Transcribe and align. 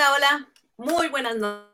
Hola, 0.00 0.14
hola, 0.14 0.48
muy 0.78 1.08
buenas 1.08 1.36
noches. 1.36 1.68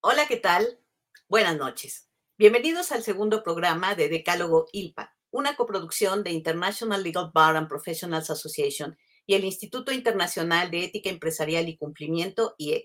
Hola, 0.00 0.26
¿qué 0.28 0.36
tal? 0.38 0.85
Buenas 1.28 1.56
noches. 1.56 2.08
Bienvenidos 2.38 2.92
al 2.92 3.02
segundo 3.02 3.42
programa 3.42 3.96
de 3.96 4.08
Decálogo 4.08 4.66
ILPA, 4.70 5.16
una 5.32 5.56
coproducción 5.56 6.22
de 6.22 6.30
International 6.30 7.02
Legal 7.02 7.32
Bar 7.34 7.56
and 7.56 7.66
Professionals 7.66 8.30
Association 8.30 8.96
y 9.26 9.34
el 9.34 9.44
Instituto 9.44 9.90
Internacional 9.90 10.70
de 10.70 10.84
Ética 10.84 11.10
Empresarial 11.10 11.68
y 11.68 11.76
Cumplimiento, 11.76 12.54
IEC, 12.58 12.84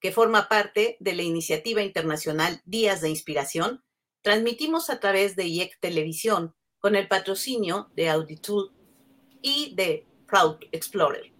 que 0.00 0.10
forma 0.10 0.48
parte 0.48 0.96
de 0.98 1.14
la 1.14 1.22
iniciativa 1.22 1.80
internacional 1.80 2.60
Días 2.64 3.02
de 3.02 3.10
Inspiración. 3.10 3.84
Transmitimos 4.20 4.90
a 4.90 4.98
través 4.98 5.36
de 5.36 5.44
IEC 5.46 5.78
Televisión 5.78 6.56
con 6.80 6.96
el 6.96 7.06
patrocinio 7.06 7.92
de 7.94 8.08
Auditool 8.08 8.72
y 9.42 9.76
de 9.76 10.04
Proud 10.26 10.56
Explorer. 10.72 11.35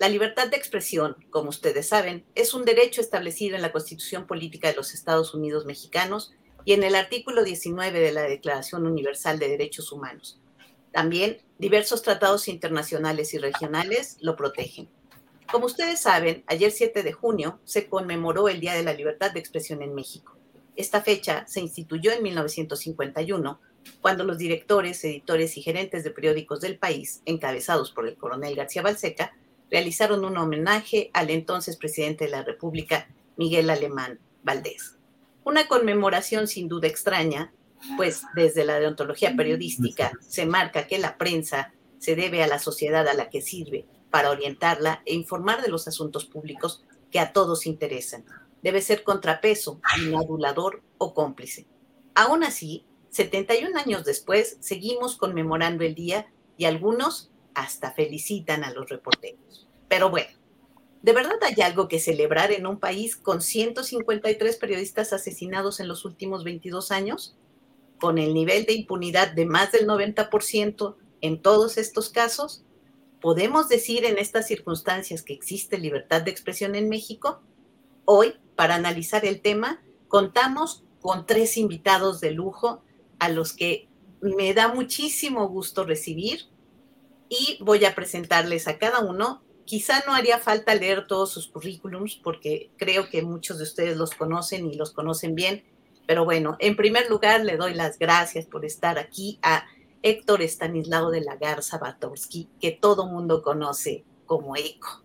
La 0.00 0.08
libertad 0.08 0.48
de 0.48 0.56
expresión, 0.56 1.14
como 1.28 1.50
ustedes 1.50 1.88
saben, 1.88 2.24
es 2.34 2.54
un 2.54 2.64
derecho 2.64 3.02
establecido 3.02 3.54
en 3.54 3.60
la 3.60 3.70
Constitución 3.70 4.26
Política 4.26 4.68
de 4.68 4.74
los 4.74 4.94
Estados 4.94 5.34
Unidos 5.34 5.66
Mexicanos 5.66 6.32
y 6.64 6.72
en 6.72 6.84
el 6.84 6.94
artículo 6.94 7.44
19 7.44 8.00
de 8.00 8.10
la 8.10 8.22
Declaración 8.22 8.86
Universal 8.86 9.38
de 9.38 9.50
Derechos 9.50 9.92
Humanos. 9.92 10.40
También 10.90 11.42
diversos 11.58 12.00
tratados 12.00 12.48
internacionales 12.48 13.34
y 13.34 13.38
regionales 13.38 14.16
lo 14.22 14.36
protegen. 14.36 14.88
Como 15.52 15.66
ustedes 15.66 16.00
saben, 16.00 16.44
ayer 16.46 16.70
7 16.70 17.02
de 17.02 17.12
junio 17.12 17.60
se 17.66 17.86
conmemoró 17.86 18.48
el 18.48 18.58
Día 18.58 18.72
de 18.72 18.84
la 18.84 18.94
Libertad 18.94 19.32
de 19.32 19.40
Expresión 19.40 19.82
en 19.82 19.94
México. 19.94 20.34
Esta 20.76 21.02
fecha 21.02 21.44
se 21.46 21.60
instituyó 21.60 22.10
en 22.12 22.22
1951, 22.22 23.60
cuando 24.00 24.24
los 24.24 24.38
directores, 24.38 25.04
editores 25.04 25.58
y 25.58 25.62
gerentes 25.62 26.04
de 26.04 26.10
periódicos 26.10 26.62
del 26.62 26.78
país, 26.78 27.20
encabezados 27.26 27.90
por 27.90 28.08
el 28.08 28.16
coronel 28.16 28.56
García 28.56 28.80
Balseca, 28.80 29.34
realizaron 29.70 30.24
un 30.24 30.36
homenaje 30.36 31.10
al 31.12 31.30
entonces 31.30 31.76
presidente 31.76 32.24
de 32.24 32.30
la 32.30 32.42
República, 32.42 33.08
Miguel 33.36 33.70
Alemán 33.70 34.18
Valdés. 34.42 34.96
Una 35.44 35.68
conmemoración 35.68 36.48
sin 36.48 36.68
duda 36.68 36.88
extraña, 36.88 37.52
pues 37.96 38.22
desde 38.34 38.64
la 38.64 38.78
deontología 38.78 39.34
periodística 39.36 40.12
se 40.20 40.44
marca 40.44 40.86
que 40.86 40.98
la 40.98 41.16
prensa 41.16 41.72
se 41.98 42.14
debe 42.16 42.42
a 42.42 42.46
la 42.46 42.58
sociedad 42.58 43.06
a 43.08 43.14
la 43.14 43.30
que 43.30 43.40
sirve 43.40 43.86
para 44.10 44.30
orientarla 44.30 45.02
e 45.06 45.14
informar 45.14 45.62
de 45.62 45.70
los 45.70 45.88
asuntos 45.88 46.26
públicos 46.26 46.84
que 47.10 47.20
a 47.20 47.32
todos 47.32 47.66
interesan. 47.66 48.24
Debe 48.62 48.82
ser 48.82 49.02
contrapeso, 49.02 49.80
inadulador 49.98 50.82
o 50.98 51.14
cómplice. 51.14 51.66
Aún 52.14 52.44
así, 52.44 52.84
71 53.10 53.78
años 53.78 54.04
después, 54.04 54.58
seguimos 54.60 55.16
conmemorando 55.16 55.84
el 55.84 55.94
día 55.94 56.30
y 56.56 56.66
algunos 56.66 57.29
hasta 57.60 57.92
felicitan 57.92 58.64
a 58.64 58.72
los 58.72 58.88
reporteros. 58.88 59.68
Pero 59.88 60.08
bueno, 60.08 60.30
¿de 61.02 61.12
verdad 61.12 61.38
hay 61.42 61.60
algo 61.62 61.88
que 61.88 62.00
celebrar 62.00 62.52
en 62.52 62.66
un 62.66 62.80
país 62.80 63.16
con 63.16 63.42
153 63.42 64.56
periodistas 64.56 65.12
asesinados 65.12 65.78
en 65.78 65.88
los 65.88 66.06
últimos 66.06 66.42
22 66.42 66.90
años? 66.90 67.36
Con 67.98 68.16
el 68.16 68.32
nivel 68.32 68.64
de 68.64 68.72
impunidad 68.72 69.32
de 69.32 69.44
más 69.44 69.72
del 69.72 69.86
90% 69.86 70.96
en 71.20 71.42
todos 71.42 71.76
estos 71.76 72.08
casos, 72.08 72.64
¿podemos 73.20 73.68
decir 73.68 74.06
en 74.06 74.16
estas 74.16 74.46
circunstancias 74.46 75.22
que 75.22 75.34
existe 75.34 75.76
libertad 75.76 76.22
de 76.22 76.30
expresión 76.30 76.74
en 76.74 76.88
México? 76.88 77.42
Hoy, 78.06 78.36
para 78.56 78.74
analizar 78.74 79.26
el 79.26 79.42
tema, 79.42 79.82
contamos 80.08 80.82
con 81.02 81.26
tres 81.26 81.58
invitados 81.58 82.20
de 82.20 82.30
lujo 82.30 82.82
a 83.18 83.28
los 83.28 83.52
que 83.52 83.86
me 84.22 84.54
da 84.54 84.68
muchísimo 84.68 85.46
gusto 85.48 85.84
recibir 85.84 86.49
y 87.30 87.58
voy 87.60 87.84
a 87.86 87.94
presentarles 87.94 88.68
a 88.68 88.76
cada 88.76 89.00
uno. 89.00 89.42
Quizá 89.64 90.02
no 90.04 90.12
haría 90.12 90.38
falta 90.38 90.74
leer 90.74 91.06
todos 91.06 91.30
sus 91.30 91.46
currículums 91.46 92.16
porque 92.16 92.70
creo 92.76 93.08
que 93.08 93.22
muchos 93.22 93.58
de 93.58 93.64
ustedes 93.64 93.96
los 93.96 94.10
conocen 94.14 94.66
y 94.66 94.74
los 94.74 94.90
conocen 94.90 95.36
bien. 95.36 95.64
Pero 96.06 96.24
bueno, 96.24 96.56
en 96.58 96.76
primer 96.76 97.08
lugar 97.08 97.44
le 97.44 97.56
doy 97.56 97.72
las 97.72 97.98
gracias 97.98 98.46
por 98.46 98.64
estar 98.64 98.98
aquí 98.98 99.38
a 99.42 99.64
Héctor 100.02 100.42
Estanislao 100.42 101.10
de 101.10 101.20
la 101.20 101.36
Garza 101.36 101.78
Batorsky, 101.78 102.48
que 102.60 102.72
todo 102.72 103.06
mundo 103.06 103.42
conoce 103.42 104.04
como 104.26 104.56
Eco. 104.56 105.04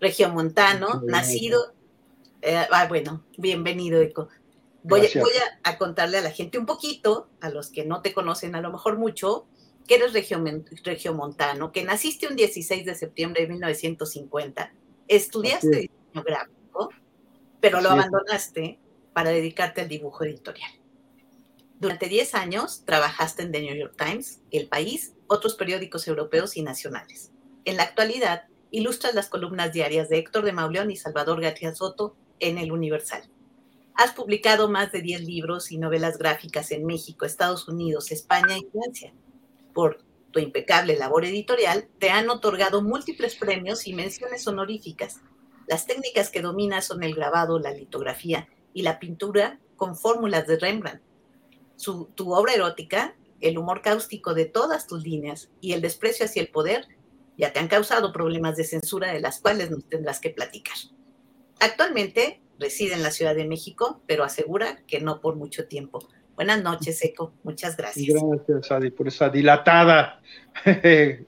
Regiomontano, 0.00 1.02
nacido. 1.04 1.74
Eh, 2.40 2.66
ah, 2.70 2.86
bueno, 2.88 3.24
bienvenido, 3.36 4.00
Eco. 4.00 4.28
Voy, 4.84 5.00
voy 5.00 5.32
a, 5.64 5.70
a, 5.70 5.76
contarle 5.76 6.16
a 6.16 6.22
la 6.22 6.30
gente 6.30 6.56
un 6.56 6.64
poquito, 6.64 7.28
a 7.42 7.50
los 7.50 7.68
que 7.68 7.84
no 7.84 8.00
te 8.00 8.14
conocen 8.14 8.54
a 8.54 8.62
lo 8.62 8.72
mejor 8.72 8.96
mucho, 8.96 9.46
que 9.88 9.94
eres 9.94 10.12
regiomontano, 10.84 11.72
que 11.72 11.82
naciste 11.82 12.28
un 12.28 12.36
16 12.36 12.84
de 12.84 12.94
septiembre 12.94 13.42
de 13.42 13.48
1950, 13.48 14.72
estudiaste 15.08 15.66
diseño 15.66 16.22
gráfico, 16.24 16.90
pero 17.58 17.80
lo 17.80 17.90
abandonaste 17.90 18.78
para 19.14 19.30
dedicarte 19.30 19.80
al 19.80 19.88
dibujo 19.88 20.24
editorial. 20.24 20.70
Durante 21.80 22.06
10 22.06 22.34
años 22.34 22.84
trabajaste 22.84 23.44
en 23.44 23.52
The 23.52 23.62
New 23.62 23.74
York 23.74 23.94
Times, 23.96 24.42
El 24.50 24.68
País, 24.68 25.14
otros 25.26 25.54
periódicos 25.54 26.06
europeos 26.06 26.58
y 26.58 26.62
nacionales. 26.62 27.32
En 27.64 27.78
la 27.78 27.84
actualidad, 27.84 28.44
ilustras 28.70 29.14
las 29.14 29.30
columnas 29.30 29.72
diarias 29.72 30.10
de 30.10 30.18
Héctor 30.18 30.44
de 30.44 30.52
Mauleón 30.52 30.90
y 30.90 30.96
Salvador 30.96 31.40
García 31.40 31.74
Soto 31.74 32.14
en 32.40 32.58
El 32.58 32.72
Universal. 32.72 33.22
Has 33.94 34.12
publicado 34.12 34.68
más 34.68 34.92
de 34.92 35.00
10 35.00 35.22
libros 35.22 35.72
y 35.72 35.78
novelas 35.78 36.18
gráficas 36.18 36.72
en 36.72 36.84
México, 36.84 37.24
Estados 37.24 37.68
Unidos, 37.68 38.12
España 38.12 38.58
y 38.58 38.66
Francia 38.70 39.14
por 39.78 40.02
tu 40.32 40.40
impecable 40.40 40.96
labor 40.96 41.24
editorial, 41.24 41.86
te 42.00 42.10
han 42.10 42.28
otorgado 42.30 42.82
múltiples 42.82 43.36
premios 43.36 43.86
y 43.86 43.92
menciones 43.94 44.44
honoríficas. 44.48 45.20
Las 45.68 45.86
técnicas 45.86 46.30
que 46.30 46.42
dominas 46.42 46.84
son 46.86 47.04
el 47.04 47.14
grabado, 47.14 47.60
la 47.60 47.70
litografía 47.70 48.48
y 48.74 48.82
la 48.82 48.98
pintura 48.98 49.60
con 49.76 49.94
fórmulas 49.94 50.48
de 50.48 50.58
Rembrandt. 50.58 51.00
tu 52.16 52.34
obra 52.34 52.54
erótica, 52.54 53.14
el 53.40 53.56
humor 53.56 53.80
cáustico 53.80 54.34
de 54.34 54.46
todas 54.46 54.88
tus 54.88 55.04
líneas 55.04 55.48
y 55.60 55.74
el 55.74 55.80
desprecio 55.80 56.26
hacia 56.26 56.42
el 56.42 56.48
poder 56.48 56.88
ya 57.36 57.52
te 57.52 57.60
han 57.60 57.68
causado 57.68 58.12
problemas 58.12 58.56
de 58.56 58.64
censura 58.64 59.12
de 59.12 59.20
las 59.20 59.40
cuales 59.40 59.70
nos 59.70 59.84
tendrás 59.84 60.18
que 60.18 60.30
platicar. 60.30 60.76
Actualmente 61.60 62.40
reside 62.58 62.94
en 62.94 63.04
la 63.04 63.12
Ciudad 63.12 63.36
de 63.36 63.46
México, 63.46 64.00
pero 64.08 64.24
asegura 64.24 64.82
que 64.88 65.00
no 65.00 65.20
por 65.20 65.36
mucho 65.36 65.68
tiempo. 65.68 66.00
Buenas 66.38 66.62
noches, 66.62 67.04
Eco. 67.04 67.32
Muchas 67.42 67.76
gracias. 67.76 68.22
Gracias, 68.22 68.70
Adi, 68.70 68.92
por 68.92 69.08
esa 69.08 69.28
dilatada 69.28 70.22
eh, 70.64 71.26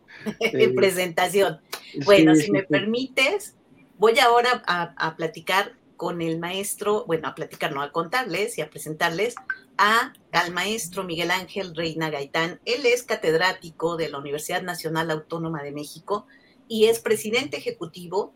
presentación. 0.76 1.60
Bueno, 2.04 2.36
si 2.36 2.52
me 2.52 2.62
permites, 2.62 3.56
voy 3.98 4.20
ahora 4.20 4.62
a, 4.68 5.16
platicar 5.16 5.72
con 5.96 6.22
el 6.22 6.38
maestro, 6.38 7.06
bueno, 7.06 7.26
a 7.26 7.34
platicar, 7.34 7.72
no, 7.74 7.82
a 7.82 7.90
contarles 7.90 8.56
y 8.58 8.60
a 8.60 8.70
presentarles 8.70 9.34
a, 9.78 10.12
al 10.30 10.52
maestro 10.52 11.02
Miguel 11.02 11.32
Ángel 11.32 11.74
Reina 11.74 12.08
Gaitán. 12.08 12.60
Él 12.64 12.86
es 12.86 13.02
catedrático 13.02 13.96
de 13.96 14.10
la 14.10 14.18
Universidad 14.18 14.62
Nacional 14.62 15.10
Autónoma 15.10 15.64
de 15.64 15.72
México 15.72 16.28
y 16.68 16.84
es 16.84 17.00
presidente 17.00 17.56
ejecutivo 17.56 18.32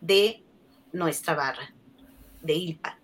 de 0.00 0.44
nuestra 0.92 1.34
barra, 1.34 1.74
de 2.42 2.52
ILPA. 2.52 3.01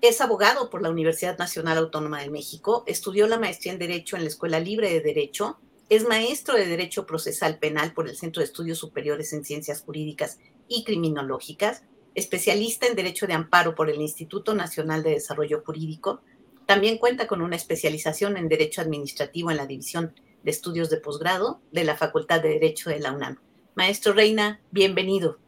Es 0.00 0.20
abogado 0.20 0.70
por 0.70 0.80
la 0.80 0.90
Universidad 0.90 1.38
Nacional 1.38 1.76
Autónoma 1.78 2.20
de 2.20 2.30
México, 2.30 2.84
estudió 2.86 3.26
la 3.26 3.38
maestría 3.38 3.72
en 3.72 3.80
Derecho 3.80 4.16
en 4.16 4.22
la 4.22 4.28
Escuela 4.28 4.60
Libre 4.60 4.92
de 4.92 5.00
Derecho, 5.00 5.58
es 5.88 6.06
maestro 6.06 6.54
de 6.54 6.66
Derecho 6.66 7.04
Procesal 7.04 7.58
Penal 7.58 7.94
por 7.94 8.08
el 8.08 8.16
Centro 8.16 8.40
de 8.40 8.44
Estudios 8.44 8.78
Superiores 8.78 9.32
en 9.32 9.44
Ciencias 9.44 9.82
Jurídicas 9.82 10.38
y 10.68 10.84
Criminológicas, 10.84 11.82
especialista 12.14 12.86
en 12.86 12.94
Derecho 12.94 13.26
de 13.26 13.32
Amparo 13.32 13.74
por 13.74 13.90
el 13.90 14.00
Instituto 14.00 14.54
Nacional 14.54 15.02
de 15.02 15.10
Desarrollo 15.10 15.62
Jurídico. 15.66 16.20
También 16.66 16.98
cuenta 16.98 17.26
con 17.26 17.42
una 17.42 17.56
especialización 17.56 18.36
en 18.36 18.48
Derecho 18.48 18.80
Administrativo 18.82 19.50
en 19.50 19.56
la 19.56 19.66
División 19.66 20.14
de 20.44 20.50
Estudios 20.52 20.90
de 20.90 20.98
Posgrado 20.98 21.60
de 21.72 21.82
la 21.82 21.96
Facultad 21.96 22.40
de 22.40 22.50
Derecho 22.50 22.90
de 22.90 23.00
la 23.00 23.10
UNAM. 23.10 23.38
Maestro 23.74 24.12
Reina, 24.12 24.60
bienvenido. 24.70 25.38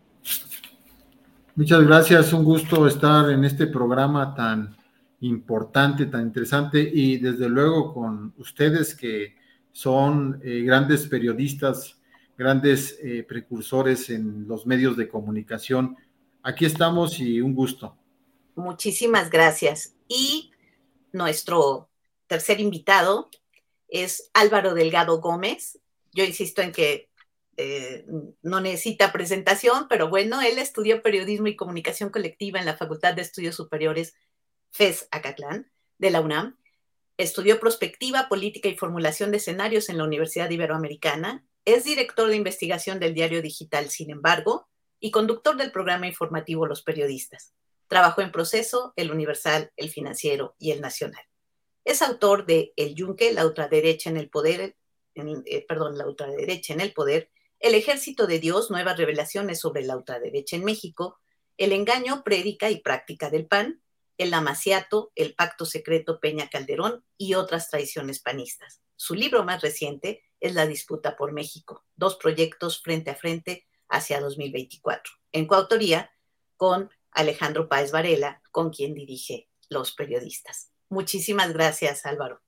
Muchas 1.61 1.87
gracias, 1.87 2.33
un 2.33 2.43
gusto 2.43 2.87
estar 2.87 3.29
en 3.29 3.45
este 3.45 3.67
programa 3.67 4.35
tan 4.35 4.75
importante, 5.21 6.07
tan 6.07 6.23
interesante 6.23 6.81
y 6.81 7.19
desde 7.19 7.51
luego 7.51 7.93
con 7.93 8.33
ustedes 8.39 8.95
que 8.95 9.37
son 9.71 10.41
eh, 10.43 10.62
grandes 10.62 11.07
periodistas, 11.07 12.01
grandes 12.39 12.99
eh, 13.03 13.25
precursores 13.29 14.09
en 14.09 14.49
los 14.49 14.65
medios 14.65 14.97
de 14.97 15.07
comunicación. 15.07 15.99
Aquí 16.43 16.65
estamos 16.65 17.21
y 17.21 17.43
un 17.43 17.55
gusto. 17.55 17.95
Muchísimas 18.55 19.29
gracias. 19.29 19.95
Y 20.09 20.53
nuestro 21.13 21.91
tercer 22.27 22.59
invitado 22.59 23.29
es 23.87 24.31
Álvaro 24.33 24.73
Delgado 24.73 25.21
Gómez. 25.21 25.79
Yo 26.15 26.25
insisto 26.25 26.63
en 26.63 26.73
que 26.73 27.10
eh, 27.56 28.06
no 28.43 28.61
necesita 28.61 29.12
presentación, 29.12 29.87
pero 29.88 30.08
bueno, 30.08 30.41
él 30.41 30.58
estudió 30.58 31.02
periodismo 31.02 31.49
y 31.49 31.56
comunicación 31.56 32.11
colectiva 32.11 32.58
en 32.58 32.67
la 32.67 32.76
Facultad 32.76 33.14
de 33.14 33.23
Estudios 33.23 33.55
Superiores 33.55 34.14
FES 34.70 35.08
Acatlán 35.11 35.70
de 35.99 36.11
la 36.11 36.20
UNAM. 36.20 36.56
Estudió 37.19 37.61
prospectiva, 37.61 38.29
política 38.29 38.69
y 38.69 38.76
formulación 38.76 39.31
de 39.31 39.37
escenarios 39.37 39.88
en 39.88 39.99
la 39.99 40.05
Universidad 40.05 40.49
Iberoamericana. 40.49 41.44
Es 41.67 41.85
director 41.85 42.29
de 42.29 42.37
investigación 42.37 42.99
del 42.99 43.12
diario 43.12 43.43
digital, 43.43 43.91
sin 43.91 44.11
embargo, 44.11 44.69
y 45.00 45.11
conductor 45.11 45.56
del 45.56 45.73
programa 45.73 46.06
informativo 46.06 46.67
Los 46.67 46.82
Periodistas. 46.82 47.53
Trabajó 47.88 48.23
en 48.23 48.32
Proceso, 48.32 48.94
El 48.96 49.11
Universal, 49.11 49.73
El 49.76 49.91
Financiero 49.91 50.55
y 50.58 50.70
El 50.70 50.81
Nacional. 50.81 51.25
Es 51.85 52.03
autor 52.03 52.46
de 52.46 52.73
El 52.76 52.94
Yunque, 52.94 53.32
la 53.32 53.44
ultraderecha 53.44 54.08
en 54.08 54.17
el 54.17 54.31
poder, 54.31 54.76
eh, 55.14 55.67
perdón, 55.67 55.99
la 55.99 56.06
ultraderecha 56.06 56.73
en 56.73 56.81
el 56.81 56.93
poder, 56.93 57.31
El 57.61 57.75
Ejército 57.75 58.27
de 58.27 58.39
Dios, 58.39 58.71
nuevas 58.71 58.97
revelaciones 58.97 59.61
sobre 59.61 59.83
la 59.83 59.95
ultraderecha 59.95 60.57
en 60.57 60.65
México, 60.65 61.21
El 61.59 61.73
engaño, 61.73 62.25
prédica 62.25 62.71
y 62.71 62.81
práctica 62.81 63.29
del 63.29 63.47
PAN, 63.47 63.83
El 64.17 64.33
amaciato, 64.33 65.12
El 65.15 65.35
pacto 65.35 65.67
secreto 65.67 66.21
Peña 66.21 66.49
Calderón 66.49 67.05
y 67.19 67.35
otras 67.35 67.69
traiciones 67.69 68.19
panistas. 68.19 68.81
Su 68.97 69.15
libro 69.15 69.45
más 69.45 69.61
reciente 69.61 70.23
es 70.41 70.55
La 70.55 70.67
disputa 70.67 71.17
por 71.17 71.33
México, 71.33 71.85
dos 71.97 72.17
proyectos 72.17 72.81
frente 72.81 73.11
a 73.11 73.15
frente 73.15 73.67
hacia 73.91 74.21
2024, 74.21 75.13
en 75.33 75.47
coautoría 75.47 76.11
con 76.56 76.91
Alejandro 77.11 77.69
Páez 77.69 77.93
Varela, 77.93 78.41
con 78.53 78.71
quien 78.71 78.95
dirige 78.95 79.51
Los 79.69 79.93
Periodistas. 79.93 80.71
Muchísimas 80.89 81.53
gracias, 81.53 82.06
Álvaro. 82.06 82.41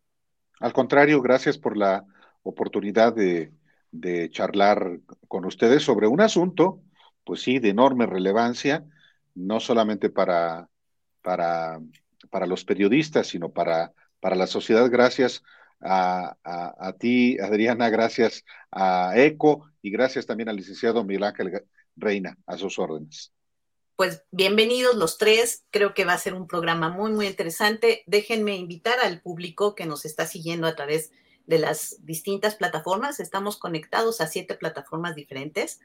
Al 0.59 0.73
contrario, 0.73 1.21
gracias 1.21 1.59
por 1.59 1.77
la 1.77 2.07
oportunidad 2.43 3.13
de, 3.13 3.53
charlar 4.31 4.99
con 5.29 5.45
ustedes 5.45 5.83
sobre 5.83 6.07
un 6.07 6.21
asunto, 6.21 6.83
pues 7.25 7.43
sí, 7.43 7.59
de 7.59 7.71
enorme 7.71 8.07
relevancia, 8.07 8.85
no 9.35 9.61
solamente 9.61 10.11
para, 10.11 10.69
para, 11.23 11.81
para 12.31 12.47
los 12.47 12.65
periodistas, 12.65 13.29
sino 13.29 13.51
para, 13.51 13.93
para 14.21 14.37
la 14.37 14.47
sociedad. 14.47 14.91
Gracias 14.91 15.43
a, 15.81 16.37
a, 16.45 16.93
ti, 16.95 17.39
Adriana, 17.39 17.91
gracias 17.91 18.45
a 18.71 19.13
ECO 19.17 19.71
y 19.83 19.91
gracias 19.91 20.27
también 20.27 20.49
al 20.49 20.57
licenciado 20.57 21.05
Miguel 21.05 21.25
Ángel 21.25 21.65
Reina, 21.97 22.39
a 22.47 22.57
sus 22.57 22.79
órdenes. 22.79 23.33
Pues 23.97 24.25
bienvenidos 24.31 24.97
los 24.97 25.19
tres, 25.19 25.65
creo 25.71 25.93
que 25.95 26.05
va 26.05 26.15
a 26.15 26.19
ser 26.19 26.35
un 26.35 26.47
programa 26.47 26.89
muy, 26.89 27.13
muy 27.13 27.27
interesante. 27.27 28.03
Déjenme 28.07 28.57
invitar 28.57 28.99
al 29.01 29.21
público 29.21 29.75
que 29.75 29.87
nos 29.87 30.05
está 30.05 30.27
siguiendo 30.27 30.67
a 30.67 30.75
través 30.75 31.11
de 31.11 31.22
las 31.47 32.05
distintas 32.05 32.57
plataformas. 32.57 33.21
Estamos 33.21 33.57
conectados 33.57 34.21
a 34.21 34.27
siete 34.27 34.55
plataformas 34.55 35.15
diferentes 35.15 35.81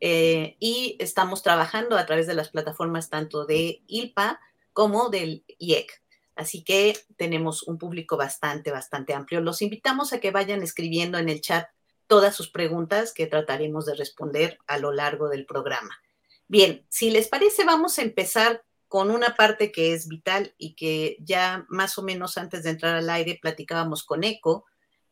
eh, 0.00 0.56
y 0.60 0.96
estamos 0.98 1.42
trabajando 1.42 1.96
a 1.96 2.06
través 2.06 2.26
de 2.26 2.34
las 2.34 2.50
plataformas 2.50 3.08
tanto 3.08 3.46
de 3.46 3.82
ILPA 3.86 4.40
como 4.72 5.08
del 5.08 5.44
IEC. 5.58 6.02
Así 6.34 6.62
que 6.62 6.98
tenemos 7.16 7.62
un 7.62 7.78
público 7.78 8.16
bastante, 8.16 8.70
bastante 8.70 9.14
amplio. 9.14 9.40
Los 9.40 9.62
invitamos 9.62 10.12
a 10.12 10.20
que 10.20 10.30
vayan 10.30 10.62
escribiendo 10.62 11.16
en 11.18 11.30
el 11.30 11.40
chat 11.40 11.66
todas 12.06 12.36
sus 12.36 12.50
preguntas 12.50 13.12
que 13.12 13.26
trataremos 13.26 13.86
de 13.86 13.94
responder 13.94 14.58
a 14.66 14.78
lo 14.78 14.92
largo 14.92 15.28
del 15.28 15.46
programa. 15.46 15.98
Bien, 16.46 16.86
si 16.88 17.10
les 17.10 17.28
parece, 17.28 17.64
vamos 17.64 17.98
a 17.98 18.02
empezar 18.02 18.62
con 18.88 19.10
una 19.10 19.34
parte 19.34 19.72
que 19.72 19.92
es 19.94 20.06
vital 20.06 20.54
y 20.58 20.74
que 20.74 21.16
ya 21.20 21.66
más 21.68 21.98
o 21.98 22.02
menos 22.02 22.38
antes 22.38 22.62
de 22.62 22.70
entrar 22.70 22.94
al 22.94 23.10
aire 23.10 23.38
platicábamos 23.40 24.04
con 24.04 24.22
ECO, 24.22 24.66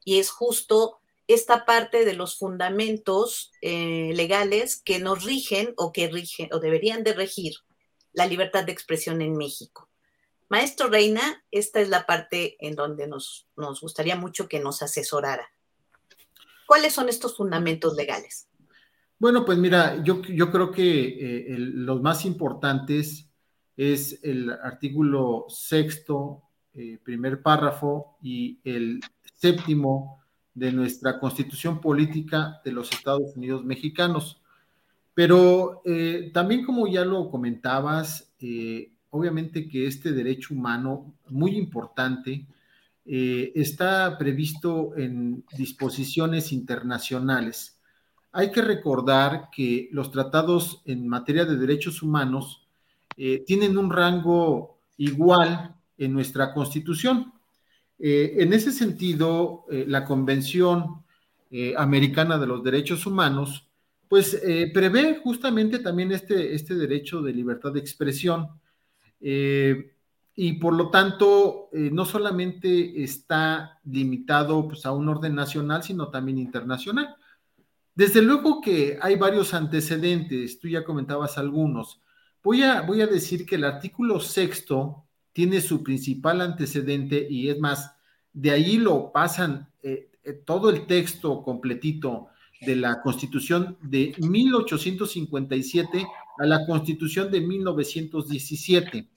y 0.05 0.19
es 0.19 0.31
justo 0.31 0.99
esta 1.27 1.65
parte 1.65 2.05
de 2.05 2.15
los 2.15 2.37
fundamentos 2.37 3.51
eh, 3.63 4.13
legales 4.15 4.81
que 4.85 4.99
nos 4.99 5.25
rigen 5.25 5.73
o 5.77 5.93
que 5.93 6.09
rigen 6.09 6.49
o 6.53 6.61
deberían 6.61 7.03
de 7.03 7.15
regir 7.15 7.55
la 8.13 8.27
libertad 8.27 8.65
de 8.65 8.73
expresión 8.73 9.23
en 9.23 9.37
México. 9.37 9.89
Maestro 10.49 10.89
Reina, 10.89 11.43
esta 11.51 11.81
es 11.81 11.89
la 11.89 12.07
parte 12.07 12.57
en 12.61 12.77
donde 12.77 13.09
nos, 13.09 13.49
gustaría 13.81 14.17
mucho 14.17 14.49
que 14.49 14.61
nos 14.61 14.83
asesorara. 14.83 15.49
¿Cuáles 16.67 16.93
son 16.93 17.09
estos 17.09 17.37
fundamentos 17.37 17.95
legales? 17.95 18.49
Bueno, 19.19 19.45
pues 19.45 19.59
mira, 19.59 20.03
yo, 20.05 20.23
yo 20.23 20.51
creo 20.51 20.71
que 20.71 21.07
eh, 21.09 21.57
los 21.59 22.03
más 22.03 22.25
importantes 22.25 23.29
es 23.77 24.21
el 24.23 24.51
artículo 24.51 25.47
sexto, 25.49 26.43
eh, 26.75 26.99
primer 27.03 27.43
párrafo, 27.43 28.19
y 28.23 28.61
el 28.65 29.01
séptimo 29.45 30.23
de 30.55 30.73
nuestra 30.73 31.21
constitución 31.21 31.81
política 31.81 32.61
de 32.65 32.73
los 32.73 32.91
Estados 32.93 33.37
Unidos 33.37 33.63
mexicanos. 33.65 34.41
Pero 35.13 35.83
eh, 35.85 36.31
también 36.33 36.65
como 36.65 36.87
ya 36.87 37.05
lo 37.05 37.29
comentabas, 37.31 38.33
obviamente 39.11 39.69
que 39.69 39.87
este 39.87 40.13
derecho 40.13 40.55
humano, 40.55 41.15
muy 41.29 41.57
importante, 41.57 42.47
eh, 43.07 43.53
está 43.55 44.17
previsto 44.17 44.97
en 44.97 45.45
disposiciones 45.59 46.53
internacionales. 46.53 47.79
Hay 48.33 48.51
que 48.51 48.63
recordar 48.63 49.51
que 49.53 49.89
los 49.93 50.11
tratados 50.11 50.81
en 50.87 51.07
materia 51.07 51.45
de 51.45 51.59
derechos 51.59 52.03
humanos 52.03 52.67
eh, 53.19 53.45
tienen 53.47 53.77
un 53.77 53.91
rango 53.91 54.79
igual 54.97 55.75
en 55.99 56.15
nuestra 56.15 56.55
constitución. 56.55 57.34
Eh, 57.99 58.37
en 58.39 58.53
ese 58.53 58.73
sentido, 58.73 59.67
la 59.71 60.05
Convención 60.05 61.05
Americana 61.77 62.39
de 62.39 62.47
los 62.49 62.65
Derechos 62.65 63.07
Humanos, 63.07 63.69
pues 64.09 64.41
prevé 64.73 65.21
justamente 65.23 65.79
también 65.79 66.11
este, 66.11 66.55
este 66.55 66.75
derecho 66.75 67.23
de 67.23 67.33
libertad 67.33 67.73
de 67.73 67.81
expresión 67.81 68.49
eh, 69.27 69.95
y 70.37 70.55
por 70.55 70.75
lo 70.75 70.91
tanto, 70.91 71.71
eh, 71.73 71.91
no 71.91 72.05
solamente 72.05 73.03
está 73.03 73.81
limitado 73.85 74.69
pues, 74.69 74.85
a 74.85 74.93
un 74.93 75.09
orden 75.09 75.35
nacional, 75.35 75.83
sino 75.83 76.11
también 76.11 76.39
internacional. 76.39 77.17
Desde 77.95 78.21
luego 78.21 78.61
que 78.61 78.99
hay 79.01 79.17
varios 79.17 79.55
antecedentes, 79.55 80.59
tú 80.59 80.69
ya 80.69 80.85
comentabas 80.85 81.39
algunos. 81.39 82.03
Voy 82.43 82.63
a, 82.63 82.83
voy 82.83 83.01
a 83.01 83.07
decir 83.07 83.47
que 83.47 83.55
el 83.55 83.65
artículo 83.65 84.21
sexto 84.21 85.04
tiene 85.35 85.61
su 85.61 85.83
principal 85.83 86.41
antecedente 86.41 87.27
y 87.29 87.51
es 87.51 87.59
más, 87.59 87.93
de 88.33 88.53
ahí 88.53 88.79
lo 88.79 89.13
pasan 89.13 89.69
eh, 89.83 90.09
todo 90.47 90.71
el 90.71 90.87
texto 90.87 91.43
completito 91.43 92.29
de 92.63 92.77
la 92.77 93.03
Constitución 93.03 93.77
de 93.83 94.15
1857 94.19 96.07
a 96.39 96.47
la 96.47 96.65
Constitución 96.65 97.31
de 97.31 97.41
1917. 97.41 99.09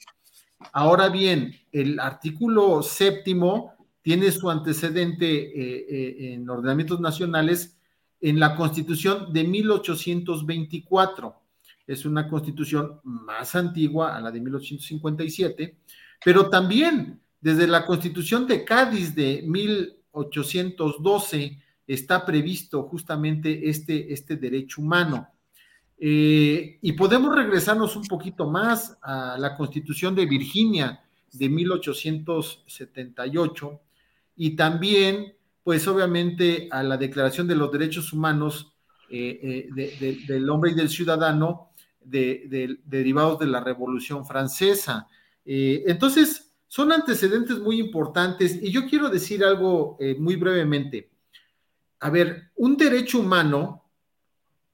Ahora 0.74 1.10
bien, 1.10 1.56
el 1.72 2.00
artículo 2.00 2.82
séptimo 2.82 3.74
tiene 4.02 4.32
su 4.32 4.50
antecedente 4.50 5.28
eh, 5.28 5.86
eh, 5.90 6.34
en 6.34 6.50
ordenamientos 6.50 7.00
nacionales 7.00 7.78
en 8.20 8.40
la 8.40 8.56
Constitución 8.56 9.32
de 9.32 9.44
1824. 9.44 11.36
Es 11.86 12.06
una 12.06 12.28
constitución 12.28 13.00
más 13.04 13.56
antigua 13.56 14.16
a 14.16 14.20
la 14.20 14.30
de 14.30 14.42
1857, 14.42 15.78
pero 16.24 16.50
también 16.50 17.20
desde 17.40 17.68
la 17.68 17.86
Constitución 17.86 18.48
de 18.48 18.66
Cádiz 18.66 19.14
de 19.16 19.44
1812 19.46 21.62
está 21.86 22.26
previsto 22.26 22.84
justamente 22.84 23.70
este, 23.70 24.12
este 24.12 24.36
derecho 24.36 24.82
humano. 24.82 25.30
Eh, 26.00 26.78
y 26.82 26.94
podemos 26.94 27.36
regresarnos 27.36 27.96
un 27.96 28.06
poquito 28.06 28.48
más 28.50 28.98
a 29.02 29.36
la 29.40 29.56
Constitución 29.56 30.14
de 30.14 30.28
Virginia 30.28 31.02
de 31.32 31.50
1878 31.50 33.82
y 34.36 34.56
también, 34.56 35.34
pues 35.64 35.88
obviamente, 35.88 36.68
a 36.72 36.84
la 36.84 36.98
Declaración 36.98 37.48
de 37.48 37.56
los 37.56 37.72
Derechos 37.72 38.14
Humanos 38.14 38.72
eh, 39.10 39.70
eh, 39.76 40.20
del 40.28 40.48
Hombre 40.50 40.72
y 40.72 40.76
del 40.76 40.90
Ciudadano 40.90 41.72
derivados 42.04 43.40
de 43.40 43.48
la 43.48 43.60
Revolución 43.60 44.24
Francesa. 44.26 45.08
Entonces, 45.48 46.54
son 46.68 46.92
antecedentes 46.92 47.60
muy 47.60 47.80
importantes 47.80 48.62
y 48.62 48.72
yo 48.72 48.86
quiero 48.88 49.10
decir 49.10 49.44
algo 49.44 49.98
muy 50.20 50.36
brevemente 50.36 51.10
a 52.00 52.10
ver, 52.10 52.51
un 52.56 52.77
derecho 52.77 53.20
humano 53.20 53.84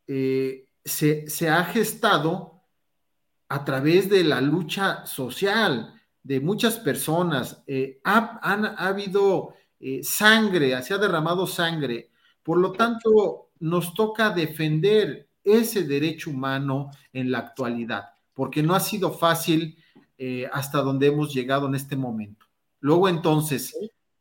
eh, 0.08 0.68
se, 0.84 1.50
ha 1.50 1.64
gestado 1.66 2.62
a 3.50 3.64
través 3.64 4.10
de 4.10 4.24
la 4.24 4.42
lucha 4.42 5.06
social 5.06 5.94
de 6.22 6.40
muchas 6.40 6.78
personas. 6.78 7.64
Eh, 7.68 8.02
ha, 8.04 8.40
habido 8.78 9.56
eh, 9.80 10.02
sangre, 10.04 10.82
se 10.82 10.94
ha 10.94 10.98
derramado 10.98 11.48
sangre. 11.48 12.12
Por 12.42 12.58
lo 12.58 12.72
tanto, 12.74 13.52
nos 13.60 13.94
toca 13.94 14.30
defender 14.30 15.30
ese 15.44 15.84
derecho 15.84 16.30
humano 16.30 16.92
en 17.12 17.32
la 17.32 17.40
actualidad, 17.40 18.10
porque 18.34 18.64
no 18.64 18.76
ha 18.76 18.80
sido 18.80 19.12
fácil 19.12 19.78
hasta 20.52 20.82
donde 20.82 21.08
hemos 21.08 21.34
llegado 21.34 21.68
en 21.68 21.76
este 21.76 21.96
momento. 21.96 22.46
luego 22.80 23.10
entonces 23.10 23.74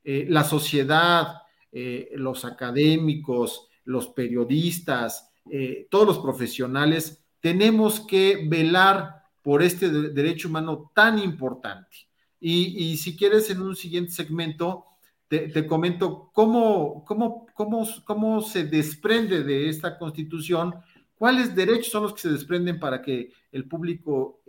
eh, 0.04 0.26
la 0.28 0.42
sociedad, 0.42 1.42
eh, 1.70 2.10
los 2.16 2.44
académicos, 2.44 3.68
los 3.84 4.08
periodistas, 4.08 5.30
eh, 5.50 5.86
todos 5.90 6.06
los 6.06 6.18
profesionales, 6.18 7.24
tenemos 7.40 8.00
que 8.00 8.46
velar 8.48 9.22
por 9.42 9.62
este 9.62 9.90
derecho 9.90 10.48
humano 10.48 10.90
tan 10.94 11.18
importante. 11.18 11.96
Y, 12.44 12.96
si 12.96 13.16
quieres, 13.16 13.50
en 13.50 13.62
un 13.62 13.76
siguiente 13.76 14.10
segmento, 14.10 14.84
te, 15.28 15.64
comento 15.64 16.30
cómo, 16.32 17.04
cómo, 17.04 17.46
cómo, 17.54 17.88
cómo 18.04 18.40
se 18.42 18.64
desprende 18.64 19.44
de 19.44 19.68
esta 19.68 19.96
constitución, 19.96 20.74
cuáles 21.22 21.54
derechos 21.54 21.86
son 21.86 22.02
los 22.02 22.14
que 22.14 22.22
se 22.22 22.30
desprenden 22.30 22.80
para 22.80 23.00
que 23.00 23.32
el 23.52 23.68
público 23.68 24.42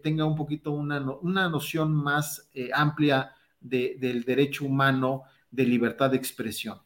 tenga 0.00 0.24
un 0.24 0.36
poquito 0.36 0.70
una, 0.70 1.00
una 1.22 1.48
noción 1.48 1.92
más 1.92 2.48
amplia 2.72 3.34
del 3.58 4.22
derecho 4.22 4.64
humano 4.64 5.24
de 5.50 5.64
libertad 5.64 6.08
de 6.08 6.18
expresión. 6.18 6.80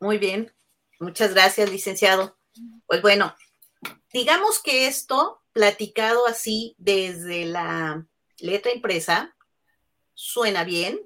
Muy 0.00 0.16
bien, 0.16 0.50
muchas 0.98 1.34
gracias, 1.34 1.70
licenciado. 1.70 2.38
Pues 2.86 3.02
bueno, 3.02 3.34
digamos 4.10 4.62
que 4.62 4.86
esto, 4.86 5.42
platicado 5.52 6.26
así 6.26 6.76
desde 6.78 7.44
la 7.44 8.06
letra 8.38 8.72
impresa, 8.72 9.36
suena 10.14 10.64
bien. 10.64 10.98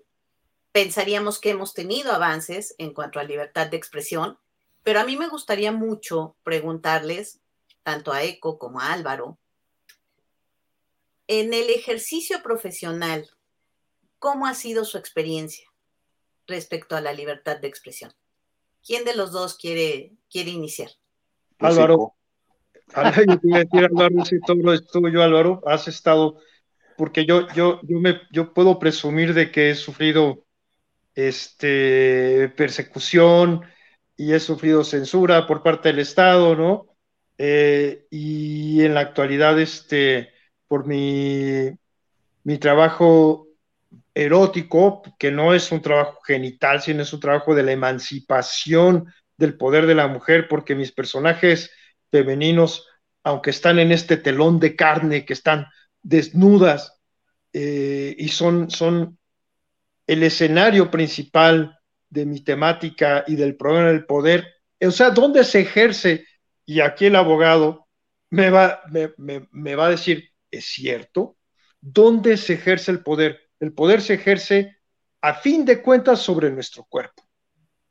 Pensaríamos 0.71 1.41
que 1.41 1.51
hemos 1.51 1.75
tenido 1.75 2.13
avances 2.13 2.77
en 2.79 2.95
cuanto 2.95 3.19
a 3.19 3.25
libertad 3.25 3.67
de 3.67 3.77
expresión, 3.77 4.39
pero 4.83 5.01
a 5.01 5.05
mí 5.05 5.17
me 5.17 5.29
gustaría 5.29 5.73
mucho 5.73 6.37
preguntarles, 6.43 7.40
tanto 7.91 8.13
a 8.13 8.23
Eco 8.23 8.59
como 8.59 8.81
a 8.81 8.93
Álvaro, 8.93 9.39
en 11.27 11.53
el 11.55 11.71
ejercicio 11.71 12.43
profesional, 12.43 13.29
¿cómo 14.19 14.47
ha 14.47 14.55
sido 14.55 14.85
su 14.85 14.97
experiencia? 14.97 15.71
respecto 16.47 16.97
a 16.97 17.01
la 17.01 17.13
libertad 17.13 17.59
de 17.59 17.69
expresión. 17.69 18.13
¿Quién 18.85 19.05
de 19.05 19.15
los 19.15 19.31
dos 19.31 19.57
quiere, 19.57 20.13
quiere 20.29 20.51
iniciar? 20.51 20.91
Álvaro. 21.61 22.15
Álvaro, 22.93 23.23
yo 23.25 23.39
te 23.39 23.49
decir, 23.49 23.85
Álvaro, 23.85 24.25
si 24.25 24.41
todo 24.41 24.75
es 24.75 24.85
tuyo, 24.87 25.23
Álvaro, 25.23 25.63
has 25.65 25.87
estado, 25.87 26.39
porque 26.97 27.25
yo, 27.25 27.47
yo, 27.55 27.81
yo, 27.85 28.01
me, 28.01 28.21
yo 28.33 28.53
puedo 28.53 28.81
presumir 28.81 29.33
de 29.33 29.53
que 29.53 29.71
he 29.71 29.75
sufrido 29.77 30.45
este, 31.15 32.53
persecución 32.57 33.63
y 34.17 34.33
he 34.33 34.41
sufrido 34.41 34.83
censura 34.83 35.47
por 35.47 35.63
parte 35.63 35.91
del 35.91 36.01
Estado, 36.01 36.57
¿no? 36.57 36.90
Eh, 37.43 38.07
y 38.11 38.85
en 38.85 38.93
la 38.93 39.01
actualidad, 39.01 39.59
este, 39.59 40.29
por 40.69 40.87
mi, 40.87 41.71
mi 42.45 42.59
trabajo 42.59 43.49
erótico, 44.13 45.03
que 45.19 45.31
no 45.31 45.55
es 45.55 45.73
un 45.73 45.81
trabajo 45.81 46.21
genital, 46.21 46.83
sino 46.83 47.03
es 47.03 47.11
un 47.15 47.21
trabajo 47.21 47.55
de 47.55 47.63
la 47.63 47.73
emancipación 47.73 49.11
del 49.39 49.57
poder 49.57 49.87
de 49.87 49.95
la 49.95 50.07
mujer, 50.07 50.49
porque 50.49 50.75
mis 50.75 50.93
personajes 50.93 51.71
femeninos, 52.11 52.87
aunque 53.25 53.49
están 53.49 53.79
en 53.79 53.91
este 53.91 54.19
telón 54.19 54.61
de 54.61 54.77
carne, 54.77 55.25
que 55.25 55.33
están 55.33 55.67
desnudas 56.03 57.01
eh, 57.55 58.15
y 58.19 58.29
son, 58.29 58.71
son 58.71 59.17
el 60.07 60.23
escenario 60.25 60.91
principal 60.91 61.79
de 62.11 62.27
mi 62.27 62.45
temática 62.45 63.25
y 63.27 63.37
del 63.37 63.57
problema 63.57 63.89
del 63.89 64.05
poder, 64.05 64.47
o 64.79 64.91
sea, 64.91 65.09
¿dónde 65.09 65.43
se 65.45 65.61
ejerce? 65.61 66.27
Y 66.71 66.83
aquí 66.83 67.07
el 67.07 67.17
abogado 67.17 67.89
me 68.31 68.49
va, 68.49 68.81
me 69.19 69.75
va 69.75 69.87
a 69.87 69.91
decir, 69.91 70.31
¿es 70.53 70.67
cierto? 70.67 71.37
¿Dónde 71.81 72.37
se 72.37 72.53
ejerce 72.53 72.93
el 72.93 73.03
poder? 73.03 73.41
el 73.59 73.73
poder 73.73 74.01
se 74.01 74.15
ejerce 74.15 74.77
a 75.21 75.35
fin 75.35 75.65
de 75.65 75.83
cuentas 75.83 76.21
sobre 76.21 76.49
nuestro 76.49 76.85
cuerpo, 76.85 77.25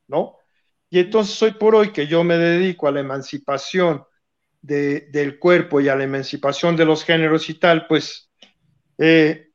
¿no? 0.07 0.38
Y 0.89 1.00
entonces 1.00 1.43
hoy 1.43 1.51
por 1.51 1.75
hoy 1.75 1.91
que 1.91 2.07
yo 2.07 2.24
me 2.24 2.38
dedico 2.38 2.88
a 2.88 2.91
la 2.91 3.01
emancipación 3.01 4.05
del 4.62 5.39
cuerpo 5.39 5.81
y 5.81 5.89
a 5.89 5.98
la 5.98 6.05
emancipación 6.05 6.77
de 6.77 6.86
los 6.86 7.03
géneros 7.03 7.50
y 7.50 7.55
tal, 7.55 7.86
pues 7.86 8.31
eh, 8.98 9.50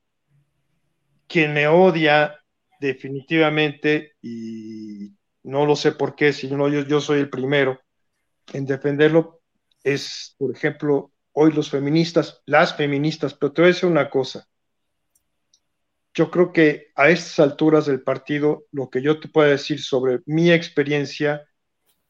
quien 1.27 1.55
me 1.55 1.67
odia 1.67 2.39
definitivamente, 2.79 4.17
y 4.21 5.15
no 5.45 5.65
lo 5.65 5.77
sé 5.77 5.93
por 5.93 6.15
qué, 6.15 6.35
si 6.35 6.47
no 6.49 6.69
yo 6.69 7.01
soy 7.01 7.21
el 7.21 7.31
primero 7.31 7.84
en 8.53 8.67
defenderlo, 8.67 9.41
es, 9.83 10.35
por 10.39 10.55
ejemplo, 10.55 11.13
hoy 11.33 11.53
los 11.53 11.71
feministas, 11.71 12.43
las 12.47 12.77
feministas, 12.77 13.35
pero 13.35 13.53
te 13.53 13.63
voy 13.63 13.71
a 13.71 13.75
decir 13.75 13.89
una 13.89 14.11
cosa, 14.11 14.47
yo 16.15 16.31
creo 16.31 16.53
que 16.53 16.93
a 16.95 17.11
estas 17.11 17.41
alturas 17.41 17.87
del 17.87 18.03
partido, 18.03 18.67
lo 18.71 18.89
que 18.89 19.03
yo 19.03 19.19
te 19.19 19.29
puedo 19.29 19.51
decir 19.51 19.83
sobre 19.83 20.21
mi 20.27 20.53
experiencia 20.53 21.45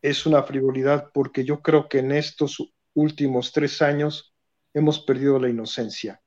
es 0.02 0.26
una 0.26 0.42
frivolidad, 0.42 1.10
porque 1.14 1.44
yo 1.44 1.62
creo 1.62 1.88
que 1.88 2.00
en 2.00 2.12
estos 2.12 2.58
últimos 2.92 3.52
tres 3.52 3.80
años 3.80 4.34
hemos 4.74 5.00
perdido 5.00 5.38
la 5.38 5.48
inocencia. 5.48 6.20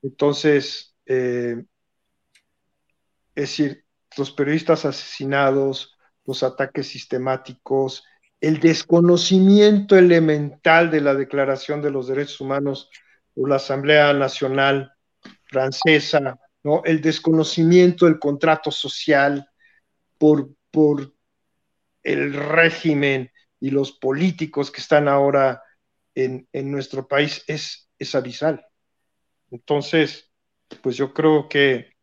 Entonces, 0.00 0.96
eh, 1.04 1.62
es 3.34 3.42
decir, 3.42 3.84
los 4.16 4.32
periodistas 4.32 4.86
asesinados, 4.86 5.98
los 6.24 6.42
ataques 6.42 6.88
sistemáticos, 6.88 8.02
el 8.40 8.58
desconocimiento 8.58 9.96
elemental 9.96 10.90
de 10.90 11.00
la 11.00 11.14
Declaración 11.14 11.82
de 11.82 11.90
los 11.90 12.08
Derechos 12.08 12.40
Humanos 12.40 12.90
por 13.34 13.48
la 13.48 13.56
Asamblea 13.56 14.12
Nacional 14.14 14.92
Francesa, 15.44 16.38
¿no? 16.62 16.82
El 16.84 17.00
desconocimiento 17.00 18.06
del 18.06 18.18
contrato 18.18 18.70
social 18.70 19.48
por, 20.16 20.50
por 20.70 21.12
el 22.02 22.32
régimen 22.32 23.30
y 23.60 23.70
los 23.70 23.92
políticos 23.92 24.70
que 24.70 24.80
están 24.80 25.06
ahora 25.06 25.62
en, 26.14 26.48
nuestro 26.70 27.06
país 27.06 27.44
es, 27.46 27.88
es 27.98 28.14
abisal. 28.14 28.64
Entonces, 29.50 30.30
pues 30.82 30.96
yo 30.96 31.12
creo 31.12 31.48
que 31.48 31.94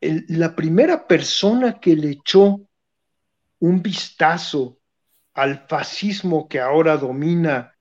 la 0.00 0.54
primera 0.54 1.06
persona 1.06 1.78
que 1.78 1.94
le 1.94 2.10
echó 2.10 2.60
un 3.60 3.82
vistazo 3.82 4.79
al 5.40 5.66
fascismo 5.66 6.48
que 6.48 6.60
ahora 6.60 6.98
domina 6.98 7.74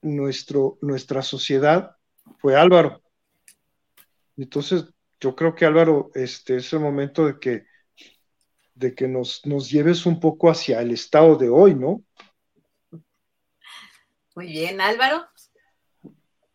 nuestro, 0.00 0.78
nuestra 0.80 1.22
sociedad 1.22 1.96
fue 2.38 2.54
Álvaro. 2.54 3.02
Entonces, 4.36 4.84
yo 5.18 5.34
creo 5.34 5.56
que 5.56 5.64
Álvaro, 5.64 6.12
este 6.14 6.58
es 6.58 6.72
el 6.72 6.78
momento 6.78 7.26
de 7.26 7.40
que, 7.40 7.66
de 8.76 8.94
que 8.94 9.08
nos, 9.08 9.44
nos 9.44 9.68
lleves 9.68 10.06
un 10.06 10.20
poco 10.20 10.48
hacia 10.48 10.80
el 10.82 10.92
estado 10.92 11.34
de 11.34 11.48
hoy, 11.48 11.74
¿no? 11.74 12.04
Muy 14.36 14.46
bien, 14.46 14.80
Álvaro. 14.80 15.26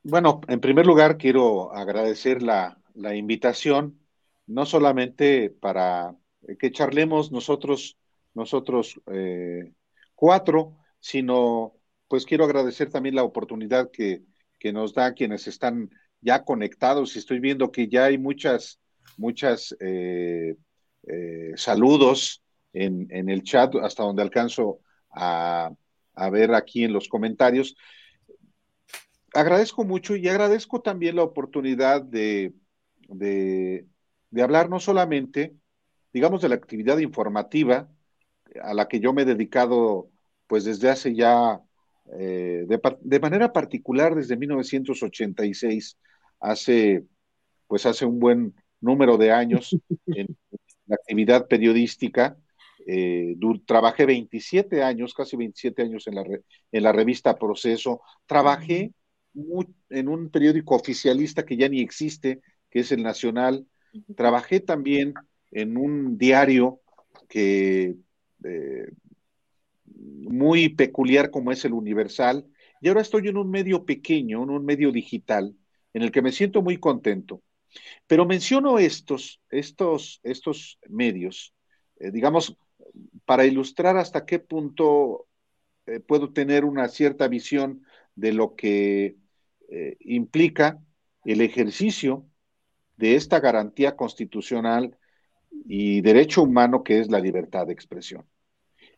Bueno, 0.03 0.39
en 0.47 0.61
primer 0.61 0.85
lugar 0.85 1.17
quiero 1.17 1.73
agradecer 1.73 2.41
la, 2.41 2.77
invitación, 3.13 3.99
no 4.47 4.65
solamente 4.65 5.49
para 5.49 6.15
que 6.57 6.71
charlemos 6.71 7.29
nosotros, 7.29 7.97
nosotros 8.33 9.01
eh, 9.11 9.73
cuatro, 10.19 10.75
sino 10.99 11.75
pues 12.09 12.25
quiero 12.25 12.43
agradecer 12.43 12.89
también 12.89 13.15
la 13.15 13.23
oportunidad 13.23 13.89
que, 13.89 14.21
que 14.59 14.73
nos 14.73 14.93
da 14.93 15.13
quienes 15.13 15.47
están 15.47 15.91
ya 16.19 16.43
conectados 16.43 17.15
y 17.15 17.19
estoy 17.19 17.39
viendo 17.39 17.71
que 17.71 17.87
ya 17.87 18.03
hay 18.03 18.17
muchas, 18.17 18.81
muchas 19.15 19.73
eh, 19.79 20.57
eh, 21.07 21.53
saludos 21.55 22.43
en, 22.73 23.07
en, 23.11 23.29
el 23.29 23.43
chat 23.43 23.73
hasta 23.75 24.03
donde 24.03 24.21
alcanzo 24.21 24.81
a, 25.09 25.71
a, 26.15 26.29
ver 26.29 26.53
aquí 26.53 26.83
en 26.83 26.91
los 26.91 27.07
comentarios. 27.07 27.77
Agradezco 29.33 29.85
mucho 29.85 30.17
y 30.17 30.27
agradezco 30.27 30.81
también 30.81 31.15
la 31.15 31.23
oportunidad 31.23 32.01
de, 32.01 32.53
de, 33.07 33.87
de 34.31 34.41
hablar 34.41 34.69
no 34.69 34.81
solamente, 34.81 35.55
digamos, 36.11 36.41
de 36.41 36.49
la 36.49 36.55
actividad 36.55 36.97
informativa 36.97 37.87
a 38.61 38.73
la 38.73 38.87
que 38.87 38.99
yo 38.99 39.13
me 39.13 39.23
he 39.23 39.25
dedicado 39.25 40.09
pues 40.47 40.63
desde 40.63 40.89
hace 40.89 41.13
ya 41.13 41.61
eh, 42.17 42.65
de, 42.67 42.81
de, 43.01 43.19
manera 43.19 43.53
particular 43.53 44.15
desde 44.15 44.35
1986 44.35 45.97
hace, 46.39 47.05
pues 47.67 47.85
hace 47.85 48.05
un 48.05 48.19
buen 48.19 48.55
número 48.81 49.17
de 49.17 49.31
años 49.31 49.77
en 50.07 50.35
la 50.87 50.95
actividad 50.95 51.47
periodística. 51.47 52.37
Eh, 52.87 53.35
trabajé 53.65 54.05
27 54.07 54.81
años, 54.81 55.13
casi 55.13 55.37
27 55.37 55.83
años 55.83 56.07
en 56.07 56.15
la, 56.15 56.23
en 56.71 56.83
la 56.83 56.91
revista 56.91 57.37
Proceso. 57.37 58.01
Trabajé 58.25 58.91
en 59.89 60.07
un 60.07 60.29
periódico 60.31 60.75
oficialista 60.75 61.45
que 61.45 61.57
ya 61.57 61.69
ni 61.69 61.81
existe, 61.81 62.41
que 62.71 62.79
es 62.79 62.91
el 62.91 63.03
Nacional. 63.03 63.67
Trabajé 64.15 64.59
también 64.59 65.13
en 65.51 65.77
un 65.77 66.17
diario 66.17 66.81
que 67.27 67.95
eh, 68.43 68.91
muy 69.85 70.69
peculiar 70.69 71.31
como 71.31 71.51
es 71.51 71.65
el 71.65 71.73
Universal. 71.73 72.45
Y 72.81 72.87
ahora 72.87 73.01
estoy 73.01 73.27
en 73.27 73.37
un 73.37 73.49
medio 73.49 73.85
pequeño, 73.85 74.43
en 74.43 74.49
un 74.49 74.65
medio 74.65 74.91
digital, 74.91 75.55
en 75.93 76.01
el 76.01 76.11
que 76.11 76.21
me 76.21 76.31
siento 76.31 76.61
muy 76.61 76.77
contento. 76.77 77.41
Pero 78.07 78.25
menciono 78.25 78.79
estos, 78.79 79.41
estos, 79.49 80.19
estos 80.23 80.79
medios, 80.87 81.53
eh, 81.99 82.11
digamos, 82.11 82.57
para 83.25 83.45
ilustrar 83.45 83.97
hasta 83.97 84.25
qué 84.25 84.39
punto 84.39 85.27
eh, 85.85 85.99
puedo 85.99 86.31
tener 86.31 86.65
una 86.65 86.87
cierta 86.87 87.27
visión 87.27 87.83
de 88.15 88.33
lo 88.33 88.55
que 88.55 89.15
implica 89.99 90.81
el 91.25 91.41
ejercicio 91.41 92.25
de 92.97 93.13
esta 93.15 93.39
garantía 93.39 93.95
constitucional 93.95 94.98
y 95.65 96.01
derecho 96.01 96.43
humano 96.43 96.83
que 96.83 96.99
es 96.99 97.09
la 97.09 97.19
libertad 97.19 97.67
de 97.67 97.73
expresión. 97.73 98.25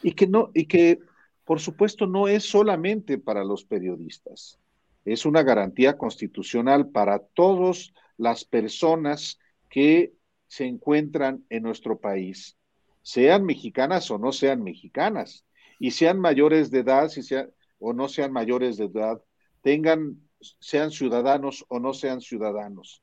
Y 0.01 0.13
que 0.13 0.27
no, 0.27 0.51
y 0.53 0.65
que 0.65 0.99
por 1.45 1.59
supuesto 1.59 2.07
no 2.07 2.27
es 2.27 2.43
solamente 2.43 3.17
para 3.17 3.43
los 3.43 3.65
periodistas, 3.65 4.59
es 5.05 5.25
una 5.25 5.43
garantía 5.43 5.97
constitucional 5.97 6.89
para 6.89 7.19
todas 7.19 7.93
las 8.17 8.45
personas 8.45 9.39
que 9.69 10.13
se 10.47 10.65
encuentran 10.65 11.45
en 11.49 11.63
nuestro 11.63 11.99
país, 11.99 12.57
sean 13.01 13.45
mexicanas 13.45 14.11
o 14.11 14.17
no 14.17 14.31
sean 14.31 14.63
mexicanas, 14.63 15.45
y 15.79 15.91
sean 15.91 16.19
mayores 16.19 16.69
de 16.69 16.79
edad, 16.79 17.09
si 17.09 17.23
sean, 17.23 17.51
o 17.79 17.93
no 17.93 18.07
sean 18.07 18.31
mayores 18.31 18.77
de 18.77 18.85
edad, 18.85 19.19
tengan, 19.63 20.21
sean 20.59 20.91
ciudadanos 20.91 21.65
o 21.69 21.79
no 21.79 21.93
sean 21.93 22.21
ciudadanos. 22.21 23.01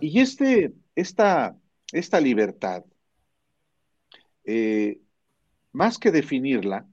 Y 0.00 0.20
este, 0.20 0.72
esta, 0.94 1.56
esta 1.92 2.20
libertad, 2.20 2.84
eh, 4.44 5.00
más 5.72 5.98
que 5.98 6.10
definirla, 6.10 6.88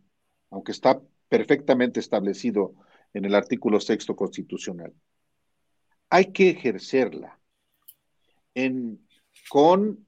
aunque 0.50 0.72
está 0.72 1.02
perfectamente 1.30 2.00
establecido 2.00 2.76
en 3.14 3.26
el 3.26 3.36
artículo 3.36 3.80
sexto 3.80 4.16
constitucional, 4.16 4.94
hay 6.10 6.32
que 6.32 6.50
ejercerla 6.50 7.40
en, 8.56 9.06
con 9.50 10.08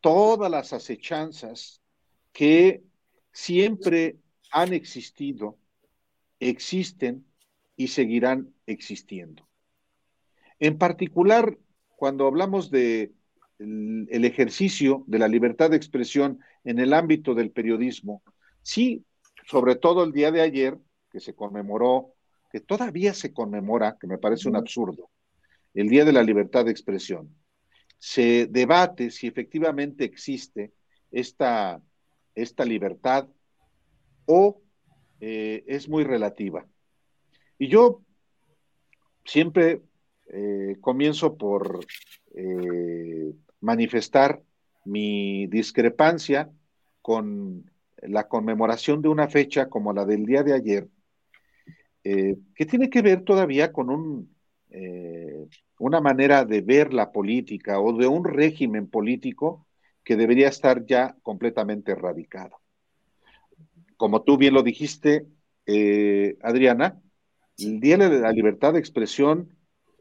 todas 0.00 0.50
las 0.50 0.72
acechanzas 0.72 1.80
que 2.32 2.82
siempre 3.32 4.18
han 4.50 4.72
existido, 4.72 5.58
existen 6.40 7.26
y 7.76 7.88
seguirán 7.88 8.54
existiendo. 8.66 9.48
En 10.58 10.78
particular, 10.78 11.58
cuando 11.96 12.26
hablamos 12.26 12.70
de 12.70 13.12
el, 13.58 14.24
ejercicio 14.24 15.04
de 15.06 15.18
la 15.18 15.28
libertad 15.28 15.70
de 15.70 15.76
expresión 15.76 16.40
en 16.64 16.78
el 16.78 16.92
ámbito 16.92 17.34
del 17.34 17.50
periodismo, 17.50 18.22
sí, 18.62 19.04
sobre 19.46 19.76
todo 19.76 20.04
el 20.04 20.12
día 20.12 20.30
de 20.30 20.42
ayer, 20.42 20.78
que 21.10 21.20
se 21.20 21.34
conmemoró, 21.34 22.14
que 22.50 22.60
todavía 22.60 23.14
se 23.14 23.32
conmemora, 23.32 23.96
que 24.00 24.06
me 24.06 24.18
parece 24.18 24.48
un 24.48 24.56
absurdo, 24.56 25.10
el 25.74 25.88
Día 25.88 26.04
de 26.04 26.12
la 26.12 26.22
Libertad 26.22 26.64
de 26.64 26.70
Expresión, 26.70 27.34
se 27.98 28.46
debate 28.46 29.10
si 29.10 29.26
efectivamente 29.26 30.04
existe 30.04 30.72
esta, 31.10 31.80
esta 32.34 32.64
libertad 32.64 33.28
o 34.26 34.60
eh, 35.20 35.64
es 35.66 35.88
muy 35.88 36.04
relativa. 36.04 36.66
Y 37.58 37.68
yo 37.68 38.02
siempre 39.24 39.82
eh, 40.28 40.76
comienzo 40.80 41.36
por 41.36 41.80
eh, 42.34 43.32
manifestar 43.60 44.42
mi 44.84 45.46
discrepancia 45.46 46.50
con 47.02 47.70
la 48.02 48.28
conmemoración 48.28 49.02
de 49.02 49.08
una 49.08 49.28
fecha 49.28 49.68
como 49.68 49.92
la 49.92 50.04
del 50.04 50.26
día 50.26 50.42
de 50.42 50.54
ayer, 50.54 50.88
que 52.02 52.66
tiene 52.66 52.88
que 52.88 53.02
ver 53.02 53.22
todavía 53.22 53.72
con 53.72 53.90
un, 53.90 54.30
una 55.78 56.00
manera 56.00 56.44
de 56.44 56.60
ver 56.60 56.92
la 56.92 57.10
política 57.12 57.80
o 57.80 57.96
de 57.96 58.06
un 58.06 58.24
régimen 58.24 58.86
político 58.88 59.66
que 60.06 60.16
debería 60.16 60.48
estar 60.48 60.86
ya 60.86 61.16
completamente 61.22 61.92
erradicado. 61.92 62.60
Como 63.96 64.22
tú 64.22 64.36
bien 64.36 64.54
lo 64.54 64.62
dijiste, 64.62 65.26
eh, 65.66 66.36
Adriana, 66.42 67.00
el 67.58 67.80
Día 67.80 67.96
de 67.96 68.20
la 68.20 68.30
Libertad 68.30 68.74
de 68.74 68.78
Expresión 68.78 69.56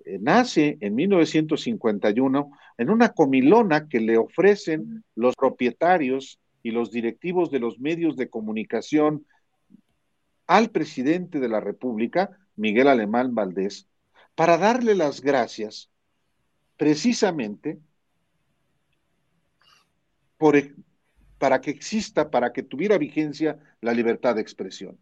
eh, 0.05 0.19
nace 0.21 0.77
en 0.81 0.93
1951 0.95 2.51
en 2.77 2.89
una 2.89 3.09
comilona 3.09 3.87
que 3.87 3.99
le 3.99 4.17
ofrecen 4.17 5.03
los 5.15 5.35
propietarios 5.35 6.39
y 6.63 6.71
los 6.71 6.91
directivos 6.91 7.51
de 7.51 7.59
los 7.59 7.79
medios 7.79 8.15
de 8.17 8.29
comunicación 8.29 9.25
al 10.47 10.69
presidente 10.69 11.39
de 11.39 11.49
la 11.49 11.59
República, 11.59 12.37
Miguel 12.55 12.87
Alemán 12.87 13.33
Valdés, 13.33 13.87
para 14.35 14.57
darle 14.57 14.95
las 14.95 15.21
gracias 15.21 15.89
precisamente 16.77 17.79
por, 20.37 20.55
para 21.37 21.61
que 21.61 21.71
exista, 21.71 22.29
para 22.29 22.51
que 22.51 22.63
tuviera 22.63 22.97
vigencia 22.97 23.57
la 23.81 23.93
libertad 23.93 24.35
de 24.35 24.41
expresión. 24.41 24.97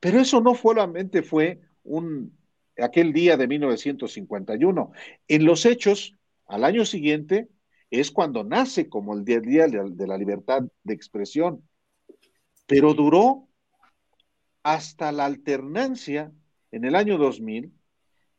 Pero 0.00 0.20
eso 0.20 0.40
no 0.40 0.54
solamente 0.54 1.22
fue 1.22 1.60
un, 1.84 2.36
aquel 2.78 3.12
día 3.12 3.36
de 3.36 3.48
1951. 3.48 4.92
En 5.28 5.44
los 5.44 5.64
hechos, 5.64 6.16
al 6.52 6.64
año 6.64 6.84
siguiente, 6.84 7.48
es 7.90 8.10
cuando 8.10 8.44
nace 8.44 8.90
como 8.90 9.14
el 9.14 9.24
Día, 9.24 9.40
de 9.40 10.06
la 10.06 10.18
Libertad 10.18 10.64
de 10.84 10.92
Expresión. 10.92 11.66
Pero 12.66 12.92
duró 12.92 13.48
hasta 14.62 15.12
la 15.12 15.24
alternancia 15.24 16.30
en 16.70 16.84
el 16.84 16.94
año 16.94 17.16
2000, 17.16 17.72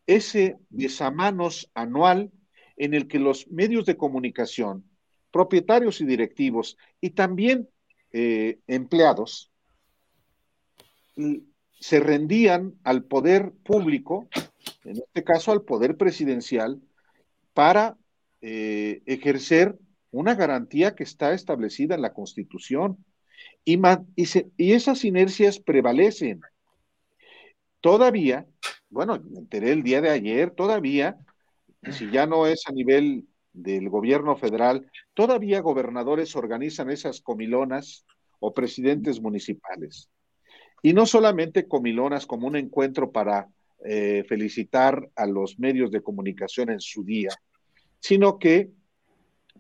ese 0.06 0.58
desamanos 0.70 1.72
anual 1.74 2.32
en 2.78 2.94
el 2.94 3.08
que 3.08 3.18
los 3.18 3.48
medios 3.48 3.86
de 3.86 3.98
comunicación 3.98 4.86
propietarios 5.32 6.00
y 6.00 6.06
directivos 6.06 6.78
y 7.02 7.12
también 7.12 7.68
eh, 8.12 8.60
empleados 8.68 9.52
se 11.80 12.00
rendían 12.00 12.76
al 12.84 13.06
poder 13.06 13.54
público, 13.64 14.28
en 14.84 14.98
este 14.98 15.24
caso 15.24 15.52
al 15.52 15.64
poder 15.64 15.98
presidencial, 15.98 16.80
para 17.54 17.98
eh, 18.46 19.02
ejercer 19.06 19.78
una 20.12 20.36
garantía 20.36 20.96
que 20.96 21.04
está 21.04 21.32
establecida 21.32 21.96
en 21.96 22.02
la 22.02 22.14
Constitución. 22.14 22.98
Y, 23.64 23.80
y, 24.18 24.74
esas 24.74 25.06
inercias 25.06 25.60
prevalecen. 25.60 26.42
Todavía, 27.80 28.46
bueno, 28.90 29.18
me 29.32 29.40
enteré 29.40 29.72
el 29.72 29.82
día 29.82 30.02
de 30.02 30.10
ayer, 30.10 30.52
todavía, 30.52 31.18
si 31.90 32.12
ya 32.12 32.28
no 32.28 32.46
es 32.46 32.68
a 32.68 32.74
nivel 32.74 33.28
del 33.54 33.88
gobierno 33.90 34.36
federal, 34.36 34.92
todavía 35.14 35.62
gobernadores 35.62 36.36
organizan 36.36 36.90
esas 36.90 37.22
comilonas 37.22 38.06
o 38.42 38.54
presidentes 38.54 39.22
municipales. 39.22 40.10
Y 40.82 40.92
no 40.92 41.06
solamente 41.06 41.66
comilonas 41.66 42.26
como 42.26 42.48
un 42.48 42.58
encuentro 42.58 43.10
para 43.10 43.48
eh, 43.86 44.26
felicitar 44.28 45.10
a 45.16 45.26
los 45.28 45.60
medios 45.60 45.92
de 45.92 46.02
comunicación 46.02 46.72
en 46.72 46.82
su 46.82 47.06
día, 47.06 47.30
sino 48.04 48.38
que, 48.38 48.70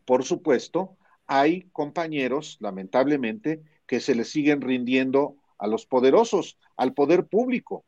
por 0.04 0.26
supuesto, 0.26 0.98
hay 1.28 1.62
compañeros, 1.72 2.58
lamentablemente, 2.60 3.64
que 3.88 4.02
se 4.02 4.16
les 4.16 4.30
siguen 4.32 4.60
rindiendo 4.60 5.38
a 5.58 5.68
los 5.68 5.86
poderosos, 5.86 6.58
al 6.76 6.94
poder 6.94 7.26
público. 7.28 7.86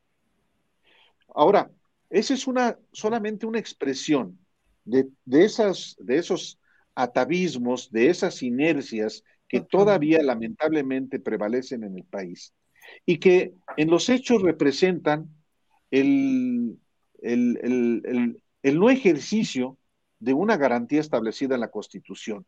Ahora, 1.34 1.70
esa 2.10 2.34
es 2.34 2.48
una 2.48 2.80
solamente 2.94 3.46
una 3.46 3.60
expresión 3.60 4.40
de, 4.86 5.10
esas, 5.30 5.98
de 6.00 6.20
esos 6.20 6.58
atavismos, 6.96 7.92
de 7.92 8.08
esas 8.10 8.42
inercias 8.42 9.26
que 9.50 9.60
todavía 9.60 10.24
lamentablemente 10.24 11.20
prevalecen 11.20 11.84
en 11.84 11.98
el 11.98 12.06
país 12.06 12.54
y 13.06 13.18
que 13.18 13.56
en 13.76 13.90
los 13.90 14.08
hechos 14.08 14.42
representan 14.42 15.28
el, 15.92 16.80
el, 17.22 18.40
no 18.64 18.90
ejercicio 18.90 19.78
de 20.20 20.34
una 20.34 20.58
garantía 20.58 21.02
establecida 21.02 21.56
en 21.56 21.62
la 21.62 21.72
Constitución 21.72 22.46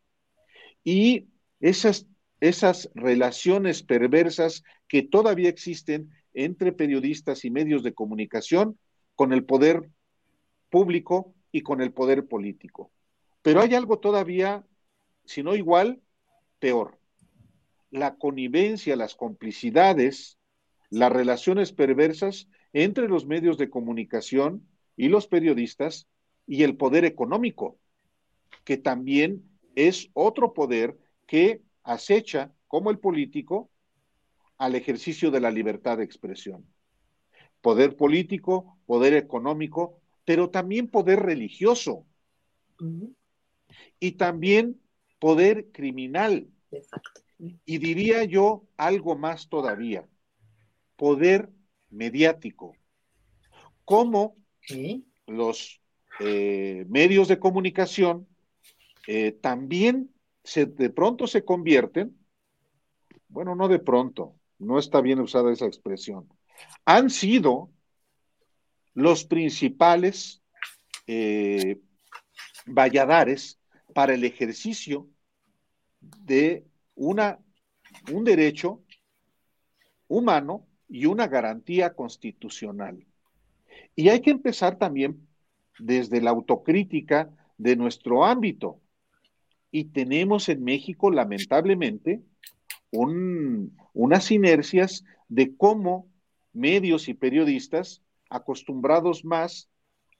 y 0.84 1.28
esas, 1.60 2.06
esas 2.40 2.90
relaciones 2.94 3.82
perversas 3.82 4.62
que 4.86 5.02
todavía 5.02 5.48
existen 5.48 6.10
entre 6.34 6.72
periodistas 6.72 7.44
y 7.44 7.50
medios 7.50 7.82
de 7.82 7.94
comunicación 7.94 8.78
con 9.14 9.32
el 9.32 9.44
poder 9.44 9.90
público 10.70 11.34
y 11.50 11.62
con 11.62 11.80
el 11.80 11.92
poder 11.92 12.26
político. 12.26 12.92
Pero 13.42 13.60
hay 13.60 13.74
algo 13.74 13.98
todavía, 13.98 14.64
si 15.24 15.42
no 15.42 15.56
igual, 15.56 16.00
peor. 16.58 16.98
La 17.90 18.16
connivencia, 18.16 18.96
las 18.96 19.14
complicidades, 19.14 20.38
las 20.90 21.10
relaciones 21.10 21.72
perversas 21.72 22.48
entre 22.72 23.08
los 23.08 23.26
medios 23.26 23.58
de 23.58 23.70
comunicación 23.70 24.68
y 24.96 25.08
los 25.08 25.26
periodistas 25.26 26.06
y 26.48 26.62
el 26.62 26.76
poder 26.76 27.04
económico, 27.04 27.78
que 28.64 28.78
también 28.78 29.44
es 29.76 30.10
otro 30.14 30.54
poder 30.54 30.98
que 31.26 31.62
acecha, 31.84 32.52
como 32.66 32.90
el 32.90 32.98
político, 32.98 33.70
al 34.56 34.74
ejercicio 34.74 35.30
de 35.30 35.40
la 35.40 35.50
libertad 35.50 35.98
de 35.98 36.04
expresión. 36.04 36.66
Poder 37.60 37.96
político, 37.96 38.78
poder 38.86 39.14
económico, 39.14 40.00
pero 40.24 40.50
también 40.50 40.88
poder 40.88 41.20
religioso, 41.20 42.06
y 44.00 44.12
también 44.12 44.80
poder 45.18 45.70
criminal. 45.70 46.48
Y 47.64 47.78
diría 47.78 48.24
yo 48.24 48.64
algo 48.76 49.16
más 49.16 49.48
todavía, 49.48 50.08
poder 50.96 51.50
mediático. 51.90 52.74
Cómo 53.84 54.36
los 55.26 55.80
eh, 56.20 56.84
medios 56.88 57.28
de 57.28 57.38
comunicación 57.38 58.26
eh, 59.06 59.32
también 59.32 60.10
se, 60.42 60.66
de 60.66 60.90
pronto 60.90 61.26
se 61.26 61.44
convierten, 61.44 62.16
bueno, 63.28 63.54
no 63.54 63.68
de 63.68 63.78
pronto, 63.78 64.34
no 64.58 64.78
está 64.78 65.00
bien 65.00 65.20
usada 65.20 65.52
esa 65.52 65.66
expresión, 65.66 66.28
han 66.84 67.10
sido 67.10 67.70
los 68.94 69.24
principales 69.24 70.42
eh, 71.06 71.80
valladares 72.66 73.60
para 73.94 74.14
el 74.14 74.24
ejercicio 74.24 75.08
de 76.00 76.66
una, 76.94 77.38
un 78.12 78.24
derecho 78.24 78.82
humano 80.08 80.66
y 80.88 81.06
una 81.06 81.28
garantía 81.28 81.94
constitucional. 81.94 83.06
Y 83.94 84.08
hay 84.08 84.20
que 84.20 84.30
empezar 84.30 84.78
también 84.78 85.27
desde 85.78 86.20
la 86.20 86.30
autocrítica 86.30 87.30
de 87.56 87.76
nuestro 87.76 88.24
ámbito. 88.24 88.80
Y 89.70 89.84
tenemos 89.86 90.48
en 90.48 90.64
México, 90.64 91.10
lamentablemente, 91.10 92.22
unas 92.90 94.30
inercias 94.30 95.04
de 95.28 95.56
cómo 95.56 96.08
medios 96.52 97.08
y 97.08 97.14
periodistas 97.14 98.02
acostumbrados 98.30 99.24
más 99.24 99.68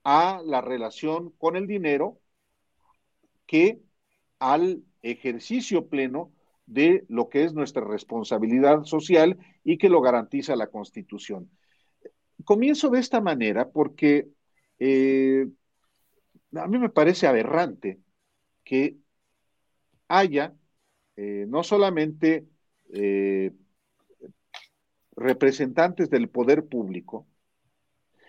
a 0.05 0.42
la 0.44 0.61
relación 0.61 1.31
con 1.38 1.57
el 1.57 1.66
dinero 1.66 2.21
que 3.47 3.81
al 4.38 4.83
ejercicio 5.03 5.88
pleno 5.88 6.33
de 6.66 7.05
lo 7.09 7.29
que 7.29 7.44
es 7.44 7.55
nuestra 7.55 7.83
responsabilidad 7.85 8.85
social 8.85 9.38
y 9.64 9.79
que 9.79 9.88
lo 9.88 10.01
garantiza 10.03 10.55
la 10.55 10.68
Constitución. 10.68 11.51
Comienzo 12.44 12.90
de 12.90 13.01
esta 13.01 13.21
manera 13.21 13.71
porque 13.71 14.29
eh, 14.79 15.47
a 16.55 16.67
mí 16.67 16.79
me 16.79 16.88
parece 16.88 17.27
aberrante 17.27 18.01
que 18.64 18.97
haya 20.09 20.55
eh, 21.17 21.47
no 21.49 21.62
solamente 21.62 22.47
eh, 22.93 23.53
representantes 25.17 26.11
del 26.11 26.29
poder 26.29 26.67
público, 26.67 27.27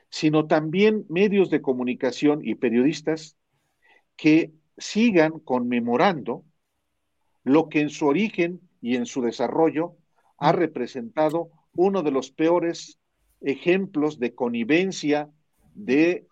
sino 0.09 0.47
también 0.47 1.05
medios 1.07 1.49
de 1.49 1.61
comunicación 1.61 2.41
y 2.43 2.55
periodistas 2.55 3.37
que 4.15 4.53
sigan 4.77 5.39
conmemorando 5.39 6.43
lo 7.43 7.69
que 7.69 7.81
en 7.81 7.89
su 7.89 8.07
origen 8.07 8.61
y 8.81 8.95
en 8.95 9.05
su 9.05 9.21
desarrollo 9.21 9.95
ha 10.37 10.51
representado 10.51 11.51
uno 11.73 12.01
de 12.01 12.11
los 12.11 12.31
peores 12.31 12.99
ejemplos 13.41 14.19
de 14.19 14.33
connivencia 14.33 15.29
de 15.75 16.27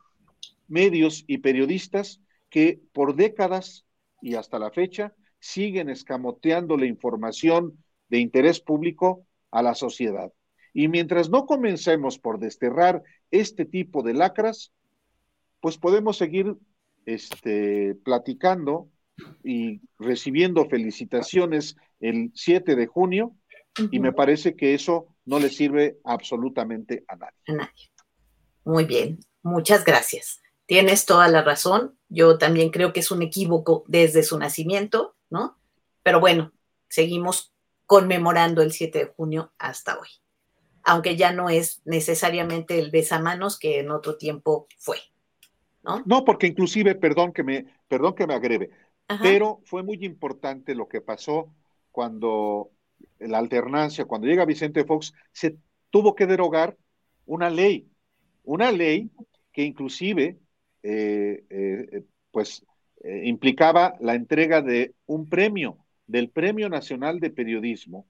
medios 0.68 1.24
y 1.28 1.40
periodistas 1.40 2.22
que 2.50 2.80
por 2.94 3.16
décadas 3.16 3.86
y 4.22 4.36
hasta 4.36 4.60
la 4.60 4.72
fecha 4.72 5.14
siguen 5.40 5.90
escamoteando 5.90 6.78
la 6.78 6.86
información 6.86 7.84
de 8.10 8.20
interés 8.20 8.60
público 8.60 9.26
a 9.52 9.62
la 9.62 9.76
sociedad. 9.76 10.32
Y 10.74 10.88
mientras 10.88 11.30
no 11.30 11.46
comencemos 11.46 12.20
por 12.20 12.40
desterrar 12.40 13.04
este 13.32 13.66
tipo 13.66 14.04
de 14.04 14.14
lacras, 14.14 14.72
pues 15.60 15.78
podemos 15.78 16.18
seguir 16.18 16.56
este, 17.06 17.96
platicando 17.96 18.90
y 19.44 19.82
recibiendo 19.98 20.70
felicitaciones 20.70 21.76
el 22.00 22.32
7 22.36 22.76
de 22.76 22.88
junio 22.88 23.36
y 23.92 24.00
me 24.00 24.14
parece 24.14 24.56
que 24.56 24.74
eso 24.74 25.08
no 25.26 25.40
le 25.40 25.50
sirve 25.50 25.98
absolutamente 26.04 27.04
a 27.08 27.16
nadie. 27.16 27.40
A 27.48 27.54
nadie. 27.54 27.92
Muy 28.66 28.86
bien, 28.86 29.20
muchas 29.44 29.84
gracias. 29.84 30.42
Tienes 30.68 31.06
toda 31.06 31.28
la 31.30 31.42
razón. 31.42 31.98
Yo 32.10 32.38
también 32.38 32.70
creo 32.70 32.94
que 32.94 33.00
es 33.00 33.10
un 33.10 33.24
equívoco 33.24 33.84
desde 33.88 34.22
su 34.22 34.38
nacimiento, 34.38 35.16
¿no? 35.30 35.58
Pero 36.04 36.20
bueno, 36.20 36.52
seguimos 36.90 37.54
conmemorando 37.86 38.62
el 38.62 38.72
7 38.72 39.00
de 39.00 39.06
junio 39.06 39.54
hasta 39.58 39.98
hoy, 39.98 40.10
aunque 40.84 41.16
ya 41.16 41.32
no 41.32 41.50
es 41.50 41.82
necesariamente 41.86 42.80
el 42.80 42.92
besamanos 42.92 43.58
que 43.58 43.80
en 43.80 43.92
otro 43.92 44.18
tiempo 44.18 44.68
fue, 44.78 44.98
¿no? 45.84 46.04
No, 46.06 46.26
porque 46.26 46.48
inclusive, 46.48 46.96
perdón 46.96 47.32
que 47.32 47.44
me, 47.44 47.66
perdón 47.88 48.14
que 48.14 48.28
me 48.28 48.34
agreve, 48.34 48.70
pero 49.22 49.62
fue 49.64 49.84
muy 49.84 50.04
importante 50.04 50.76
lo 50.76 50.90
que 50.90 51.00
pasó 51.00 51.54
cuando 51.92 52.72
la 53.20 53.38
alternancia, 53.38 54.06
cuando 54.06 54.28
llega 54.28 54.44
Vicente 54.44 54.84
Fox, 54.84 55.14
se 55.32 55.58
tuvo 55.90 56.14
que 56.14 56.26
derogar 56.26 56.78
una 57.26 57.50
ley, 57.50 57.90
una 58.44 58.72
ley 58.72 59.10
que 59.54 59.64
inclusive 59.64 60.38
pues 62.32 62.66
eh, 63.04 63.24
implicaba 63.26 63.96
la 64.00 64.16
entrega 64.16 64.62
de 64.62 64.94
un 65.06 65.28
premio, 65.28 65.78
del 66.08 66.30
Premio 66.30 66.70
Nacional 66.70 67.20
de 67.20 67.30
Periodismo, 67.30 68.08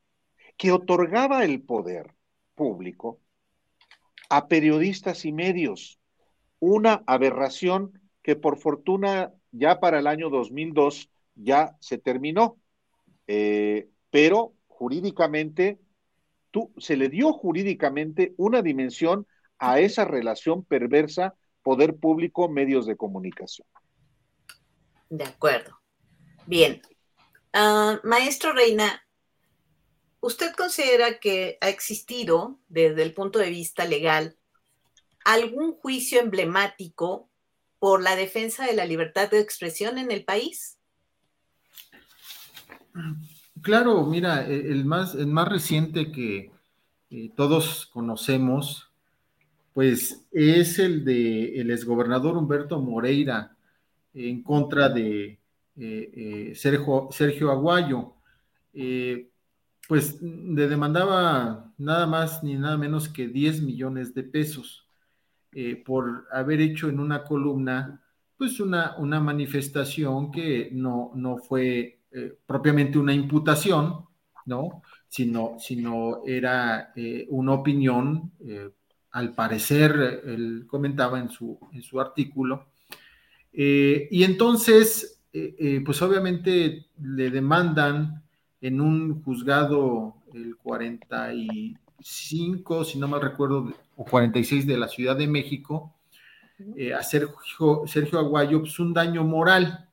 que 0.57 0.71
otorgaba 0.71 1.43
el 1.43 1.61
poder 1.61 2.13
público 2.55 3.19
a 4.29 4.47
periodistas 4.47 5.25
y 5.25 5.31
medios. 5.31 5.99
Una 6.59 7.03
aberración 7.07 7.99
que 8.21 8.35
por 8.35 8.57
fortuna 8.57 9.33
ya 9.51 9.79
para 9.79 9.99
el 9.99 10.07
año 10.07 10.29
2002 10.29 11.09
ya 11.35 11.75
se 11.79 11.97
terminó, 11.97 12.57
pero 14.09 14.53
jurídicamente 14.67 15.79
se 16.77 16.97
le 16.97 17.09
dio 17.09 17.33
jurídicamente 17.33 18.33
una 18.37 18.61
dimensión 18.61 19.27
a 19.59 19.79
esa 19.79 20.05
relación 20.05 20.63
perversa 20.63 21.35
poder 21.67 21.97
público, 21.97 22.47
medios 22.47 22.85
de 22.85 22.95
comunicación. 22.95 23.67
De 25.09 25.25
acuerdo. 25.25 25.77
Bien. 26.45 26.81
Ah, 27.51 27.99
maestro 28.05 28.53
Reina, 28.53 29.03
¿usted 30.21 30.55
considera 30.55 31.19
que 31.19 31.57
ha 31.59 31.67
existido, 31.67 32.57
desde 32.69 33.03
el 33.03 33.13
punto 33.13 33.37
de 33.39 33.49
vista 33.49 33.83
legal, 33.83 34.37
algún 35.25 35.73
juicio 35.73 36.21
emblemático 36.21 37.29
por 37.79 38.01
la 38.01 38.15
defensa 38.15 38.65
de 38.65 38.73
la 38.73 38.85
libertad 38.85 39.29
de 39.29 39.41
expresión 39.41 39.97
en 39.97 40.09
el 40.09 40.23
país? 40.23 40.79
Claro, 43.61 44.05
mira, 44.05 44.47
el 44.47 44.85
más, 44.85 45.15
el 45.15 45.27
más 45.27 45.49
reciente 45.49 46.13
que 46.13 46.49
eh, 47.09 47.29
todos 47.35 47.87
conocemos 47.87 48.86
pues 49.77 50.25
es 50.31 50.79
el 50.79 51.05
de 51.05 51.61
el 51.61 51.69
exgobernador 51.69 52.35
Humberto 52.35 52.81
Moreira 52.81 53.55
en 54.11 54.41
contra 54.41 54.89
de 54.89 55.25
eh, 55.27 55.39
eh, 55.77 56.51
Sergio, 56.55 57.09
Sergio, 57.11 57.51
Aguayo. 57.51 58.15
Eh, 58.73 59.29
pues 59.87 60.19
le 60.19 60.67
demandaba 60.67 61.71
nada 61.77 62.07
más 62.07 62.43
ni 62.43 62.55
nada 62.55 62.75
menos 62.75 63.07
que 63.07 63.27
10 63.27 63.61
millones 63.61 64.15
de 64.15 64.23
pesos 64.23 64.87
por 65.85 66.25
haber 66.31 66.59
hecho 66.59 66.89
en 66.89 66.99
una 66.99 67.23
columna 67.23 68.01
pues 68.35 68.59
una, 68.59 68.97
una 68.97 69.19
manifestación 69.19 70.31
que 70.31 70.71
no, 70.73 71.11
no 71.13 71.37
fue 71.37 71.99
propiamente 72.47 72.97
una 72.97 73.13
imputación, 73.13 74.07
¿no? 74.47 74.81
Sino, 75.07 75.57
sino 75.59 76.23
era 76.25 76.91
una 77.29 77.53
opinión 77.53 78.31
al 79.17 79.33
parecer, 79.33 80.21
él 80.25 80.65
comentaba 80.67 81.19
en 81.19 81.31
su, 81.31 81.57
en 81.73 81.81
su 81.81 81.99
artículo. 81.99 82.67
Eh, 83.51 84.07
y 84.11 84.23
entonces, 84.23 85.23
eh, 85.33 85.55
eh, 85.57 85.81
pues 85.83 85.99
obviamente 86.03 86.85
le 87.01 87.31
demandan 87.31 88.21
en 88.61 88.79
un 88.79 89.23
juzgado 89.23 90.17
el 90.35 90.55
45, 90.57 92.85
si 92.85 92.99
no 92.99 93.07
mal 93.07 93.21
recuerdo, 93.21 93.73
o 93.95 94.05
46 94.05 94.67
de 94.67 94.77
la 94.77 94.87
Ciudad 94.87 95.15
de 95.15 95.25
México, 95.25 95.95
a 96.95 97.01
Sergio, 97.01 97.87
Sergio 97.87 98.19
Aguayo, 98.19 98.59
pues 98.59 98.77
un 98.77 98.93
daño 98.93 99.23
moral. 99.23 99.89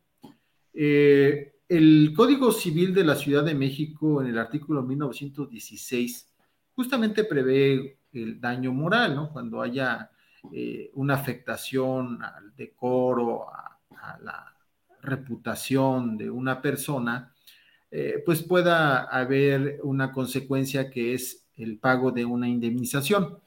el 0.75 2.13
Código 2.15 2.53
Civil 2.53 2.93
de 2.93 3.05
la 3.05 3.17
Ciudad 3.17 3.43
de 3.43 3.55
México, 3.55 4.21
en 4.21 4.29
el 4.29 4.39
artículo 4.39 4.83
1916, 4.83 6.29
justamente 6.75 7.25
prevé 7.25 7.97
el 8.15 8.41
daño 8.41 8.73
moral, 8.73 9.15
¿no? 9.15 9.31
Cuando 9.33 9.61
haya 9.61 10.11
eh, 10.53 10.91
una 10.95 11.15
afectación 11.15 12.23
al 12.23 12.55
decoro, 12.57 13.49
a, 13.51 13.71
la 14.23 14.55
reputación 15.01 16.19
de 16.19 16.31
una 16.31 16.61
persona, 16.61 17.33
eh, 17.91 18.23
pues 18.25 18.43
pueda 18.43 19.05
haber 19.05 19.81
una 19.83 20.13
consecuencia 20.13 20.91
que 20.91 21.15
es 21.15 21.47
el 21.57 21.79
pago 21.79 22.11
de 22.11 22.25
una 22.25 22.47
indemnización. 22.47 23.39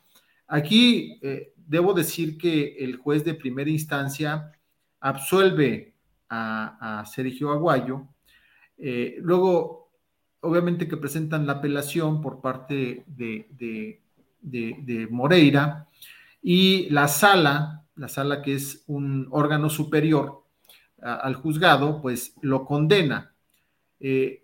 Aquí 0.48 1.20
eh, 1.22 1.54
debo 1.56 1.94
decir 1.94 2.38
que 2.38 2.78
el 2.80 2.96
juez 2.98 3.24
de 3.24 3.36
primera 3.36 3.70
instancia 3.70 4.52
absuelve 5.00 5.94
a, 6.30 7.04
Sergio 7.06 7.52
Aguayo. 7.52 8.08
Luego, 8.78 9.88
obviamente 10.42 10.88
que 10.88 10.98
presentan 10.98 11.46
la 11.46 11.54
apelación 11.54 12.22
por 12.22 12.42
parte 12.42 13.04
de, 13.08 14.02
Moreira 15.10 15.88
y 16.42 16.90
la 16.90 17.08
sala, 17.08 17.84
la 17.96 18.08
sala 18.08 18.42
que 18.42 18.56
es 18.56 18.84
un 18.88 19.28
órgano 19.32 19.70
superior 19.70 20.44
al 21.02 21.36
juzgado, 21.36 22.02
pues 22.02 22.34
lo 22.42 22.66
condena. 22.66 23.34
Eh, 24.00 24.44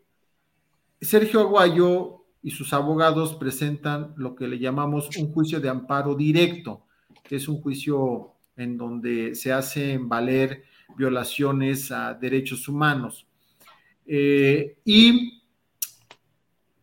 Sergio 1.01 1.41
Aguayo 1.41 2.25
y 2.41 2.51
sus 2.51 2.73
abogados 2.73 3.35
presentan 3.35 4.13
lo 4.17 4.35
que 4.35 4.47
le 4.47 4.59
llamamos 4.59 5.15
un 5.17 5.31
juicio 5.31 5.59
de 5.59 5.69
amparo 5.69 6.15
directo, 6.15 6.85
que 7.23 7.37
es 7.37 7.47
un 7.47 7.61
juicio 7.61 8.33
en 8.55 8.77
donde 8.77 9.33
se 9.35 9.51
hacen 9.51 10.07
valer 10.07 10.63
violaciones 10.95 11.91
a 11.91 12.13
derechos 12.13 12.67
humanos. 12.67 13.25
Eh, 14.05 14.77
y 14.85 15.41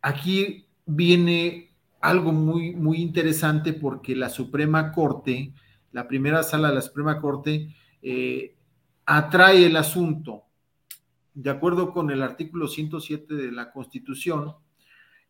aquí 0.01 0.65
viene 0.85 1.70
algo 2.01 2.31
muy, 2.31 2.75
muy 2.75 2.97
interesante 2.97 3.73
porque 3.73 4.15
la 4.15 4.29
Suprema 4.29 4.91
Corte, 4.91 5.53
la 5.91 6.07
primera 6.07 6.43
sala 6.43 6.69
de 6.69 6.75
la 6.75 6.81
Suprema 6.81 7.19
Corte, 7.19 7.75
eh, 8.01 8.55
atrae 9.05 9.65
el 9.65 9.75
asunto. 9.75 10.43
De 11.33 11.49
acuerdo 11.49 11.93
con 11.93 12.11
el 12.11 12.21
artículo 12.21 12.67
107 12.67 13.35
de 13.35 13.51
la 13.51 13.71
Constitución 13.71 14.55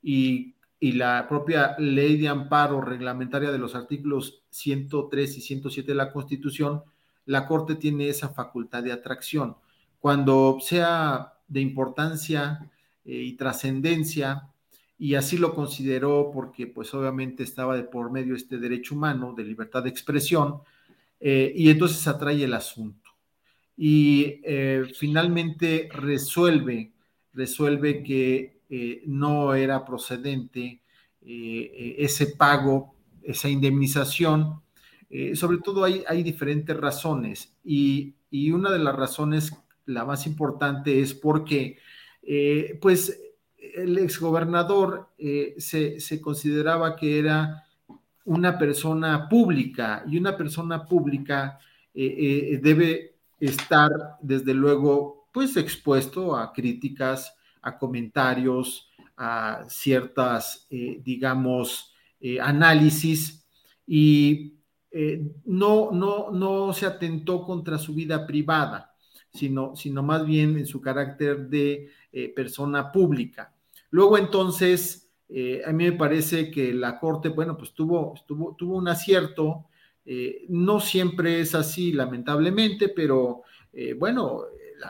y, 0.02 0.56
y 0.80 0.94
la 0.94 1.28
propia 1.30 1.76
ley 1.78 2.18
de 2.18 2.28
amparo 2.28 2.82
reglamentaria 2.82 3.52
de 3.52 3.60
los 3.60 3.76
artículos 3.76 4.44
103 4.50 5.38
y 5.38 5.42
107 5.42 5.92
de 5.92 5.96
la 5.96 6.12
Constitución, 6.12 6.84
la 7.26 7.48
Corte 7.48 7.76
tiene 7.76 8.10
esa 8.10 8.30
facultad 8.30 8.84
de 8.84 8.92
atracción. 8.92 9.58
Cuando 10.00 10.58
sea 10.60 11.34
de 11.48 11.62
importancia 11.62 12.72
eh, 13.06 13.14
y 13.14 13.34
trascendencia, 13.34 14.51
y 15.02 15.16
así 15.16 15.38
lo 15.38 15.56
consideró 15.56 16.30
porque 16.32 16.68
pues 16.68 16.94
obviamente 16.94 17.42
estaba 17.42 17.76
de 17.76 17.84
por 17.84 18.12
medio 18.12 18.36
este 18.36 18.60
derecho 18.60 18.94
humano 18.94 19.34
de 19.36 19.44
libertad 19.44 19.82
de 19.84 19.90
expresión, 19.90 20.62
eh, 21.20 21.52
y 21.56 21.70
entonces 21.70 22.08
atrae 22.08 22.44
el 22.44 22.54
asunto. 22.54 23.10
Y 23.76 24.42
eh, 24.44 24.84
finalmente 24.96 25.90
resuelve, 25.92 26.92
resuelve 27.34 28.04
que 28.04 28.62
no 29.06 29.54
era 29.54 29.84
procedente 29.84 30.82
ese 31.22 32.28
pago, 32.38 32.96
esa 33.24 33.50
indemnización, 33.50 34.62
eh, 35.14 35.36
sobre 35.36 35.58
todo 35.58 35.84
hay, 35.84 36.06
hay, 36.08 36.24
diferentes 36.24 36.76
razones 36.78 37.54
y, 37.66 38.16
una 38.54 38.72
de 38.72 38.80
las 38.80 38.96
razones, 38.96 39.52
la 39.86 40.06
más 40.06 40.26
importante, 40.26 41.02
es 41.02 41.14
porque, 41.14 41.78
eh, 42.24 42.80
pues, 42.82 43.20
el 43.62 43.98
exgobernador 43.98 45.10
eh, 45.18 45.56
se, 45.58 46.00
se, 46.00 46.20
consideraba 46.20 46.96
que 46.96 47.20
era 47.20 47.64
una 48.26 48.58
persona 48.58 49.30
pública 49.30 50.04
y 50.08 50.18
una 50.18 50.36
persona 50.36 50.86
pública 50.86 51.60
debe 51.94 53.16
estar, 53.40 53.92
desde 54.22 54.54
luego, 54.54 55.28
pues, 55.34 55.58
expuesto 55.58 56.38
a 56.38 56.54
críticas, 56.54 57.36
a 57.62 57.78
comentarios, 57.78 58.90
a 59.18 59.66
ciertas, 59.68 60.68
digamos, 60.70 61.94
análisis 62.40 63.46
y 63.86 64.62
eh, 64.92 65.22
no, 65.46 65.92
no, 65.92 66.32
no 66.32 66.74
se 66.74 66.86
atentó 66.86 67.46
contra 67.46 67.78
su 67.78 67.94
vida 67.94 68.28
privada, 68.28 68.94
sino, 69.34 69.74
sino 69.76 70.04
más 70.04 70.26
bien 70.26 70.58
en 70.58 70.66
su 70.66 70.82
carácter 70.82 71.48
de 71.48 71.90
eh, 72.12 72.34
persona 72.34 72.92
pública. 72.92 73.54
Luego 73.90 74.18
entonces, 74.18 75.10
eh, 75.30 75.62
a 75.66 75.72
mí 75.72 75.86
me 75.86 75.94
parece 75.94 76.52
que 76.52 76.74
la 76.74 77.00
Corte, 77.00 77.30
bueno, 77.30 77.58
pues 77.58 77.74
tuvo, 77.74 78.14
tuvo, 78.26 78.56
tuvo 78.56 78.78
un 78.78 78.88
acierto, 78.88 79.66
no 80.50 80.80
siempre 80.80 81.40
es 81.40 81.54
así, 81.54 81.94
lamentablemente, 81.94 82.90
pero 82.90 83.44
bueno, 83.98 84.42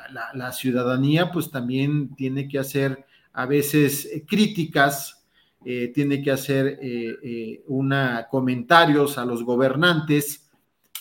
la, 0.10 0.32
la, 0.34 0.52
ciudadanía 0.52 1.32
pues 1.32 1.52
también 1.52 2.16
tiene 2.16 2.48
que 2.48 2.58
hacer 2.58 3.06
a 3.34 3.46
veces 3.46 4.10
críticas 4.26 5.22
eh, 5.64 5.92
tiene 5.94 6.24
que 6.24 6.32
hacer 6.32 6.80
eh, 6.82 7.18
eh, 7.22 7.64
una, 7.68 8.28
comentarios 8.28 9.20
a 9.20 9.26
los 9.26 9.44
gobernantes 9.44 10.50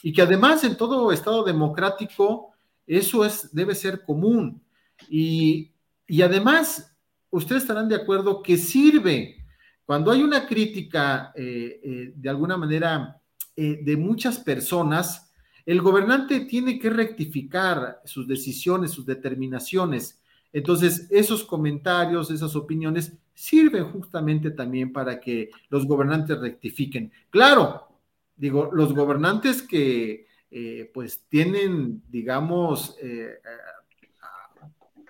y 0.02 0.12
que 0.12 0.20
además 0.20 0.64
en 0.64 0.76
todo 0.76 1.12
Estado 1.12 1.44
democrático 1.44 2.50
eso 2.86 3.24
es, 3.24 3.54
debe 3.54 3.74
ser 3.74 4.04
común. 4.04 4.60
Y, 5.08 5.69
y 6.10 6.22
además, 6.22 6.96
ustedes 7.30 7.62
estarán 7.62 7.88
de 7.88 7.94
acuerdo 7.94 8.42
que 8.42 8.56
sirve 8.56 9.44
cuando 9.84 10.12
hay 10.12 10.22
una 10.22 10.46
crítica 10.46 11.32
de 11.34 12.28
alguna 12.28 12.56
manera 12.56 13.20
de 13.56 13.96
muchas 13.96 14.38
personas, 14.38 15.32
el 15.66 15.82
gobernante 15.82 16.40
tiene 16.46 16.78
que 16.78 16.90
rectificar 16.90 18.00
sus 18.04 18.28
decisiones, 18.28 18.92
sus 18.92 19.04
determinaciones. 19.04 20.20
Entonces, 20.52 21.08
esos 21.10 21.44
comentarios, 21.44 22.30
esas 22.30 22.54
opiniones 22.54 23.12
sirven 23.34 23.84
justamente 23.84 24.52
también 24.52 24.92
para 24.92 25.20
que 25.20 25.50
los 25.68 25.86
gobernantes 25.86 26.38
rectifiquen. 26.38 27.12
Claro, 27.28 27.88
digo, 28.36 28.70
los 28.72 28.94
gobernantes 28.94 29.62
que 29.62 30.26
eh, 30.52 30.90
pues 30.94 31.24
tienen, 31.28 32.02
digamos, 32.08 32.96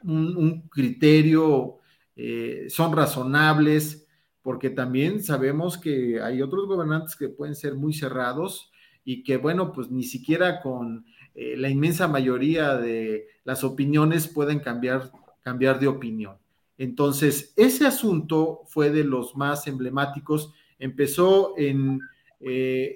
eh, 0.02 0.08
un, 0.08 0.68
criterio, 0.68 1.78
eh, 2.16 2.66
son 2.68 2.92
razonables, 2.92 4.06
porque 4.42 4.70
también 4.70 5.22
sabemos 5.22 5.78
que 5.78 6.20
hay 6.20 6.42
otros 6.42 6.66
gobernantes 6.66 7.16
que 7.16 7.28
pueden 7.28 7.54
ser 7.54 7.74
muy 7.74 7.92
cerrados 7.92 8.70
y 9.04 9.22
que, 9.22 9.36
bueno, 9.36 9.72
pues 9.72 9.90
ni 9.90 10.04
siquiera 10.04 10.60
con 10.60 11.04
la 11.34 11.70
inmensa 11.70 12.06
mayoría 12.08 12.76
de 12.76 13.28
las 13.44 13.64
opiniones 13.64 14.28
pueden 14.28 14.58
cambiar, 14.58 15.10
cambiar 15.42 15.78
de 15.78 15.86
opinión. 15.86 16.36
Entonces, 16.76 17.54
ese 17.56 17.86
asunto 17.86 18.62
fue 18.66 18.90
de 18.90 19.04
los 19.04 19.36
más 19.36 19.66
emblemáticos. 19.66 20.52
Empezó 20.78 21.54
en 21.56 22.00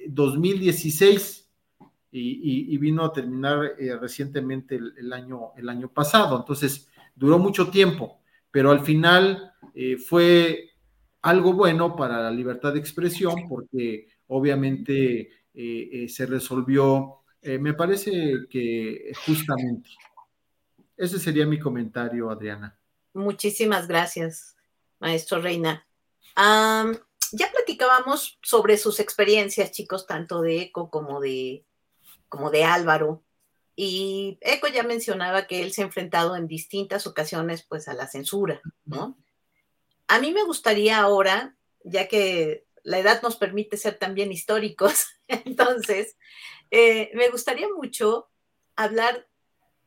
2016 0.08 1.44
eh, 2.16 2.18
y, 2.20 2.78
vino 2.78 3.04
a 3.04 3.12
terminar 3.12 3.72
eh, 3.76 3.96
recientemente 3.96 4.76
el, 4.76 5.12
año, 5.12 5.48
el 5.56 5.68
año 5.68 5.88
pasado. 5.88 6.38
Entonces, 6.38 6.88
duró 7.14 7.38
mucho 7.38 7.70
tiempo, 7.70 8.20
pero 8.50 8.70
al 8.70 8.80
final 8.80 9.52
eh, 9.74 9.96
fue 9.96 10.70
algo 11.22 11.52
bueno 11.52 11.96
para 11.96 12.20
la 12.20 12.30
libertad 12.30 12.72
de 12.72 12.80
expresión 12.80 13.48
porque 13.48 14.08
obviamente 14.26 15.30
se 15.54 16.26
resolvió, 16.26 17.20
me 17.42 17.74
parece 17.74 18.46
que 18.50 19.12
justamente. 19.24 19.88
Ese 20.96 21.18
sería 21.18 21.46
mi 21.46 21.58
comentario, 21.58 22.30
Adriana. 22.30 22.76
Muchísimas 23.14 23.86
gracias, 23.86 24.56
maestro 25.00 25.40
Reina. 25.40 25.86
ya 26.36 27.50
platicábamos 27.52 28.38
sobre 28.42 28.76
sus 28.76 29.00
experiencias, 29.00 29.72
chicos, 29.72 30.06
tanto 30.06 30.40
de 30.40 30.62
Eco 30.62 30.90
como 30.90 31.20
de, 31.20 31.64
como 32.28 32.50
de 32.50 32.64
Álvaro. 32.64 33.23
Y 33.76 34.38
Eco 34.40 34.68
ya 34.68 34.82
mencionaba 34.82 35.46
que 35.46 35.62
él 35.62 35.72
se 35.72 35.82
ha 35.82 35.86
enfrentado 35.86 36.36
en 36.36 36.46
distintas 36.46 37.06
ocasiones 37.06 37.64
pues 37.68 37.88
a 37.88 37.94
la 37.94 38.06
censura, 38.06 38.60
¿no? 38.84 39.18
A 40.06 40.20
mí 40.20 40.32
me 40.32 40.44
gustaría 40.44 40.98
ahora, 40.98 41.56
ya 41.82 42.06
que 42.06 42.66
la 42.82 42.98
edad 42.98 43.22
nos 43.22 43.36
permite 43.36 43.76
ser 43.76 43.98
también 43.98 44.30
históricos, 44.30 45.06
entonces, 45.28 46.16
eh, 46.70 47.10
me 47.14 47.30
gustaría 47.30 47.68
mucho 47.68 48.28
hablar 48.76 49.26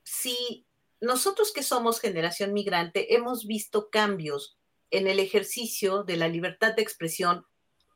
si 0.04 0.66
nosotros 1.00 1.54
que 1.54 1.64
somos 1.64 2.00
generación 2.00 2.54
migrante 2.54 3.16
hemos 3.16 3.46
visto 3.46 3.90
cambios 3.90 4.58
en 4.90 5.08
el 5.08 5.20
ejercicio 5.20 6.04
de 6.04 6.18
la 6.18 6.28
libertad 6.28 6.76
de 6.76 6.82
expresión 6.82 7.46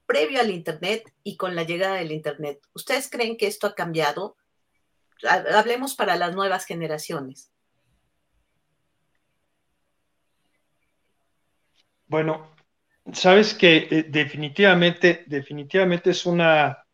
previo 0.06 0.42
al 0.42 0.52
Internet 0.52 1.12
y 1.24 1.38
con 1.38 1.56
la 1.56 1.64
llegada 1.64 1.96
del 1.96 2.12
Internet. 2.12 2.62
¿Ustedes 2.74 3.10
creen 3.10 3.38
que 3.38 3.48
esto 3.48 3.66
ha 3.66 3.76
cambiado? 3.76 4.36
Hablemos 5.28 5.96
para 5.96 6.16
las 6.16 6.36
nuevas 6.36 6.66
generaciones. 6.66 7.52
Bueno, 12.08 12.52
sabes 13.14 13.54
que 13.54 13.88
eh, 13.90 14.06
definitivamente, 14.10 15.24
definitivamente 15.28 16.10
es 16.10 16.26
una, 16.26 16.86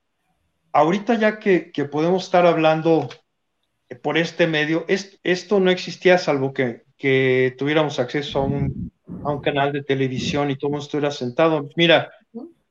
ahorita 0.72 1.16
ya 1.16 1.40
que, 1.40 1.72
que 1.72 1.86
podemos 1.86 2.26
estar 2.26 2.46
hablando 2.46 3.10
por 4.02 4.18
este 4.18 4.48
medio, 4.48 4.86
esto 4.88 5.60
no 5.60 5.72
existía 5.72 6.18
salvo 6.18 6.54
que, 6.54 6.86
tuviéramos 7.58 8.00
acceso 8.00 8.40
a 8.40 8.44
un, 8.44 8.92
canal 9.42 9.72
de 9.72 9.84
televisión 9.84 10.50
y 10.50 10.56
todo 10.56 10.70
el 10.70 10.72
mundo 10.72 10.86
estuviera 10.86 11.12
sentado. 11.12 11.70
Mira, 11.76 12.12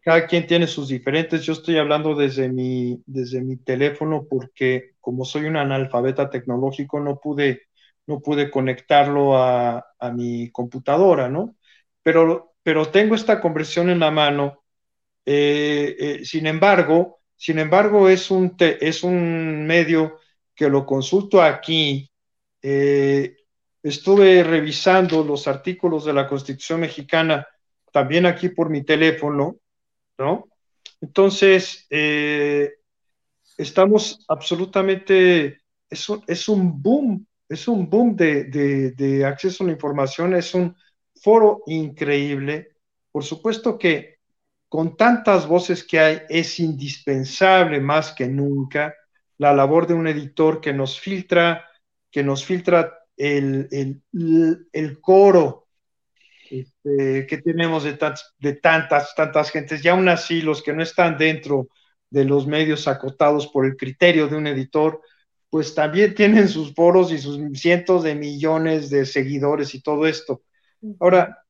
cada 0.07 0.29
quien 0.29 0.47
tiene 0.47 0.69
sus 0.69 0.87
diferentes. 0.87 1.43
Yo 1.43 1.53
estoy 1.53 1.79
hablando 1.79 2.15
desde 2.15 2.49
mi, 2.49 3.03
desde 3.07 3.41
mi 3.41 3.57
teléfono 3.57 4.25
porque 4.31 4.93
como 5.01 5.25
soy 5.25 5.47
un 5.47 5.57
analfabeta 5.57 6.31
tecnológico 6.31 7.01
no 7.01 7.19
pude, 7.19 7.63
no 8.07 8.21
pude 8.21 8.49
conectarlo 8.49 9.37
a, 9.37 9.85
mi 10.15 10.49
computadora, 10.53 11.29
¿no? 11.29 11.57
Pero, 12.05 12.55
pero 12.63 12.87
tengo 12.89 13.17
esta 13.17 13.41
conversión 13.41 13.91
en 13.91 13.99
la 13.99 14.13
mano. 14.13 14.63
Eh, 15.25 15.97
eh, 15.99 16.25
sin 16.25 16.47
embargo, 16.47 17.19
sin 17.35 17.59
embargo, 17.59 18.09
es 18.09 18.31
un, 18.31 18.55
es 18.61 19.03
un 19.03 19.67
medio 19.67 20.21
que 20.55 20.69
lo 20.69 20.87
consulto 20.87 21.43
aquí. 21.43 22.09
Eh, 22.63 23.39
estuve 23.83 24.45
revisando 24.45 25.25
los 25.25 25.49
artículos 25.49 26.05
de 26.05 26.13
la 26.13 26.29
Constitución 26.29 26.79
mexicana 26.79 27.45
también 27.91 28.25
aquí 28.25 28.51
por 28.51 28.71
mi 28.71 28.85
teléfono, 28.85 29.57
¿no? 30.19 30.49
Entonces, 31.01 31.87
estamos 33.57 34.25
absolutamente, 34.29 35.61
es 35.91 36.09
un, 36.09 36.23
es 36.27 36.49
un 36.49 36.83
boom 36.83 37.27
es 37.49 37.69
un 37.69 37.89
boom 37.89 38.17
de, 38.17 39.25
acceso 39.25 39.63
a 39.63 39.67
la 39.67 39.73
información, 39.73 40.35
es 40.35 40.55
un 40.55 40.77
foro 41.15 41.63
increíble. 41.67 42.77
Por 43.11 43.25
supuesto 43.25 43.79
que 43.79 44.17
con 44.69 44.97
tantas 44.97 45.47
voces 45.47 45.85
que 45.85 46.01
hay, 46.01 46.23
es 46.29 46.59
indispensable 46.59 47.81
más 47.81 48.13
que 48.13 48.27
nunca 48.27 48.95
la 49.39 49.53
labor 49.53 49.87
de 49.87 49.95
un 49.95 50.09
editor 50.09 50.61
que 50.61 50.73
nos 50.73 50.99
filtra, 50.99 51.65
que 52.11 52.23
nos 52.23 52.45
filtra 52.45 52.99
el, 53.17 54.03
coro 55.01 55.66
este, 56.51 57.27
que 57.27 57.39
tenemos 57.39 57.85
de, 57.85 57.99
de 58.39 58.53
tantas, 58.55 59.15
tantas 59.15 59.51
gentes, 59.51 59.85
y 59.85 59.89
aún 59.89 60.09
así 60.09 60.43
los 60.43 60.63
que 60.63 60.73
no 60.73 60.83
están 60.83 61.19
dentro 61.19 61.69
de 62.11 62.25
los 62.25 62.47
medios 62.47 62.89
acotados 62.89 63.47
por 63.49 63.67
el 63.67 63.77
criterio 63.77 64.29
de 64.29 64.37
un 64.37 64.47
editor, 64.47 65.01
pues 65.51 65.75
también 65.75 66.15
tienen 66.15 66.49
sus 66.49 66.75
foros 66.75 67.13
y 67.13 67.19
sus 67.19 67.39
cientos 67.59 68.03
de 68.03 68.15
millones 68.15 68.91
de 68.91 69.07
seguidores 69.07 69.75
y 69.75 69.81
todo 69.81 70.07
esto. 70.07 70.43
Ahora, 71.01 71.45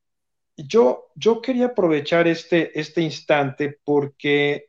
yo, 0.57 1.09
yo 1.15 1.43
quería 1.43 1.67
aprovechar 1.67 2.27
este, 2.27 2.79
este 2.79 3.03
instante 3.03 3.79
porque 3.85 4.67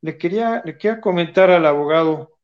le 0.00 0.18
quería, 0.18 0.62
le 0.64 0.76
quería 0.76 1.00
comentar 1.00 1.50
al 1.50 1.66
abogado 1.66 2.38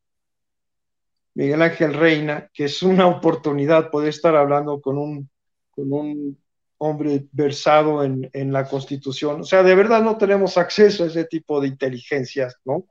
Miguel 1.33 1.61
Ángel 1.61 1.93
Reina 1.93 2.49
que 2.53 2.65
es 2.65 2.81
una 2.83 3.07
oportunidad 3.07 3.91
poder 3.91 4.09
estar 4.09 4.35
hablando 4.35 4.81
con 4.81 4.97
un, 4.97 5.29
con 5.71 5.91
un 5.91 6.37
hombre 6.79 7.27
versado 7.31 8.03
en, 8.03 8.29
en 8.33 8.51
la 8.51 8.67
Constitución. 8.67 9.41
O 9.41 9.43
sea, 9.43 9.63
de 9.63 9.75
verdad 9.75 10.01
no 10.01 10.17
tenemos 10.17 10.57
acceso 10.57 11.03
a 11.03 11.07
ese 11.07 11.25
tipo 11.25 11.61
de 11.61 11.67
inteligencias, 11.67 12.55
¿no? 12.65 12.87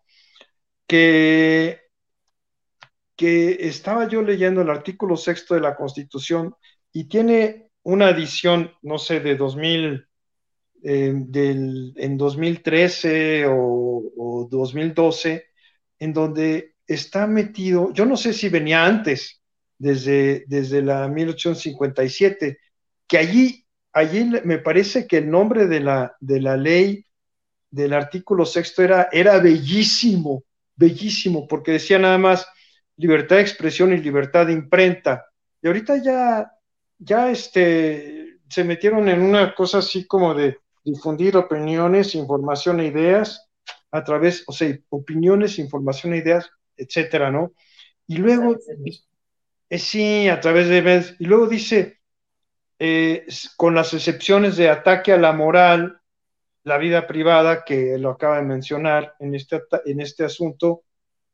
Que 0.87 1.89
que 3.19 3.67
estaba 3.67 4.07
yo 4.07 4.23
leyendo 4.23 4.63
el 4.63 4.71
artículo 4.71 5.17
sexto 5.17 5.57
de 5.57 5.61
la 5.61 5.75
Constitución 5.75 6.55
y 6.93 7.09
tiene 7.09 7.69
una 7.83 8.11
edición, 8.11 8.71
no 8.83 8.97
sé, 8.97 9.19
de 9.19 9.35
2000, 9.35 10.07
eh, 10.85 11.13
del, 11.15 11.95
en 11.97 12.17
2013 12.17 13.47
o, 13.47 14.05
o 14.17 14.49
2012, 14.49 15.47
en 15.99 16.13
donde 16.13 16.77
está 16.87 17.27
metido, 17.27 17.93
yo 17.93 18.07
no 18.07 18.17
sé 18.17 18.33
si 18.33 18.49
venía 18.49 18.87
antes, 18.87 19.43
desde, 19.77 20.45
desde 20.47 20.81
la 20.81 21.09
1857, 21.09 22.59
que 23.09 23.19
allí, 23.19 23.67
allí 23.99 24.31
me 24.45 24.59
parece 24.59 25.07
que 25.07 25.19
el 25.19 25.31
nombre 25.31 25.67
de 25.67 25.81
la, 25.81 26.17
de 26.21 26.41
la 26.41 26.57
ley 26.57 27.05
del 27.71 27.93
artículo 27.93 28.47
sexto 28.47 28.83
era, 28.83 29.09
era 29.13 29.39
bellísimo, 29.39 30.45
bellísimo, 30.77 31.47
porque 31.47 31.73
decía 31.73 31.99
nada 31.99 32.19
más, 32.19 32.47
libertad 32.97 33.37
de 33.37 33.43
expresión 33.43 33.93
y 33.93 33.99
libertad 33.99 34.47
de 34.47 34.55
imprenta. 34.55 35.27
Y 35.63 35.67
ahorita 35.67 36.03
ya, 36.03 36.51
ya 36.99 37.31
este, 37.31 38.39
se 38.49 38.65
metieron 38.65 39.09
en 39.09 39.23
una 39.23 39.55
cosa 39.55 39.79
así 39.79 40.07
como 40.07 40.35
de 40.35 40.59
difundir 40.85 41.37
opiniones, 41.37 42.15
información 42.15 42.81
e 42.81 42.87
ideas 42.87 43.49
a 43.91 44.05
través, 44.05 44.45
o 44.47 44.53
sea, 44.53 44.77
opiniones, 44.91 45.59
información 45.59 46.15
e 46.15 46.19
ideas, 46.19 46.51
etcétera, 46.77 47.31
¿no? 47.31 47.53
Y 48.07 48.17
luego, 48.17 48.57
eh, 49.69 49.79
sí, 49.79 50.29
a 50.29 50.41
través 50.41 50.69
de, 50.69 51.17
y 51.19 51.25
luego 51.25 51.47
dice, 51.47 51.98
eh, 52.79 53.27
con 53.57 53.75
las 53.75 53.93
excepciones 53.93 54.57
de 54.57 54.69
ataque 54.69 55.13
a 55.13 55.19
la 55.19 55.33
moral, 55.33 56.01
la 56.63 56.79
vida 56.79 57.07
privada, 57.07 57.65
que 57.65 57.99
lo 57.99 58.11
acaba 58.11 58.37
de 58.37 58.43
mencionar 58.43 59.15
en 59.19 59.35
este, 59.35 59.63
en 59.87 60.01
este 60.01 60.25
asunto, 60.25 60.85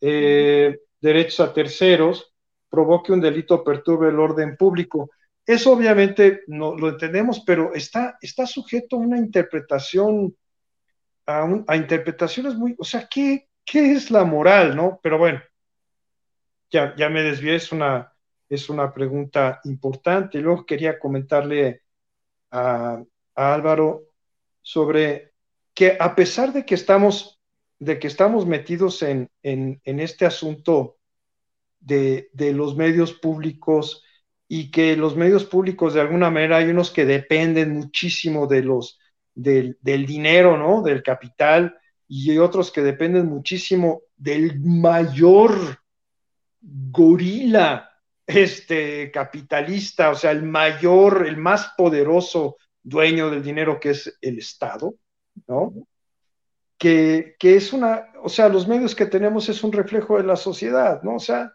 eh, 0.00 0.80
derechos 1.00 1.40
a 1.40 1.52
terceros, 1.52 2.32
provoque 2.70 3.12
un 3.12 3.20
delito 3.20 3.62
perturbe 3.62 4.08
el 4.08 4.18
orden 4.18 4.56
público. 4.56 5.10
Eso 5.44 5.72
obviamente 5.72 6.42
no 6.46 6.74
lo 6.74 6.88
entendemos, 6.88 7.42
pero 7.44 7.74
está, 7.74 8.16
está 8.20 8.46
sujeto 8.46 8.96
a 8.96 9.00
una 9.00 9.18
interpretación, 9.18 10.34
a, 11.26 11.76
interpretaciones 11.76 12.54
muy, 12.54 12.74
o 12.78 12.84
sea, 12.84 13.06
¿qué, 13.10 13.48
¿qué, 13.64 13.92
es 13.92 14.10
la 14.10 14.24
moral, 14.24 14.74
no? 14.74 14.98
Pero 15.02 15.18
bueno, 15.18 15.42
ya, 16.70 16.94
ya 16.96 17.10
me 17.10 17.22
desvié, 17.22 17.56
es 17.56 17.70
una, 17.70 18.13
es 18.54 18.68
una 18.70 18.92
pregunta 18.92 19.60
importante. 19.64 20.40
Luego 20.40 20.64
quería 20.66 20.98
comentarle 20.98 21.82
a, 22.50 23.02
Álvaro 23.36 24.04
sobre 24.62 25.32
que 25.74 25.96
a 25.98 26.14
pesar 26.14 26.52
de 26.52 26.64
que 26.64 26.76
estamos 26.76 27.40
de 27.80 27.98
que 27.98 28.06
estamos 28.06 28.46
metidos 28.46 29.02
en, 29.02 29.28
este 29.42 30.24
asunto 30.24 30.98
de, 31.80 32.30
los 32.54 32.76
medios 32.76 33.12
públicos 33.12 34.04
y 34.46 34.70
que 34.70 34.96
los 34.96 35.16
medios 35.16 35.44
públicos 35.44 35.94
de 35.94 36.00
alguna 36.00 36.30
manera 36.30 36.58
hay 36.58 36.70
unos 36.70 36.92
que 36.92 37.04
dependen 37.04 37.72
muchísimo 37.72 38.46
de 38.46 38.62
los, 38.62 39.00
del, 39.34 39.76
dinero, 39.82 40.56
¿no? 40.56 40.80
Del 40.82 41.02
capital 41.02 41.76
y 42.06 42.38
otros 42.38 42.70
que 42.70 42.82
dependen 42.82 43.26
muchísimo 43.26 44.02
del 44.16 44.60
mayor 44.60 45.80
gorila 46.60 47.93
este, 48.26 49.10
capitalista, 49.10 50.10
o 50.10 50.14
sea, 50.14 50.30
el 50.30 50.42
mayor, 50.42 51.26
el 51.26 51.36
más 51.36 51.72
poderoso 51.76 52.56
dueño 52.82 53.30
del 53.30 53.42
dinero 53.42 53.80
que 53.80 53.90
es 53.90 54.18
el 54.20 54.38
Estado, 54.38 54.94
¿no? 55.46 55.74
que, 56.78 57.36
es 57.40 57.72
una, 57.72 58.12
o 58.22 58.28
sea, 58.28 58.48
los 58.48 58.68
medios 58.68 58.94
que 58.94 59.06
tenemos 59.06 59.48
es 59.48 59.64
un 59.64 59.72
reflejo 59.72 60.18
de 60.18 60.24
la 60.24 60.36
sociedad, 60.36 61.02
¿no? 61.02 61.16
O 61.16 61.20
sea, 61.20 61.52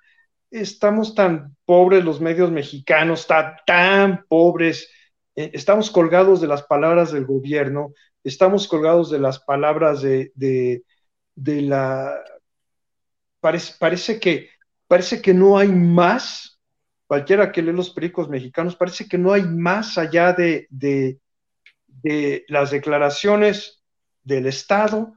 estamos 0.49 1.13
tan 1.13 1.55
pobres 1.65 2.03
los 2.03 2.19
medios 2.19 2.51
mexicanos, 2.51 3.27
tan, 3.27 3.58
tan 3.65 4.25
pobres, 4.27 4.89
eh, 5.36 5.51
estamos 5.53 5.91
colgados 5.91 6.41
de 6.41 6.47
las 6.47 6.63
palabras 6.63 7.12
del 7.12 7.25
gobierno, 7.25 7.93
estamos 8.23 8.67
colgados 8.67 9.12
de 9.12 9.19
las 9.19 9.39
palabras 9.39 10.01
de, 10.01 10.32
de, 10.36 11.62
la... 11.62 12.15
Parece, 13.39 13.75
parece, 13.79 14.19
que, 14.19 14.49
parece 14.88 15.21
que 15.21 15.34
no 15.34 15.58
hay 15.58 15.69
más, 15.69 16.59
cualquiera 17.10 17.52
que 17.52 17.63
lee 17.63 17.72
los 17.72 17.89
periódicos 17.89 18.30
mexicanos, 18.30 18.76
parece 18.76 19.08
que 19.08 19.17
no 19.17 19.34
hay 19.34 19.41
más 19.41 19.98
allá 19.98 20.32
de, 20.32 20.67
las 22.48 22.69
declaraciones 22.69 23.84
del 24.24 24.45
Estado 24.45 25.15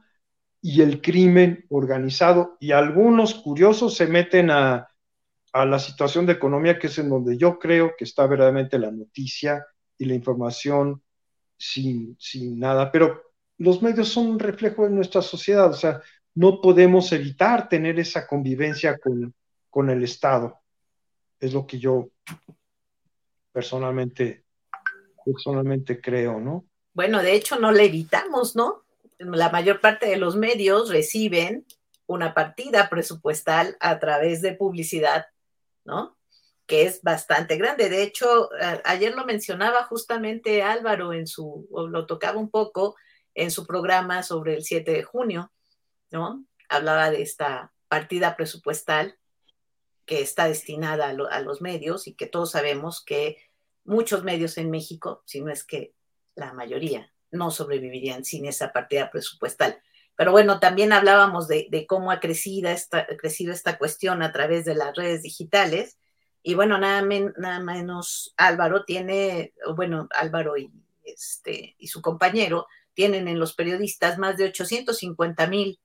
y 0.59 0.81
el 0.81 1.03
crimen 1.03 1.67
organizado. 1.69 2.57
Y 2.59 2.71
algunos 2.71 3.35
curiosos 3.35 3.95
se 3.95 4.07
meten 4.07 4.49
a, 4.49 4.89
la 5.53 5.77
situación 5.77 6.25
de 6.25 6.33
economía, 6.33 6.79
que 6.79 6.87
es 6.87 6.97
en 6.97 7.09
donde 7.09 7.37
yo 7.37 7.59
creo 7.59 7.93
que 7.95 8.05
está 8.05 8.25
verdaderamente 8.25 8.79
la 8.79 8.89
noticia 8.89 9.63
y 9.95 10.05
la 10.05 10.15
información 10.15 10.99
sin, 11.55 12.17
nada. 12.57 12.91
Pero 12.91 13.21
los 13.59 13.83
medios 13.83 14.07
son 14.09 14.29
un 14.29 14.39
reflejo 14.39 14.85
de 14.85 14.89
nuestra 14.89 15.21
sociedad, 15.21 15.69
o 15.69 15.75
sea, 15.75 16.01
no 16.33 16.59
podemos 16.59 17.11
evitar 17.11 17.69
tener 17.69 17.99
esa 17.99 18.25
convivencia 18.25 18.97
con, 18.97 19.35
con 19.69 19.91
el 19.91 20.03
Estado. 20.03 20.62
Es 21.43 21.53
lo 21.53 21.67
que 21.67 21.77
yo 21.77 22.09
personalmente, 23.51 24.45
personalmente 25.25 25.99
creo, 25.99 26.39
¿no? 26.39 26.65
Bueno, 26.93 27.21
de 27.21 27.33
hecho 27.33 27.59
no 27.59 27.71
le 27.71 27.85
evitamos, 27.85 28.55
¿no? 28.55 28.83
la 29.19 29.49
mayor 29.49 29.79
parte 29.79 30.07
de 30.07 30.17
los 30.17 30.35
medios 30.35 30.89
reciben 30.89 31.65
una 32.05 32.33
partida 32.33 32.89
presupuestal 32.89 33.77
a 33.79 33.99
través 33.99 34.41
de 34.41 34.53
publicidad, 34.53 35.25
¿no? 35.85 36.17
Que 36.65 36.83
es 36.83 37.01
bastante 37.01 37.57
grande. 37.57 37.89
De 37.89 38.03
hecho, 38.03 38.49
ayer 38.83 39.13
lo 39.15 39.25
mencionaba 39.25 39.83
justamente 39.83 40.63
Álvaro 40.63 41.13
en 41.13 41.27
su, 41.27 41.67
o 41.71 41.87
lo 41.87 42.05
tocaba 42.05 42.39
un 42.39 42.49
poco 42.49 42.95
en 43.33 43.51
su 43.51 43.65
programa 43.65 44.23
sobre 44.23 44.55
el 44.55 44.63
7 44.63 44.91
de 44.91 45.03
junio, 45.03 45.51
¿no? 46.11 46.45
Hablaba 46.69 47.09
de 47.09 47.21
esta 47.21 47.73
partida 47.87 48.35
presupuestal 48.35 49.17
que 50.05 50.21
está 50.21 50.47
destinada 50.47 51.07
a, 51.07 51.09
a 51.09 51.41
los 51.41 51.61
medios 51.61 52.07
y 52.07 52.13
que 52.13 52.27
todos 52.27 52.51
sabemos 52.51 53.03
que 53.03 53.37
muchos 53.85 54.23
medios 54.23 54.57
en 54.57 54.69
México, 54.69 55.23
si 55.25 55.41
no 55.41 55.51
es 55.51 55.63
que 55.63 55.93
la 56.35 56.53
mayoría, 56.53 57.11
no 57.31 57.51
sobrevivirían 57.51 58.23
sin 58.23 58.45
esa 58.45 58.71
partida 58.71 59.11
presupuestal. 59.11 59.81
Pero 60.15 60.31
bueno, 60.31 60.59
también 60.59 60.93
hablábamos 60.93 61.47
de, 61.47 61.85
cómo 61.87 62.11
ha 62.11 62.19
crecido 62.19 62.69
esta, 62.69 63.07
crecido 63.17 63.51
esta 63.51 63.77
cuestión 63.77 64.21
a 64.21 64.31
través 64.31 64.65
de 64.65 64.75
las 64.75 64.95
redes 64.95 65.23
digitales, 65.23 65.97
Y 66.43 66.55
bueno, 66.55 66.77
nada, 66.77 67.01
nada 67.37 67.59
menos 67.61 68.33
Álvaro 68.37 68.83
tiene, 68.83 69.53
bueno, 69.75 70.07
Álvaro 70.11 70.57
y, 70.57 70.71
este, 71.03 71.75
y 71.79 71.87
su 71.87 72.01
compañero 72.01 72.67
tienen 72.93 73.27
en 73.27 73.39
los 73.39 73.53
periodistas 73.53 74.17
más 74.17 74.37
de 74.37 74.45
850 74.45 75.47
mil 75.47 75.79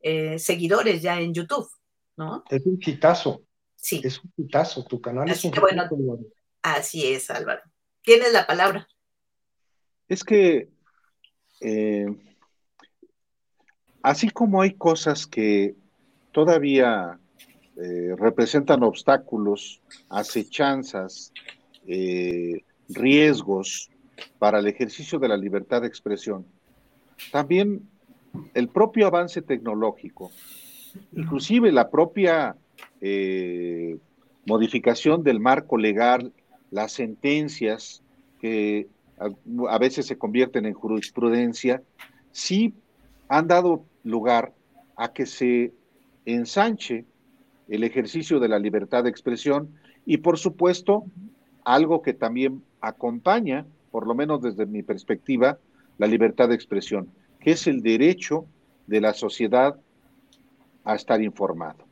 eh, 0.00 0.38
seguidores 0.38 1.02
ya 1.02 1.20
en 1.20 1.34
YouTube, 1.34 1.68
¿no? 2.16 2.44
Es 2.50 2.64
un 2.66 2.78
quitazo. 2.78 3.42
Sí. 3.76 4.00
Es 4.04 4.22
un 4.22 4.30
quitazo, 4.36 4.84
tu 4.84 5.00
canal 5.00 5.28
así 5.28 5.48
es 5.48 5.54
un 5.54 5.60
bueno, 5.60 6.18
Así 6.62 7.06
es, 7.06 7.30
Álvaro. 7.30 7.62
Tienes 8.02 8.32
la 8.32 8.46
palabra. 8.46 8.86
Es 10.08 10.22
que 10.22 10.68
eh, 11.60 12.06
así 14.02 14.30
como 14.30 14.62
hay 14.62 14.74
cosas 14.74 15.26
que 15.26 15.74
todavía 16.32 17.18
eh, 17.76 18.14
representan 18.18 18.82
obstáculos, 18.82 19.80
acechanzas, 20.08 21.32
eh, 21.86 22.64
riesgos 22.88 23.90
para 24.38 24.58
el 24.58 24.66
ejercicio 24.66 25.18
de 25.18 25.28
la 25.28 25.36
libertad 25.36 25.82
de 25.82 25.88
expresión. 25.88 26.46
También 27.30 27.88
el 28.54 28.68
propio 28.68 29.06
avance 29.06 29.42
tecnológico, 29.42 30.30
inclusive 31.12 31.72
la 31.72 31.90
propia 31.90 32.56
eh, 33.00 33.98
modificación 34.46 35.22
del 35.22 35.40
marco 35.40 35.76
legal, 35.76 36.32
las 36.70 36.92
sentencias 36.92 38.02
que 38.40 38.88
a, 39.68 39.78
veces 39.78 40.06
se 40.06 40.18
convierten 40.18 40.66
en 40.66 40.74
jurisprudencia, 40.74 41.82
sí 42.32 42.74
han 43.28 43.46
dado 43.46 43.84
lugar 44.04 44.52
a 44.96 45.12
que 45.12 45.26
se 45.26 45.72
ensanche 46.24 47.04
el 47.68 47.84
ejercicio 47.84 48.40
de 48.40 48.48
la 48.48 48.58
libertad 48.58 49.04
de 49.04 49.10
expresión 49.10 49.70
y 50.04 50.18
por 50.18 50.38
supuesto 50.38 51.04
algo 51.64 52.02
que 52.02 52.12
también 52.14 52.62
acompaña, 52.80 53.64
por 53.90 54.06
lo 54.06 54.14
menos 54.14 54.42
desde 54.42 54.66
mi 54.66 54.82
perspectiva, 54.82 55.58
la 55.98 56.06
libertad 56.06 56.48
de 56.48 56.56
expresión, 56.56 57.08
que 57.38 57.52
es 57.52 57.66
el 57.66 57.82
derecho 57.82 58.46
de 58.86 59.00
la 59.00 59.14
sociedad 59.14 59.76
a 60.84 60.94
estar 60.94 61.22
informado 61.22 61.84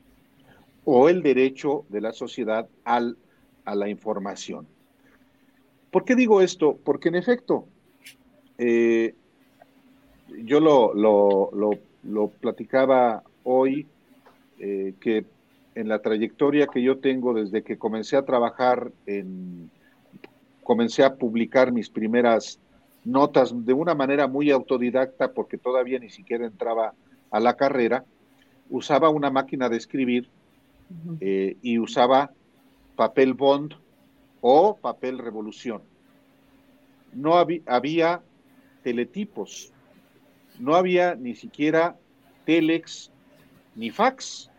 o 0.83 1.09
el 1.09 1.21
derecho 1.21 1.85
de 1.89 2.01
la 2.01 2.11
sociedad 2.11 2.67
al, 2.83 3.17
a 3.65 3.75
la 3.75 3.89
información. 3.89 4.67
¿Por 5.91 6.05
qué 6.05 6.15
digo 6.15 6.41
esto? 6.41 6.77
Porque 6.83 7.09
en 7.09 7.15
efecto, 7.15 7.67
eh, 8.57 9.13
yo 10.43 10.59
lo, 10.59 10.93
lo, 10.93 12.27
platicaba 12.39 13.23
hoy, 13.43 13.87
eh, 14.59 14.93
que 14.99 15.25
en 15.75 15.87
la 15.87 15.99
trayectoria 15.99 16.67
que 16.67 16.81
yo 16.81 16.99
tengo 16.99 17.33
desde 17.33 17.63
que 17.63 17.77
comencé 17.77 18.17
a 18.17 18.25
trabajar 18.25 18.91
en, 19.05 19.69
comencé 20.63 21.03
a 21.03 21.15
publicar 21.15 21.71
mis 21.71 21.89
primeras 21.89 22.59
notas 23.03 23.53
de 23.65 23.73
una 23.73 23.95
manera 23.95 24.27
muy 24.27 24.51
autodidacta 24.51 25.31
porque 25.33 25.57
todavía 25.57 25.99
ni 25.99 26.09
siquiera 26.09 26.45
entraba 26.45 26.93
a 27.31 27.39
la 27.39 27.55
carrera, 27.55 28.05
usaba 28.71 29.09
una 29.09 29.29
máquina 29.29 29.69
de 29.69 29.77
escribir 29.77 30.27
eh, 31.19 31.57
y 31.61 31.77
usaba 31.77 32.31
papel 32.95 33.33
bond 33.33 33.75
o 34.39 34.75
papel 34.75 35.19
revolución. 35.19 35.83
No 37.13 37.35
había 37.37 38.21
teletipos, 38.83 39.71
no 40.59 40.75
había 40.75 41.15
ni 41.15 41.35
siquiera 41.35 41.97
telex 42.45 43.11
ni 43.75 43.91
fax 43.91 44.49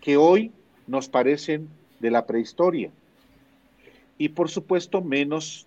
que 0.00 0.16
hoy 0.16 0.52
nos 0.86 1.08
parecen 1.08 1.68
de 1.98 2.10
la 2.10 2.26
prehistoria. 2.26 2.90
Y 4.16 4.30
por 4.30 4.48
supuesto, 4.48 5.02
menos, 5.02 5.66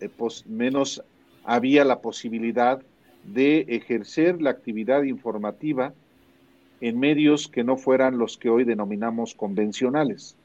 eh, 0.00 0.10
menos 0.46 1.02
había 1.44 1.84
la 1.84 2.00
posibilidad 2.00 2.82
de 3.24 3.60
ejercer 3.68 4.42
la 4.42 4.50
actividad 4.50 5.02
informativa 5.04 5.94
en 6.82 6.98
medios 6.98 7.46
que 7.46 7.62
no 7.62 7.76
fueran 7.76 8.18
los 8.18 8.36
que 8.36 8.50
hoy 8.50 8.64
denominamos 8.64 9.36
convencionales. 9.36 10.36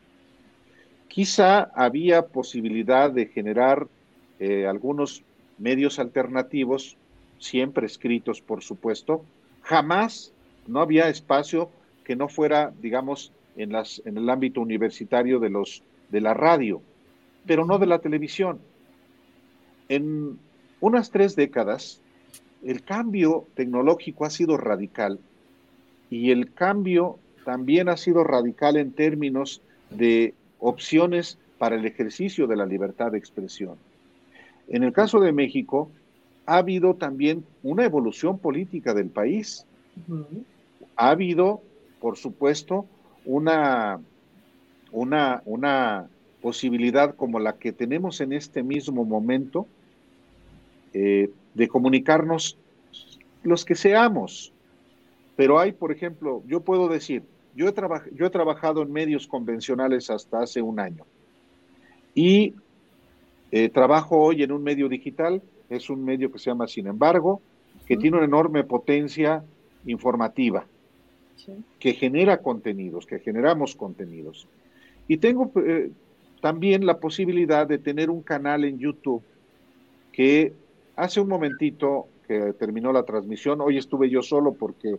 Quizá 1.08 1.64
había 1.74 2.28
posibilidad 2.28 3.10
de 3.10 3.26
generar 3.26 3.88
eh, 4.40 4.68
algunos 4.68 5.24
medios 5.58 5.98
alternativos, 5.98 6.96
siempre 7.40 7.88
escritos, 7.88 8.40
por 8.40 8.62
supuesto. 8.62 9.26
Jamás 9.64 10.32
no 10.68 10.80
había 10.80 11.10
espacio 11.10 11.72
que 12.04 12.16
no 12.16 12.30
fuera, 12.30 12.72
digamos, 12.84 13.34
en, 13.56 13.72
las, 13.72 14.00
en 14.06 14.18
el 14.18 14.30
ámbito 14.30 14.62
universitario 14.62 15.40
de, 15.40 15.52
de 16.10 16.22
la 16.22 16.36
radio, 16.36 16.84
pero 17.48 17.66
no 17.66 17.80
de 17.80 17.88
la 17.88 17.98
televisión. 17.98 18.60
En 19.90 20.38
unas 20.82 21.10
tres 21.10 21.36
décadas, 21.36 22.00
el 22.64 22.84
cambio 22.84 23.48
tecnológico 23.56 24.24
ha 24.24 24.30
sido 24.30 24.56
radical 24.56 25.20
y 26.10 26.32
el 26.32 26.54
cambio 26.54 27.20
también 27.46 27.90
ha 27.90 27.98
sido 27.98 28.24
radical 28.24 28.78
en 28.78 28.92
términos 28.92 29.62
de 29.90 30.34
opciones 30.60 31.38
para 31.58 31.76
el 31.76 31.86
ejercicio 31.86 32.48
de 32.48 32.56
la 32.56 32.66
libertad 32.66 33.12
de 33.12 33.18
expresión. 33.18 33.76
En 34.68 34.84
el 34.84 34.92
caso 34.92 35.20
de 35.20 35.32
México, 35.32 35.90
ha 36.46 36.58
habido 36.58 36.96
también 36.96 37.46
una 37.64 37.86
evolución 37.86 38.38
política 38.38 38.94
del 38.94 39.10
país. 39.10 39.66
Ha 40.96 41.10
habido 41.10 41.62
por 42.00 42.18
supuesto, 42.18 42.86
una, 43.26 44.00
una, 44.92 45.42
una 45.46 46.08
posibilidad 46.42 47.16
como 47.16 47.40
la 47.40 47.54
que 47.54 47.72
tenemos 47.72 48.22
en 48.22 48.34
este 48.34 48.64
mismo 48.64 49.04
momento 49.06 49.68
eh, 50.94 51.30
de 51.54 51.68
comunicarnos 51.68 52.58
los 53.44 53.66
que 53.66 53.76
seamos. 53.76 54.54
Pero 55.38 55.60
hay, 55.60 55.72
por 55.72 55.94
ejemplo, 55.94 56.44
yo 56.48 56.60
puedo 56.62 56.90
decir, 56.90 57.24
yo 57.56 57.70
he, 57.70 57.74
yo 58.14 58.26
he 58.26 58.30
trabajado 58.30 58.82
en 58.82 58.92
medios 58.92 59.28
convencionales 59.28 60.10
hasta 60.10 60.42
hace 60.42 60.62
un 60.62 60.80
año. 60.80 61.06
Y 62.14 62.56
eh, 63.52 63.70
trabajo 63.70 64.18
hoy 64.18 64.44
en 64.44 64.52
un 64.52 64.64
medio 64.64 64.90
digital, 64.90 65.42
es 65.70 65.90
un 65.90 66.04
medio 66.04 66.32
que 66.32 66.40
se 66.40 66.50
llama 66.50 66.68
Sin 66.68 66.88
embargo, 66.88 67.40
que 67.86 67.96
tiene 67.96 68.18
una 68.18 68.26
enorme 68.26 68.64
potencia 68.66 69.44
informativa 69.86 70.66
que 71.80 71.94
genera 71.94 72.42
contenidos, 72.42 73.06
que 73.06 73.20
generamos 73.20 73.76
contenidos. 73.76 74.48
Y 75.08 75.18
tengo 75.18 75.52
eh, 75.56 75.92
también 76.42 76.86
la 76.86 77.00
posibilidad 77.00 77.68
de 77.68 77.78
tener 77.78 78.10
un 78.10 78.24
canal 78.24 78.66
en 78.66 78.80
YouTube 78.80 79.24
que 80.12 80.54
hace 80.96 81.22
un 81.22 81.28
momentito 81.28 82.08
que 82.28 82.54
terminó 82.54 82.92
la 82.92 83.04
transmisión, 83.04 83.62
hoy 83.62 83.78
estuve 83.78 84.10
yo 84.10 84.22
solo 84.22 84.54
porque 84.54 84.98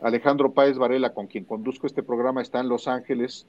Alejandro 0.00 0.52
Páez 0.52 0.76
Varela, 0.78 1.14
con 1.14 1.26
quien 1.26 1.44
conduzco 1.44 1.86
este 1.86 2.02
programa, 2.02 2.42
está 2.42 2.60
en 2.60 2.68
Los 2.68 2.88
Ángeles 2.88 3.46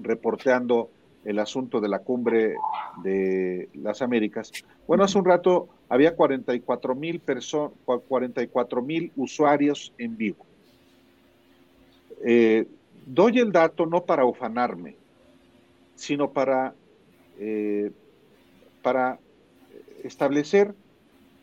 reporteando 0.00 0.90
el 1.24 1.38
asunto 1.38 1.80
de 1.80 1.88
la 1.88 2.00
cumbre 2.00 2.56
de 3.02 3.68
las 3.74 4.02
Américas. 4.02 4.50
Bueno, 4.86 5.04
hace 5.04 5.18
un 5.18 5.24
rato 5.24 5.68
había 5.88 6.16
44 6.16 6.94
mil 6.94 7.20
44 7.20 8.82
mil 8.82 9.12
usuarios 9.16 9.92
en 9.98 10.16
vivo. 10.16 10.44
Eh, 12.24 12.66
doy 13.06 13.38
el 13.38 13.52
dato 13.52 13.86
no 13.86 14.04
para 14.04 14.24
ufanarme, 14.24 14.96
sino 15.94 16.30
para, 16.30 16.74
eh, 17.38 17.90
para 18.82 19.18
establecer 20.02 20.74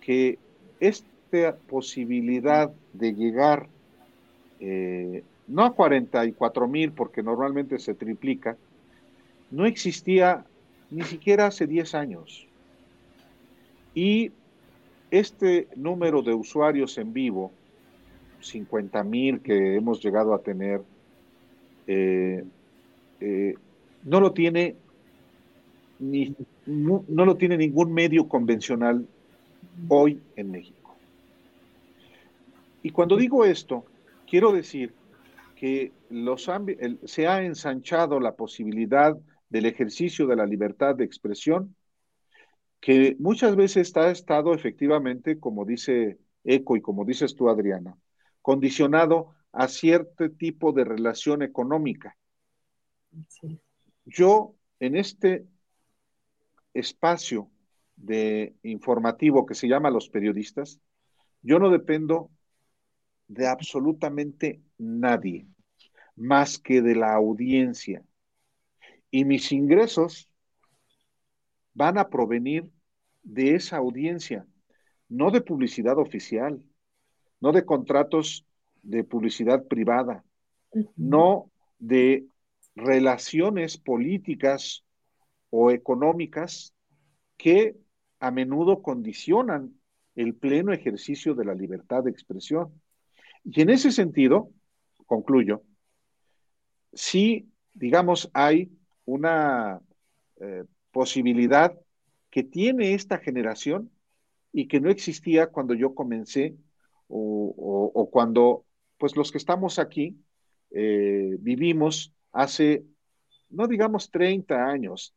que 0.02 0.38
esta 0.80 1.56
posibilidad 1.70 2.72
de 2.94 3.14
llegar 3.14 3.68
eh, 4.60 5.24
no 5.48 5.64
a 5.64 5.74
44 5.74 6.68
mil, 6.68 6.92
porque 6.92 7.24
normalmente 7.24 7.80
se 7.80 7.94
triplica, 7.94 8.58
no 9.52 9.66
existía 9.66 10.46
ni 10.92 11.04
siquiera 11.04 11.48
hace 11.48 11.68
10 11.68 11.96
años. 11.96 12.48
Y 13.96 14.32
este 15.12 15.68
número 15.76 16.22
de 16.22 16.34
usuarios 16.34 16.98
en 16.98 17.14
vivo 17.14 17.52
50 18.42 19.04
mil 19.04 19.42
que 19.42 19.76
hemos 19.76 20.02
llegado 20.02 20.34
a 20.34 20.40
tener, 20.40 20.82
eh, 21.88 22.44
eh, 23.20 23.56
no 24.04 24.22
lo 24.22 24.32
tiene 24.32 24.76
ni, 26.00 26.36
no, 26.66 27.04
lo 27.08 27.36
tiene 27.36 27.58
ningún 27.58 27.94
medio 27.94 28.28
convencional 28.28 29.06
hoy 29.88 30.20
en 30.36 30.52
México. 30.52 30.96
Y 32.82 32.92
cuando 32.92 33.18
digo 33.18 33.44
esto, 33.44 33.84
quiero 34.30 34.52
decir 34.52 34.94
que 35.56 35.92
los 36.10 36.50
se 37.06 37.28
ha 37.28 37.44
ensanchado 37.44 38.20
la 38.20 38.36
posibilidad 38.36 39.18
del 39.50 39.66
ejercicio 39.66 40.28
de 40.28 40.36
la 40.36 40.46
libertad 40.46 40.96
de 40.96 41.04
expresión, 41.04 41.76
que 42.80 43.18
muchas 43.20 43.56
veces 43.56 43.96
ha 43.98 44.10
estado 44.10 44.54
efectivamente, 44.54 45.40
como 45.40 45.66
dice 45.66 46.20
Eco 46.44 46.78
y 46.78 46.82
como 46.82 47.04
dices 47.04 47.36
tú, 47.36 47.50
Adriana, 47.50 47.98
condicionado 48.42 49.34
a 49.52 49.68
cierto 49.68 50.30
tipo 50.32 50.72
de 50.72 50.86
relación 50.86 51.42
económica. 51.42 52.16
Yo 54.06 54.56
en 54.80 54.96
este 54.96 55.46
espacio 56.74 57.50
de 57.96 58.56
informativo 58.64 59.46
que 59.46 59.56
se 59.56 59.68
llama 59.68 59.90
Los 59.90 60.10
Periodistas, 60.10 60.80
yo 61.42 61.60
no 61.60 61.70
dependo 61.70 62.30
de 63.30 63.48
absolutamente 63.48 64.62
nadie 64.78 65.48
más 66.18 66.60
que 66.60 66.82
de 66.82 66.96
la 66.96 67.14
audiencia. 67.14 68.04
Y 69.10 69.24
mis 69.24 69.54
ingresos 69.54 70.30
van 71.74 71.98
a 71.98 72.10
provenir 72.10 72.70
de 73.24 73.56
esa 73.56 73.78
audiencia, 73.78 74.46
no 75.08 75.32
de 75.32 75.42
publicidad 75.42 75.98
oficial, 75.98 76.62
no 77.40 77.54
de 77.54 77.64
contratos 77.64 78.46
de 78.82 79.04
publicidad 79.04 79.66
privada, 79.68 80.26
no 80.96 81.52
de 81.78 82.28
relaciones 82.76 83.78
políticas 83.78 84.84
o 85.50 85.72
económicas 85.72 86.74
que 87.38 87.78
a 88.20 88.32
menudo 88.32 88.82
condicionan 88.82 89.80
el 90.16 90.36
pleno 90.36 90.74
ejercicio 90.74 91.34
de 91.34 91.46
la 91.46 91.56
libertad 91.56 92.04
de 92.04 92.12
expresión. 92.12 92.82
Y 93.44 93.62
en 93.62 93.70
ese 93.70 93.92
sentido, 93.92 94.52
concluyo, 95.06 95.64
sí, 96.94 97.50
digamos, 97.74 98.30
hay 98.34 98.72
una 99.06 99.82
eh, 100.40 100.64
posibilidad 100.92 101.78
que 102.30 102.44
tiene 102.44 102.94
esta 102.94 103.18
generación 103.18 103.92
y 104.52 104.68
que 104.68 104.80
no 104.80 104.90
existía 104.90 105.48
cuando 105.48 105.74
yo 105.74 105.96
comencé 105.96 106.56
o, 107.08 108.10
cuando, 108.12 108.66
pues 108.98 109.16
los 109.16 109.32
que 109.32 109.40
estamos 109.40 109.80
aquí, 109.80 110.16
eh, 110.72 111.36
vivimos 111.40 112.14
hace, 112.32 112.86
no 113.50 113.68
digamos 113.68 114.12
30 114.12 114.68
años, 114.68 115.16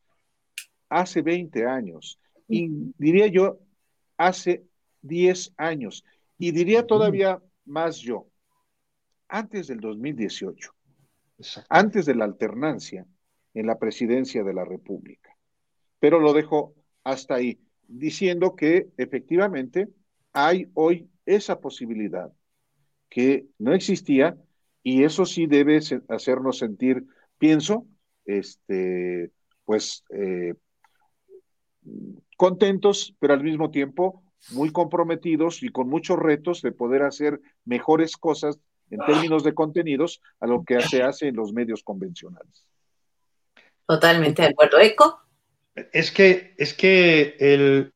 hace 0.89 1.21
20 1.21 1.65
años, 1.65 2.19
y 2.47 2.69
diría 2.97 3.27
yo, 3.27 3.59
hace 4.17 4.63
10 5.01 5.53
años, 5.57 6.03
y 6.37 6.51
diría 6.51 6.87
todavía 6.87 7.39
más 7.65 7.97
yo, 7.97 8.27
antes 9.27 9.67
del 9.67 9.79
2018, 9.79 10.73
antes 11.69 12.05
de 12.05 12.15
la 12.15 12.25
alternancia 12.25 13.05
en 13.53 13.67
la 13.67 13.79
presidencia 13.79 14.43
de 14.43 14.53
la 14.53 14.65
República. 14.65 15.35
Pero 15.99 16.19
lo 16.19 16.33
dejo 16.33 16.75
hasta 17.03 17.35
ahí, 17.35 17.59
diciendo 17.87 18.55
que 18.55 18.89
efectivamente 18.97 19.87
hay 20.31 20.69
hoy 20.73 21.09
esa 21.25 21.59
posibilidad 21.59 22.31
que 23.09 23.47
no 23.59 23.73
existía 23.73 24.37
y 24.81 25.03
eso 25.03 25.25
sí 25.25 25.45
debe 25.47 25.79
hacernos 26.09 26.57
sentir, 26.57 27.05
pienso, 27.37 27.87
este, 28.25 29.31
pues 29.65 30.03
eh, 30.09 30.55
contentos, 32.37 33.15
pero 33.19 33.33
al 33.33 33.43
mismo 33.43 33.71
tiempo 33.71 34.22
muy 34.51 34.71
comprometidos 34.71 35.63
y 35.63 35.69
con 35.69 35.89
muchos 35.89 36.19
retos 36.19 36.61
de 36.61 36.71
poder 36.71 37.03
hacer 37.03 37.39
mejores 37.65 38.17
cosas 38.17 38.59
en 38.89 38.99
términos 39.05 39.43
de 39.43 39.53
contenidos 39.53 40.21
a 40.39 40.47
lo 40.47 40.63
que 40.63 40.81
se 40.81 41.01
hace 41.01 41.29
en 41.29 41.35
los 41.35 41.53
medios 41.53 41.83
convencionales. 41.83 42.67
Totalmente 43.87 44.41
de 44.41 44.49
acuerdo. 44.49 44.79
Eco. 44.79 45.19
Es 45.91 46.11
que, 46.11 46.53
es 46.57 46.73
que 46.73 47.35
el, 47.39 47.93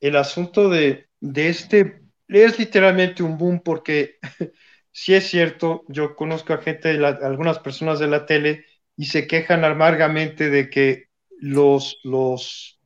el 0.00 0.16
asunto 0.16 0.68
de, 0.68 1.06
de 1.20 1.48
este 1.48 2.02
es 2.28 2.58
literalmente 2.58 3.22
un 3.22 3.38
boom 3.38 3.60
porque 3.60 4.18
si 4.92 5.14
es 5.14 5.28
cierto, 5.28 5.84
yo 5.88 6.16
conozco 6.16 6.52
a 6.52 6.58
gente, 6.58 6.96
de 6.96 7.06
algunas 7.06 7.58
personas 7.58 7.98
de 7.98 8.08
la 8.08 8.26
tele 8.26 8.66
y 8.96 9.06
se 9.06 9.26
quejan 9.26 9.64
amargamente 9.64 10.50
de 10.50 10.68
que 10.68 11.08
los, 11.38 11.98
los, 12.04 12.80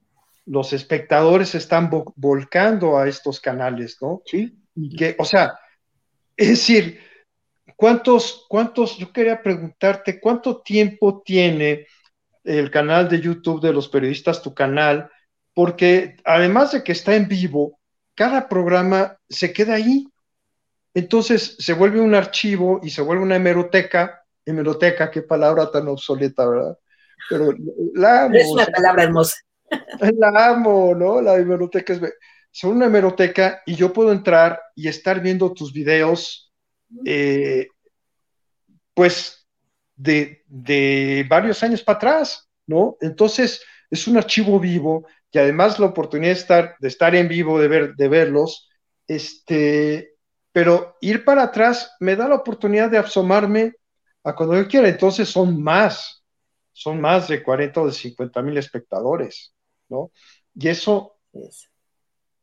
los 0.47 0.73
espectadores 0.73 1.55
están 1.55 1.91
volcando 2.15 2.97
a 2.97 3.09
estos 3.09 3.41
canales, 3.41 3.99
¿no? 4.01 4.23
Sí. 4.25 4.57
Y 4.75 4.97
que, 4.97 5.17
o 5.19 5.25
sea, 5.25 5.59
es 6.37 6.49
decir, 6.49 7.01
¿cuántos, 7.75 8.47
cuántos, 8.49 8.97
yo 8.97 9.13
quería 9.13 9.43
preguntarte, 9.43 10.21
cuánto 10.21 10.63
tiempo 10.63 11.23
tiene 11.25 11.87
el 12.45 12.71
canal 12.71 13.09
de 13.09 13.21
YouTube 13.21 13.61
de 13.61 13.73
los 13.73 13.89
periodistas, 13.89 14.41
tu 14.41 14.55
canal? 14.55 15.11
Porque 15.53 16.17
además 16.25 16.73
de 16.73 16.85
que 16.85 16.93
está 16.93 17.17
en 17.17 17.27
vivo, 17.27 17.81
cada 18.15 18.49
programa 18.49 19.19
se 19.29 19.53
queda 19.53 19.75
ahí. 19.75 20.07
Entonces 20.95 21.57
se 21.59 21.73
vuelve 21.75 22.01
un 22.01 22.15
archivo 22.15 22.81
y 22.83 22.91
se 22.91 23.03
vuelve 23.03 23.23
una 23.23 23.37
hemeroteca. 23.37 24.23
Hemeroteca, 24.45 25.11
qué 25.11 25.23
palabra 25.23 25.71
tan 25.71 25.89
obsoleta, 25.89 26.49
¿verdad? 26.49 26.79
Pero 27.29 27.53
la 27.95 28.25
amo. 28.25 28.35
Es 28.35 28.49
una 28.49 28.67
palabra 28.67 29.03
hermosa. 29.03 29.37
La 30.19 30.51
amo, 30.51 30.95
¿no? 30.95 31.21
La 31.21 31.37
hemeroteca 31.37 31.93
es. 31.93 32.01
Son 32.51 32.73
una 32.77 32.87
hemeroteca 32.87 33.63
y 33.67 33.75
yo 33.75 33.93
puedo 33.93 34.13
entrar 34.13 34.61
y 34.75 34.89
estar 34.89 35.21
viendo 35.21 35.53
tus 35.53 35.73
videos, 35.73 36.53
eh, 37.05 37.69
pues, 38.95 39.47
de, 39.95 40.43
de 40.47 41.27
varios 41.29 41.63
años 41.63 41.83
para 41.83 41.97
atrás, 41.99 42.49
¿no? 42.67 42.97
Entonces, 43.01 43.63
es 43.91 44.09
un 44.09 44.17
archivo 44.17 44.59
vivo 44.59 45.07
y 45.37 45.39
además 45.39 45.79
la 45.79 45.87
oportunidad 45.87 46.33
de 46.33 46.41
estar, 46.41 46.77
de 46.81 46.89
estar 46.89 47.15
en 47.15 47.29
vivo, 47.29 47.61
de, 47.61 47.69
ver, 47.69 47.95
de 47.95 48.09
verlos, 48.09 48.71
este, 49.07 50.15
pero 50.51 50.97
ir 51.03 51.27
para 51.27 51.43
atrás 51.43 51.95
me 52.01 52.17
da 52.17 52.27
la 52.27 52.37
oportunidad 52.37 52.91
de 52.91 52.97
asomarme 52.97 53.75
a 54.25 54.35
cuando 54.35 54.57
yo 54.57 54.67
quiera. 54.67 54.89
Entonces 54.89 55.29
son 55.29 55.63
más, 55.63 56.25
son 56.73 57.03
más 57.03 57.29
de 57.29 57.43
40 57.43 57.83
o 57.83 57.87
de 57.87 57.93
50 57.93 58.41
mil 58.41 58.57
espectadores, 58.57 59.55
¿no? 59.89 60.11
Y 60.55 60.69
eso, 60.69 61.19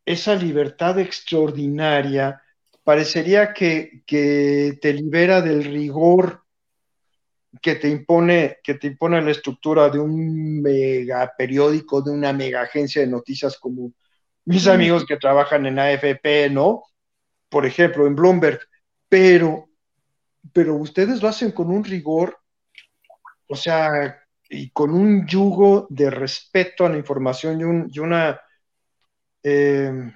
esa 0.06 0.36
libertad 0.36 1.00
extraordinaria, 1.00 2.42
parecería 2.84 3.54
que, 3.54 4.04
que 4.06 4.78
te 4.82 4.94
libera 4.94 5.42
del 5.42 5.64
rigor 5.64 6.44
que 7.62 7.76
te 7.76 7.90
impone, 7.90 8.58
que 8.64 8.76
te 8.76 8.88
impone 8.88 9.22
la 9.22 9.32
estructura 9.32 9.90
de 9.90 10.00
un 10.00 10.62
mega 10.62 11.32
periódico, 11.38 12.02
de 12.02 12.12
una 12.12 12.34
mega 12.34 12.62
agencia 12.62 13.02
de 13.02 13.08
noticias 13.08 13.58
como 13.58 13.94
mis 14.46 14.68
amigos 14.68 15.06
que 15.06 15.18
trabajan 15.18 15.66
en 15.66 15.80
AFP, 15.80 16.50
¿no? 16.50 16.84
Por 17.50 17.66
ejemplo, 17.66 18.08
en 18.08 18.16
Bloomberg. 18.16 18.60
Pero, 19.08 19.70
pero 20.52 20.76
ustedes 20.76 21.22
lo 21.22 21.30
hacen 21.30 21.52
con 21.52 21.70
un 21.70 21.84
rigor, 21.84 22.38
o 23.48 23.56
sea, 23.56 24.23
y 24.50 24.70
con 24.72 24.92
un 24.92 25.26
yugo 25.28 25.88
de 25.90 26.10
respeto 26.10 26.86
a 26.86 26.90
la 26.90 26.98
información 26.98 27.90
y, 27.92 28.00
una, 28.00 28.40
eh, 29.42 30.12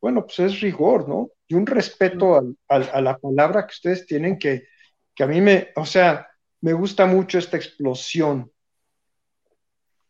bueno, 0.00 0.24
pues 0.24 0.38
es 0.40 0.60
rigor, 0.60 1.08
¿no? 1.08 1.30
Y 1.46 1.54
un 1.54 1.66
respeto 1.66 2.40
a 2.68 3.00
la 3.00 3.18
palabra 3.18 3.66
que 3.66 3.72
ustedes 3.72 4.06
tienen 4.06 4.38
que, 4.38 4.68
que 5.18 5.24
a 5.24 5.26
mí 5.26 5.40
me, 5.40 5.72
o 5.74 5.84
sea, 5.84 6.28
me 6.60 6.72
gusta 6.72 7.06
mucho 7.06 7.38
esta 7.38 7.56
explosión. 7.56 8.52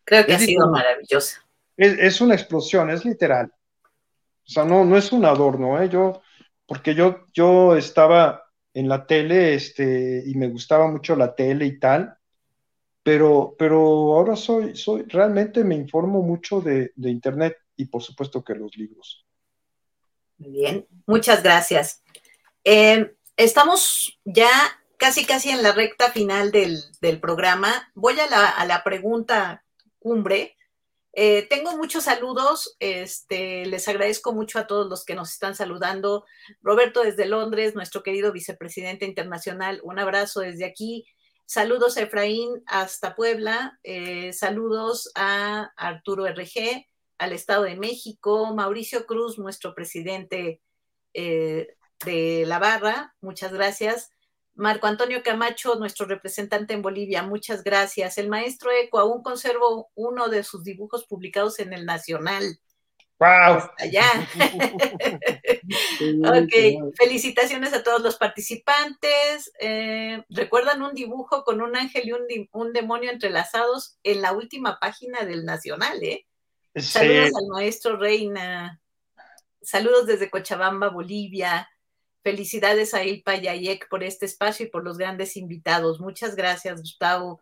Creo 0.04 0.26
que 0.26 0.34
ha 0.34 0.38
sido 0.38 0.70
maravillosa. 0.70 1.42
Es, 1.78 2.20
una 2.20 2.34
explosión, 2.34 2.90
es 2.90 3.04
literal. 3.04 3.50
O 3.50 4.50
sea, 4.50 4.64
no, 4.64 4.84
no 4.84 4.98
es 4.98 5.12
un 5.12 5.24
adorno, 5.24 5.80
¿eh? 5.80 5.88
Yo, 5.88 6.20
porque 6.66 6.94
yo, 6.94 7.24
yo 7.32 7.76
estaba 7.76 8.42
en 8.74 8.88
la 8.88 9.06
tele, 9.06 9.54
este, 9.54 10.22
y 10.26 10.34
me 10.34 10.48
gustaba 10.48 10.90
mucho 10.90 11.16
la 11.16 11.34
tele 11.34 11.64
y 11.64 11.78
tal, 11.78 12.17
pero, 13.08 13.56
pero 13.58 13.78
ahora 14.12 14.36
soy, 14.36 14.76
soy, 14.76 15.04
realmente 15.04 15.64
me 15.64 15.74
informo 15.74 16.20
mucho 16.20 16.60
de, 16.60 16.92
internet 16.94 17.56
y 17.74 17.86
por 17.86 18.02
supuesto 18.02 18.44
que 18.44 18.54
los 18.54 18.76
libros. 18.76 19.24
Muy 20.36 20.50
bien, 20.50 20.86
muchas 21.06 21.42
gracias. 21.42 22.02
Eh, 22.64 23.16
estamos 23.34 24.20
ya 24.26 24.50
casi 24.98 25.24
casi 25.24 25.48
en 25.48 25.62
la 25.62 25.72
recta 25.72 26.12
final 26.12 26.52
del, 26.52 26.82
programa. 27.18 27.90
Voy 27.94 28.14
a 28.20 28.66
la, 28.66 28.84
pregunta 28.84 29.64
cumbre. 29.98 30.58
Eh, 31.14 31.46
tengo 31.48 31.78
muchos 31.78 32.04
saludos, 32.04 32.76
este, 32.78 33.64
les 33.64 33.88
agradezco 33.88 34.34
mucho 34.34 34.58
a 34.58 34.66
todos 34.66 34.86
los 34.86 35.06
que 35.06 35.14
nos 35.14 35.30
están 35.30 35.54
saludando. 35.54 36.26
Roberto 36.60 37.02
desde 37.02 37.24
Londres, 37.24 37.74
nuestro 37.74 38.02
querido 38.02 38.32
vicepresidente 38.32 39.06
internacional, 39.06 39.80
un 39.82 39.98
abrazo 39.98 40.40
desde 40.40 40.66
aquí. 40.66 41.06
Saludos 41.50 41.96
a 41.96 42.02
Efraín 42.02 42.62
hasta 42.66 43.14
Puebla, 43.14 43.80
eh, 43.82 44.34
saludos 44.34 45.10
a 45.14 45.72
Arturo 45.78 46.26
RG, 46.26 46.86
al 47.16 47.32
Estado 47.32 47.62
de 47.62 47.74
México, 47.74 48.54
Mauricio 48.54 49.06
Cruz, 49.06 49.38
nuestro 49.38 49.74
presidente 49.74 50.60
eh, 51.14 51.68
de 52.04 52.44
la 52.46 52.58
barra, 52.58 53.14
muchas 53.22 53.50
gracias. 53.54 54.10
Marco 54.56 54.88
Antonio 54.88 55.22
Camacho, 55.22 55.76
nuestro 55.76 56.04
representante 56.04 56.74
en 56.74 56.82
Bolivia, 56.82 57.22
muchas 57.22 57.64
gracias. 57.64 58.18
El 58.18 58.28
maestro 58.28 58.70
Eco, 58.70 58.98
aún 58.98 59.22
conservo 59.22 59.90
uno 59.94 60.28
de 60.28 60.44
sus 60.44 60.64
dibujos 60.64 61.06
publicados 61.06 61.60
en 61.60 61.72
el 61.72 61.86
Nacional. 61.86 62.60
¡Wow! 63.18 63.70
Allá. 63.78 64.28
ok, 66.24 66.94
felicitaciones 66.96 67.72
a 67.72 67.82
todos 67.82 68.00
los 68.00 68.16
participantes. 68.16 69.52
Eh, 69.60 70.22
¿Recuerdan 70.28 70.82
un 70.82 70.94
dibujo 70.94 71.42
con 71.44 71.60
un 71.60 71.76
ángel 71.76 72.08
y 72.08 72.12
un, 72.12 72.22
un, 72.52 72.72
demonio 72.72 73.10
entrelazados 73.10 73.98
en 74.04 74.22
la 74.22 74.32
última 74.32 74.78
página 74.78 75.24
del 75.24 75.44
Nacional, 75.44 76.02
eh? 76.02 76.26
Saludos 76.76 77.30
al 77.36 77.46
maestro 77.48 77.96
Reina. 77.96 78.80
Saludos 79.62 80.06
desde 80.06 80.30
Cochabamba, 80.30 80.88
Bolivia. 80.88 81.68
Felicidades 82.22 82.94
a 82.94 83.04
Ilpa 83.04 83.34
Yayek 83.36 83.88
por 83.88 84.04
este 84.04 84.26
espacio 84.26 84.66
y 84.66 84.68
por 84.68 84.84
los 84.84 84.96
grandes 84.96 85.36
invitados. 85.36 85.98
Muchas 85.98 86.36
gracias, 86.36 86.80
Gustavo. 86.80 87.40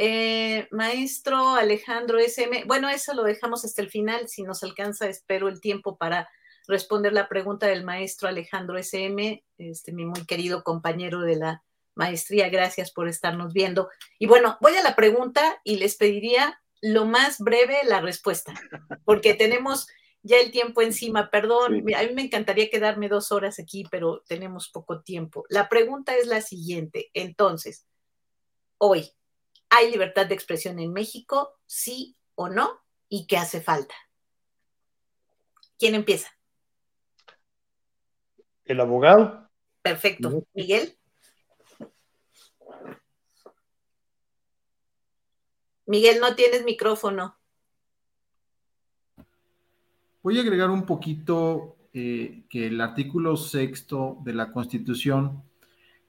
Eh, 0.00 0.68
maestro 0.70 1.56
Alejandro 1.56 2.20
SM, 2.20 2.62
bueno, 2.66 2.88
eso 2.88 3.14
lo 3.14 3.24
dejamos 3.24 3.64
hasta 3.64 3.82
el 3.82 3.90
final, 3.90 4.28
si 4.28 4.44
nos 4.44 4.62
alcanza, 4.62 5.08
espero 5.08 5.48
el 5.48 5.60
tiempo 5.60 5.96
para 5.98 6.30
responder 6.68 7.12
la 7.12 7.28
pregunta 7.28 7.66
del 7.66 7.82
maestro 7.82 8.28
Alejandro 8.28 8.78
SM, 8.78 9.42
este, 9.58 9.92
mi 9.92 10.04
muy 10.04 10.24
querido 10.24 10.62
compañero 10.62 11.22
de 11.22 11.34
la 11.34 11.64
maestría, 11.96 12.48
gracias 12.48 12.92
por 12.92 13.08
estarnos 13.08 13.52
viendo. 13.52 13.88
Y 14.20 14.28
bueno, 14.28 14.56
voy 14.60 14.76
a 14.76 14.84
la 14.84 14.94
pregunta 14.94 15.60
y 15.64 15.78
les 15.78 15.96
pediría 15.96 16.62
lo 16.80 17.04
más 17.04 17.40
breve 17.40 17.78
la 17.82 18.00
respuesta, 18.00 18.54
porque 19.04 19.34
tenemos 19.34 19.88
ya 20.22 20.38
el 20.38 20.52
tiempo 20.52 20.80
encima, 20.80 21.28
perdón, 21.28 21.82
a 21.96 22.02
mí 22.04 22.14
me 22.14 22.22
encantaría 22.22 22.70
quedarme 22.70 23.08
dos 23.08 23.32
horas 23.32 23.58
aquí, 23.58 23.84
pero 23.90 24.22
tenemos 24.28 24.68
poco 24.68 25.00
tiempo. 25.00 25.44
La 25.48 25.68
pregunta 25.68 26.16
es 26.16 26.28
la 26.28 26.40
siguiente, 26.40 27.10
entonces, 27.14 27.84
hoy, 28.76 29.10
¿hay 29.70 29.90
libertad 29.90 30.26
de 30.26 30.34
expresión 30.34 30.78
en 30.78 30.92
México? 30.92 31.58
¿Sí 31.66 32.16
o 32.34 32.48
no? 32.48 32.80
¿Y 33.08 33.26
qué 33.26 33.36
hace 33.36 33.60
falta? 33.60 33.94
¿Quién 35.78 35.94
empieza? 35.94 36.30
El 38.64 38.80
abogado. 38.80 39.48
Perfecto. 39.82 40.44
Miguel. 40.52 40.98
Miguel, 45.86 46.20
no 46.20 46.34
tienes 46.34 46.64
micrófono. 46.64 47.38
Voy 50.22 50.36
a 50.38 50.42
agregar 50.42 50.68
un 50.68 50.84
poquito 50.84 51.76
eh, 51.94 52.42
que 52.50 52.66
el 52.66 52.80
artículo 52.80 53.36
sexto 53.36 54.18
de 54.22 54.34
la 54.34 54.52
Constitución 54.52 55.42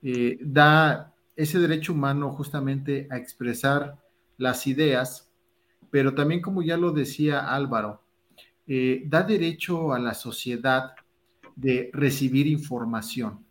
eh, 0.03 0.37
da 0.41 1.15
ese 1.39 1.57
derecho 1.57 1.93
humano 1.93 2.33
justamente 2.33 3.07
a 3.09 3.15
expresar 3.15 3.97
las 4.37 4.67
ideas, 4.67 5.31
pero 5.89 6.13
también 6.13 6.41
como 6.41 6.61
ya 6.61 6.75
lo 6.75 6.91
decía 6.91 7.55
Álvaro, 7.55 8.03
eh, 8.67 9.03
da 9.05 9.23
derecho 9.23 9.93
a 9.93 9.99
la 9.99 10.13
sociedad 10.13 10.91
de 11.55 11.91
recibir 11.93 12.45
información. 12.45 13.45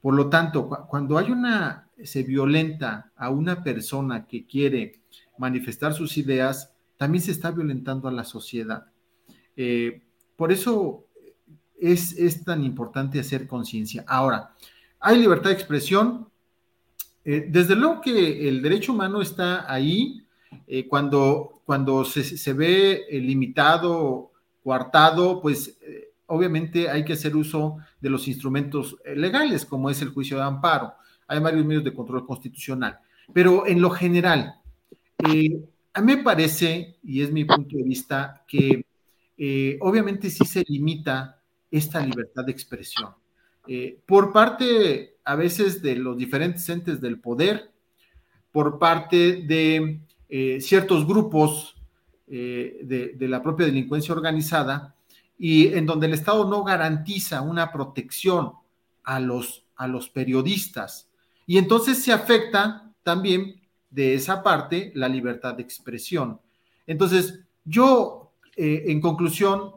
Por 0.00 0.14
lo 0.14 0.28
tanto, 0.28 0.68
cuando 0.88 1.16
hay 1.16 1.30
una, 1.30 1.88
se 2.02 2.24
violenta 2.24 3.12
a 3.14 3.30
una 3.30 3.62
persona 3.62 4.26
que 4.26 4.44
quiere 4.44 5.00
manifestar 5.38 5.94
sus 5.94 6.18
ideas, 6.18 6.72
también 6.96 7.22
se 7.22 7.30
está 7.30 7.52
violentando 7.52 8.08
a 8.08 8.12
la 8.12 8.24
sociedad. 8.24 8.86
Eh, 9.56 10.02
por 10.34 10.50
eso 10.50 11.04
es, 11.78 12.18
es, 12.18 12.42
tan 12.42 12.64
importante 12.64 13.20
hacer 13.20 13.46
conciencia. 13.46 14.04
Ahora, 14.08 14.54
hay 14.98 15.20
libertad 15.20 15.50
de 15.50 15.54
expresión. 15.54 16.27
Eh, 17.24 17.46
desde 17.48 17.76
luego 17.76 18.00
que 18.00 18.48
el 18.48 18.62
derecho 18.62 18.92
humano 18.92 19.20
está 19.20 19.70
ahí 19.70 20.22
eh, 20.66 20.86
cuando, 20.88 21.60
cuando 21.64 22.04
se, 22.04 22.52
ve 22.52 23.04
limitado, 23.10 24.32
coartado, 24.62 25.40
pues 25.40 25.78
obviamente 26.26 26.88
hay 26.88 27.04
que 27.04 27.14
hacer 27.14 27.36
uso 27.36 27.78
de 28.00 28.10
los 28.10 28.28
instrumentos 28.28 28.96
legales, 29.14 29.64
como 29.64 29.90
es 29.90 30.00
el 30.02 30.10
juicio 30.10 30.36
de 30.36 30.44
amparo. 30.44 30.94
Hay 31.26 31.40
varios 31.40 31.64
medios 31.64 31.84
de 31.84 31.94
control 31.94 32.26
constitucional. 32.26 32.98
Pero 33.32 33.66
en 33.66 33.80
lo 33.80 33.90
general, 33.90 34.54
eh, 35.26 35.64
a 35.92 36.00
mí 36.00 36.16
me 36.16 36.22
parece, 36.22 36.96
y 37.02 37.22
es 37.22 37.30
mi 37.30 37.44
punto 37.44 37.76
de 37.76 37.82
vista, 37.82 38.44
que 38.46 38.84
eh, 39.36 39.78
obviamente 39.80 40.30
sí 40.30 40.44
se 40.44 40.64
limita 40.66 41.40
esta 41.70 42.00
libertad 42.00 42.44
de 42.44 42.52
expresión. 42.52 43.10
Eh, 43.66 44.00
por 44.06 44.32
parte 44.32 45.17
a 45.28 45.36
veces 45.36 45.82
de 45.82 45.94
los 45.94 46.16
diferentes 46.16 46.66
entes 46.70 47.02
del 47.02 47.20
poder, 47.20 47.70
por 48.50 48.78
parte 48.78 49.42
de 49.42 50.00
ciertos 50.58 51.06
grupos 51.06 51.76
de, 52.26 53.14
de, 53.14 53.28
la 53.28 53.42
propia 53.42 53.66
delincuencia 53.66 54.14
organizada, 54.14 54.94
y 55.38 55.66
en 55.66 55.84
donde 55.84 56.06
el 56.06 56.14
Estado 56.14 56.48
no 56.48 56.64
garantiza 56.64 57.42
una 57.42 57.70
protección 57.70 58.52
a 59.04 59.20
los, 59.20 59.64
a 59.76 59.86
los 59.86 60.08
periodistas. 60.08 61.10
Y 61.46 61.58
entonces 61.58 62.02
se 62.02 62.10
afecta 62.10 62.90
también 63.02 63.60
de 63.90 64.14
esa 64.14 64.42
parte 64.42 64.92
la 64.94 65.10
libertad 65.10 65.54
de 65.54 65.62
expresión. 65.62 66.40
Entonces, 66.86 67.40
yo, 67.66 68.32
eh, 68.56 68.84
en 68.86 69.02
conclusión, 69.02 69.72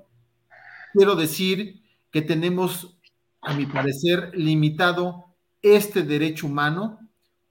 quiero 0.94 1.16
decir 1.16 1.82
que 2.10 2.22
tenemos, 2.22 2.98
a 3.42 3.54
mi 3.54 3.66
parecer, 3.66 4.32
limitado 4.34 5.31
este 5.62 6.04
derecho 6.04 6.48
humano 6.48 7.00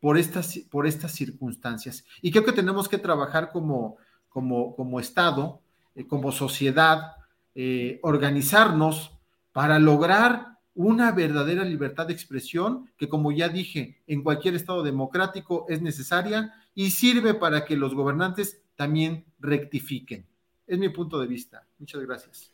por 0.00 0.18
estas, 0.18 0.58
por 0.70 0.86
estas 0.86 1.12
circunstancias. 1.12 2.04
Y 2.22 2.30
creo 2.30 2.44
que 2.44 2.52
tenemos 2.52 2.88
que 2.88 2.98
trabajar 2.98 3.50
como, 3.50 3.96
como, 4.28 4.74
como 4.74 4.98
Estado, 4.98 5.61
eh, 5.94 6.06
como 6.06 6.32
sociedad, 6.32 7.12
eh, 7.54 8.00
organizarnos 8.02 9.12
para 9.52 9.78
lograr 9.78 10.58
una 10.74 11.12
verdadera 11.12 11.64
libertad 11.64 12.06
de 12.06 12.12
expresión 12.12 12.90
que, 12.96 13.08
como 13.08 13.32
ya 13.32 13.48
dije, 13.48 14.00
en 14.06 14.22
cualquier 14.22 14.54
Estado 14.54 14.82
democrático 14.82 15.66
es 15.68 15.82
necesaria 15.82 16.54
y 16.74 16.90
sirve 16.90 17.34
para 17.34 17.64
que 17.64 17.76
los 17.76 17.94
gobernantes 17.94 18.62
también 18.76 19.24
rectifiquen. 19.40 20.26
Es 20.66 20.78
mi 20.78 20.88
punto 20.88 21.18
de 21.20 21.26
vista. 21.26 21.66
Muchas 21.78 22.00
gracias. 22.02 22.52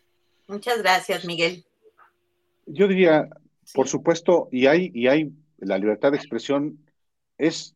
Muchas 0.48 0.78
gracias, 0.78 1.24
Miguel. 1.24 1.64
Yo 2.66 2.88
diría, 2.88 3.28
por 3.74 3.86
supuesto, 3.86 4.48
y 4.50 4.66
hay, 4.66 4.90
y 4.94 5.06
hay 5.06 5.32
la 5.58 5.78
libertad 5.78 6.12
de 6.12 6.18
expresión 6.18 6.78
es, 7.38 7.74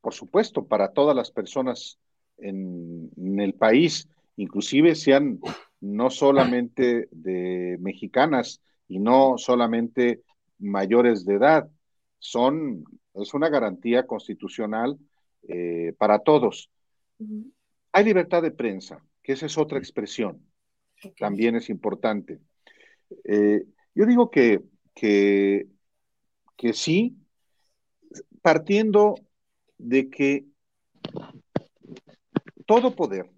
por 0.00 0.14
supuesto, 0.14 0.66
para 0.66 0.92
todas 0.92 1.14
las 1.14 1.30
personas 1.30 1.98
en, 2.38 3.10
en 3.16 3.40
el 3.40 3.54
país, 3.54 4.08
inclusive 4.36 4.94
sean 4.94 5.40
no 5.80 6.10
solamente 6.10 7.08
de 7.10 7.76
mexicanas, 7.80 8.60
y 8.88 8.98
no 8.98 9.36
solamente 9.36 10.22
mayores 10.58 11.24
de 11.24 11.34
edad. 11.34 11.70
Son, 12.18 12.84
es 13.14 13.34
una 13.34 13.48
garantía 13.48 14.06
constitucional 14.06 14.98
eh, 15.46 15.92
para 15.98 16.18
todos. 16.20 16.70
Hay 17.92 18.04
libertad 18.04 18.42
de 18.42 18.50
prensa, 18.50 19.04
que 19.22 19.32
esa 19.32 19.46
es 19.46 19.58
otra 19.58 19.78
expresión, 19.78 20.42
también 21.18 21.54
es 21.54 21.68
importante. 21.68 22.40
Eh, 23.24 23.64
yo 23.94 24.06
digo 24.06 24.30
que, 24.30 24.62
que, 24.94 25.66
que 26.58 26.74
sí, 26.74 27.16
partiendo 28.42 29.14
de 29.78 30.10
que 30.10 30.44
todo 32.66 32.94
poder 32.94 33.30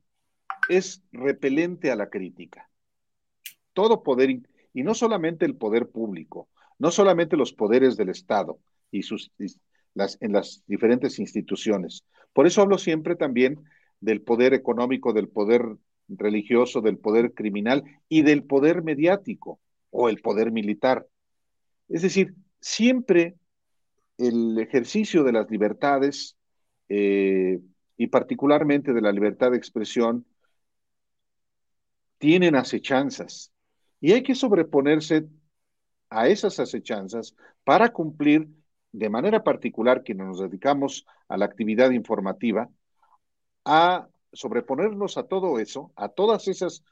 es 0.68 1.04
repelente 1.12 1.92
a 1.92 1.96
la 1.96 2.08
crítica. 2.08 2.68
Todo 3.74 4.02
poder, 4.02 4.40
y 4.72 4.82
no 4.82 4.94
solamente 4.94 5.44
el 5.44 5.54
poder 5.54 5.90
público, 5.90 6.48
no 6.78 6.90
solamente 6.90 7.36
los 7.36 7.52
poderes 7.52 7.96
del 7.96 8.08
Estado 8.08 8.58
y 8.90 9.02
sus 9.02 9.30
las, 9.94 10.16
en 10.20 10.32
las 10.32 10.64
diferentes 10.66 11.18
instituciones. 11.18 12.04
Por 12.32 12.46
eso 12.46 12.62
hablo 12.62 12.78
siempre 12.78 13.16
también 13.16 13.62
del 14.00 14.22
poder 14.22 14.54
económico, 14.54 15.12
del 15.12 15.28
poder 15.28 15.76
religioso, 16.08 16.80
del 16.80 16.96
poder 16.96 17.34
criminal 17.34 17.84
y 18.08 18.22
del 18.22 18.44
poder 18.44 18.82
mediático 18.82 19.60
o 19.90 20.08
el 20.08 20.22
poder 20.22 20.52
militar. 20.52 21.06
Es 21.88 22.02
decir, 22.02 22.34
siempre 22.60 23.36
el 24.18 24.58
ejercicio 24.58 25.24
de 25.24 25.32
las 25.32 25.50
libertades 25.50 26.36
eh, 26.88 27.60
y 27.96 28.06
particularmente 28.08 28.92
de 28.92 29.00
la 29.00 29.12
libertad 29.12 29.50
de 29.50 29.56
expresión 29.56 30.26
tienen 32.18 32.54
acechanzas, 32.54 33.50
y 34.00 34.12
hay 34.12 34.22
que 34.22 34.34
sobreponerse 34.34 35.26
a 36.10 36.28
esas 36.28 36.58
acechanzas 36.58 37.34
para 37.64 37.92
cumplir 37.92 38.48
de 38.92 39.08
manera 39.08 39.42
particular 39.42 40.02
quienes 40.02 40.26
nos 40.26 40.40
dedicamos 40.40 41.06
a 41.28 41.36
la 41.36 41.44
actividad 41.44 41.90
informativa, 41.90 42.68
a 43.64 44.08
sobreponernos 44.32 45.16
a 45.16 45.24
todo 45.24 45.58
eso, 45.58 45.92
a 45.96 46.08
todas 46.08 46.48
esas 46.48 46.82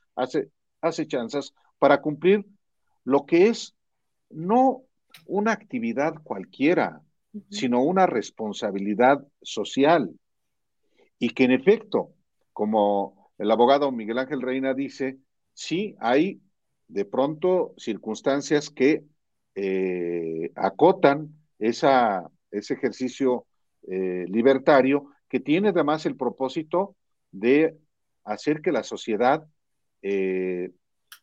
acechanzas, 0.81 1.55
para 1.79 2.01
cumplir 2.01 2.47
lo 3.05 3.27
que 3.27 3.49
es 3.49 3.75
no 4.31 4.83
una 5.27 5.53
actividad 5.53 6.15
cualquiera, 6.23 7.03
sino 7.51 7.83
una 7.83 8.07
responsabilidad 8.07 9.27
social. 9.43 10.11
Y 11.19 11.31
que 11.31 11.45
en 11.45 11.53
efecto, 11.53 12.13
como 12.53 13.31
el 13.39 13.51
abogado 13.51 13.91
Miguel 13.93 14.19
Ángel 14.19 14.43
Reina 14.43 14.75
dice, 14.75 15.19
sí 15.53 15.97
hay 16.01 16.41
de 16.89 17.05
pronto 17.05 17.75
circunstancias 17.77 18.71
que 18.71 19.05
eh, 19.55 20.53
acotan 20.55 21.35
esa, 21.59 22.31
ese 22.51 22.75
ejercicio 22.75 23.47
eh, 23.89 24.25
libertario 24.29 25.11
que 25.29 25.41
tiene 25.41 25.69
además 25.69 26.07
el 26.07 26.17
propósito 26.17 26.97
de 27.31 27.77
hacer 28.25 28.61
que 28.61 28.73
la 28.73 28.83
sociedad 28.83 29.47
eh, 30.03 30.71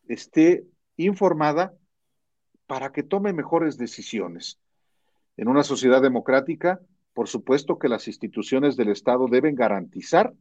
esté 0.07 0.65
informada 0.97 1.73
para 2.67 2.91
que 2.91 3.03
tome 3.03 3.33
mejores 3.33 3.77
decisiones. 3.77 4.59
En 5.37 5.47
una 5.47 5.63
sociedad 5.63 6.01
democrática, 6.01 6.79
por 7.13 7.27
supuesto 7.27 7.77
que 7.77 7.89
las 7.89 8.07
instituciones 8.07 8.75
del 8.75 8.89
Estado 8.89 9.27
deben 9.27 9.55
garantizar, 9.55 10.33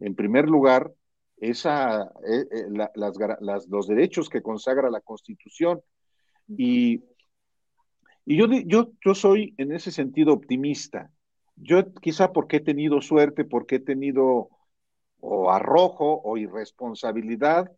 en 0.00 0.14
primer 0.14 0.48
lugar, 0.48 0.92
esa, 1.36 2.02
eh, 2.26 2.46
eh, 2.50 2.88
las, 2.94 3.68
los 3.68 3.86
derechos 3.86 4.28
que 4.28 4.42
consagra 4.42 4.90
la 4.90 5.00
Constitución. 5.00 5.82
Y, 6.48 7.04
y 8.24 8.36
yo, 8.36 8.46
yo, 8.66 8.92
yo 9.04 9.14
soy 9.14 9.54
en 9.58 9.72
ese 9.72 9.90
sentido 9.90 10.32
optimista. 10.32 11.10
Yo 11.56 11.92
quizá 11.94 12.32
porque 12.32 12.56
he 12.56 12.60
tenido 12.60 13.00
suerte, 13.00 13.44
porque 13.44 13.76
he 13.76 13.80
tenido 13.80 14.50
o 15.20 15.50
arrojo 15.50 16.20
o 16.22 16.36
irresponsabilidad, 16.36 17.72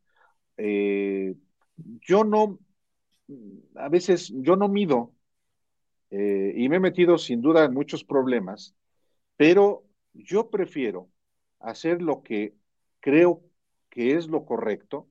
eh, 0.56 1.34
yo 1.76 2.24
no, 2.24 2.58
a 3.74 3.88
veces 3.88 4.32
yo 4.34 4.56
no 4.56 4.68
mido 4.68 5.12
y 6.10 6.68
me 6.68 6.76
he 6.76 6.80
metido 6.80 7.18
sin 7.18 7.40
duda 7.40 7.64
en 7.64 7.74
muchos 7.74 8.04
problemas, 8.04 8.74
pero 9.36 9.84
yo 10.14 10.50
prefiero 10.50 11.08
hacer 11.58 12.00
lo 12.00 12.22
que 12.22 12.54
creo 13.00 13.42
que 13.90 14.16
es 14.16 14.28
lo 14.28 14.44
correcto, 14.44 15.08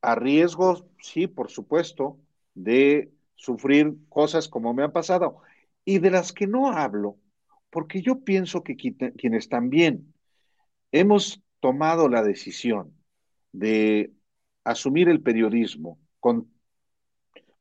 a 0.00 0.14
riesgo, 0.14 0.88
sí, 1.00 1.26
por 1.26 1.50
supuesto, 1.50 2.18
de 2.54 3.10
sufrir 3.36 3.96
cosas 4.08 4.48
como 4.48 4.74
me 4.74 4.84
han 4.84 4.92
pasado, 4.92 5.38
y 5.84 5.98
de 5.98 6.10
las 6.10 6.32
que 6.32 6.46
no 6.46 6.70
hablo, 6.70 7.18
porque 7.70 8.02
yo 8.02 8.22
pienso 8.22 8.62
que 8.62 8.76
quienes 8.76 9.48
también 9.48 10.14
hemos 10.92 11.42
tomado 11.60 12.08
la 12.08 12.22
decisión 12.22 12.94
de 13.52 14.12
asumir 14.62 15.08
el 15.08 15.20
periodismo 15.20 15.98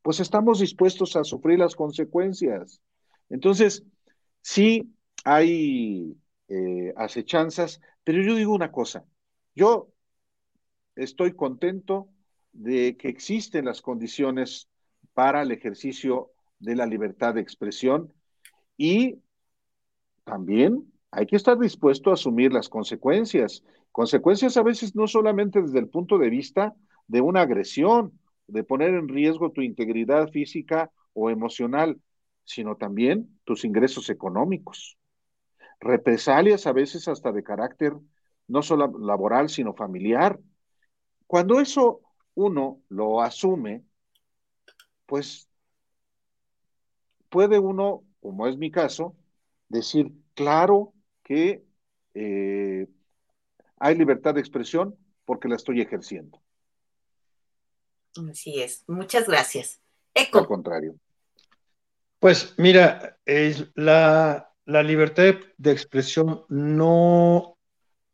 pues 0.01 0.19
estamos 0.19 0.59
dispuestos 0.59 1.15
a 1.15 1.23
sufrir 1.23 1.59
las 1.59 1.75
consecuencias. 1.75 2.81
Entonces, 3.29 3.83
sí 4.41 4.93
hay 5.23 6.15
eh, 6.49 6.93
acechanzas, 6.97 7.79
pero 8.03 8.21
yo 8.21 8.35
digo 8.35 8.53
una 8.53 8.71
cosa, 8.71 9.05
yo 9.55 9.89
estoy 10.95 11.33
contento 11.33 12.09
de 12.51 12.97
que 12.97 13.09
existen 13.09 13.65
las 13.65 13.81
condiciones 13.81 14.69
para 15.13 15.41
el 15.41 15.51
ejercicio 15.51 16.31
de 16.59 16.75
la 16.75 16.85
libertad 16.85 17.33
de 17.33 17.41
expresión 17.41 18.13
y 18.77 19.19
también 20.23 20.91
hay 21.11 21.25
que 21.25 21.35
estar 21.35 21.57
dispuesto 21.59 22.09
a 22.09 22.13
asumir 22.13 22.51
las 22.53 22.69
consecuencias. 22.69 23.63
Consecuencias 23.91 24.57
a 24.57 24.63
veces 24.63 24.95
no 24.95 25.07
solamente 25.07 25.61
desde 25.61 25.79
el 25.79 25.87
punto 25.87 26.17
de 26.17 26.29
vista 26.29 26.75
de 27.07 27.21
una 27.21 27.41
agresión, 27.41 28.19
de 28.47 28.63
poner 28.63 28.89
en 28.93 29.07
riesgo 29.07 29.51
tu 29.51 29.61
integridad 29.61 30.29
física 30.29 30.91
o 31.13 31.29
emocional, 31.29 32.01
sino 32.43 32.75
también 32.75 33.39
tus 33.43 33.65
ingresos 33.65 34.09
económicos. 34.09 34.97
Represalias 35.79 36.67
a 36.67 36.73
veces 36.73 37.07
hasta 37.07 37.31
de 37.31 37.43
carácter 37.43 37.93
no 38.47 38.61
solo 38.61 38.91
laboral, 38.99 39.49
sino 39.49 39.73
familiar. 39.73 40.39
Cuando 41.27 41.59
eso 41.59 42.01
uno 42.35 42.81
lo 42.89 43.21
asume, 43.21 43.83
pues 45.05 45.49
puede 47.29 47.59
uno, 47.59 48.03
como 48.21 48.47
es 48.47 48.57
mi 48.57 48.71
caso, 48.71 49.15
decir, 49.69 50.11
claro 50.35 50.93
que 51.23 51.63
eh, 52.13 52.87
hay 53.77 53.95
libertad 53.95 54.35
de 54.35 54.41
expresión 54.41 54.95
porque 55.25 55.47
la 55.47 55.55
estoy 55.55 55.81
ejerciendo. 55.81 56.41
Así 58.29 58.61
es. 58.61 58.83
Muchas 58.87 59.27
gracias. 59.27 59.79
Eco. 60.13 60.39
Al 60.39 60.47
contrario. 60.47 60.95
Pues 62.19 62.53
mira, 62.57 63.17
la, 63.75 64.53
la 64.65 64.83
libertad 64.83 65.35
de 65.57 65.71
expresión 65.71 66.45
no, 66.49 67.57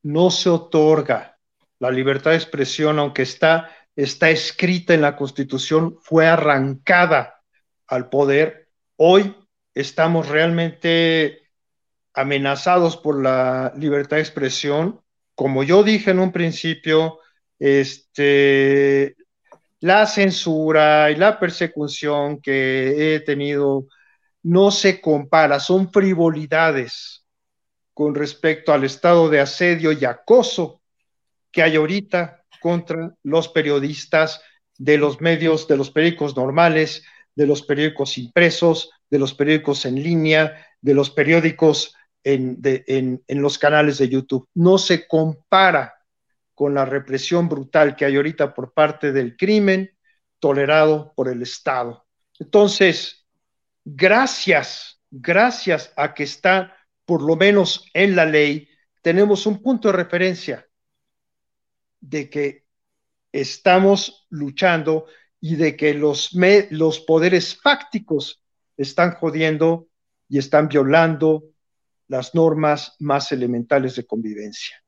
no 0.03 0.31
se 0.31 0.49
otorga. 0.49 1.37
La 1.79 1.91
libertad 1.91 2.31
de 2.31 2.37
expresión, 2.37 2.99
aunque 2.99 3.21
está, 3.21 3.69
está 3.95 4.29
escrita 4.29 4.93
en 4.93 5.01
la 5.01 5.15
Constitución, 5.15 5.97
fue 6.01 6.25
arrancada 6.27 7.41
al 7.87 8.09
poder. 8.09 8.69
Hoy 8.95 9.35
estamos 9.73 10.27
realmente 10.27 11.49
amenazados 12.13 12.97
por 12.97 13.21
la 13.21 13.73
libertad 13.77 14.17
de 14.17 14.23
expresión. 14.23 15.01
Como 15.35 15.63
yo 15.63 15.83
dije 15.83 16.11
en 16.11 16.19
un 16.19 16.31
principio, 16.31 17.19
este, 17.59 19.15
la 19.81 20.05
censura 20.05 21.09
y 21.11 21.15
la 21.15 21.39
persecución 21.39 22.41
que 22.41 23.15
he 23.15 23.19
tenido 23.21 23.85
no 24.43 24.71
se 24.71 25.01
compara, 25.01 25.59
son 25.59 25.91
frivolidades 25.91 27.25
con 27.93 28.15
respecto 28.15 28.73
al 28.73 28.83
estado 28.83 29.29
de 29.29 29.39
asedio 29.39 29.91
y 29.91 30.05
acoso 30.05 30.81
que 31.51 31.61
hay 31.63 31.75
ahorita 31.75 32.45
contra 32.61 33.15
los 33.23 33.49
periodistas 33.49 34.41
de 34.77 34.97
los 34.97 35.19
medios, 35.19 35.67
de 35.67 35.77
los 35.77 35.91
periódicos 35.91 36.35
normales, 36.35 37.03
de 37.35 37.47
los 37.47 37.61
periódicos 37.61 38.17
impresos, 38.17 38.91
de 39.09 39.19
los 39.19 39.33
periódicos 39.33 39.85
en 39.85 40.01
línea, 40.01 40.65
de 40.81 40.93
los 40.93 41.09
periódicos 41.09 41.93
en, 42.23 42.59
en 42.65 43.41
los 43.41 43.57
canales 43.57 43.97
de 43.97 44.09
YouTube. 44.09 44.47
No 44.53 44.77
se 44.77 45.07
compara 45.07 45.98
con 46.59 46.73
la 46.73 46.83
represión 46.83 47.47
brutal 47.47 47.95
que 47.95 48.03
hay 48.03 48.17
ahorita 48.17 48.53
por 48.53 48.73
parte 48.73 49.13
del 49.13 49.37
crimen 49.37 49.97
tolerado 50.39 51.13
por 51.15 51.29
el 51.29 51.41
Estado. 51.41 52.05
Entonces, 52.37 53.25
gracias, 53.85 55.01
gracias 55.09 55.93
a 55.95 56.13
que 56.13 56.23
está 56.23 56.75
por 57.05 57.21
lo 57.21 57.37
menos 57.37 57.89
en 57.93 58.13
la 58.13 58.25
ley, 58.25 58.67
tenemos 59.01 59.45
un 59.45 59.61
punto 59.61 59.87
de 59.87 59.93
referencia 59.93 60.67
de 62.01 62.29
que 62.29 62.65
estamos 63.31 64.27
luchando 64.29 65.05
y 65.39 65.55
de 65.55 65.77
que 65.77 65.93
los, 65.93 66.31
los 66.71 66.99
poderes 66.99 67.55
fácticos 67.55 68.43
están 68.75 69.13
jodiendo 69.13 69.87
y 70.27 70.39
están 70.39 70.67
violando 70.67 71.41
las 72.09 72.35
normas 72.35 72.97
más 72.99 73.31
elementales 73.31 73.95
de 73.95 74.05
convivencia. 74.05 74.83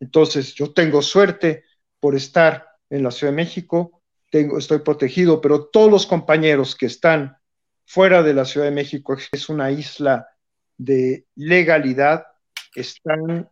Entonces, 0.00 0.54
yo 0.54 0.72
tengo 0.72 1.02
suerte 1.02 1.64
por 2.00 2.14
estar 2.14 2.68
en 2.90 3.02
la 3.02 3.10
Ciudad 3.10 3.32
de 3.32 3.36
México, 3.36 4.02
tengo, 4.30 4.58
estoy 4.58 4.80
protegido, 4.80 5.40
pero 5.40 5.66
todos 5.66 5.90
los 5.90 6.06
compañeros 6.06 6.76
que 6.76 6.86
están 6.86 7.36
fuera 7.84 8.22
de 8.22 8.34
la 8.34 8.44
Ciudad 8.44 8.66
de 8.66 8.72
México, 8.72 9.16
es 9.32 9.48
una 9.48 9.70
isla 9.70 10.28
de 10.76 11.26
legalidad, 11.34 12.26
están 12.74 13.50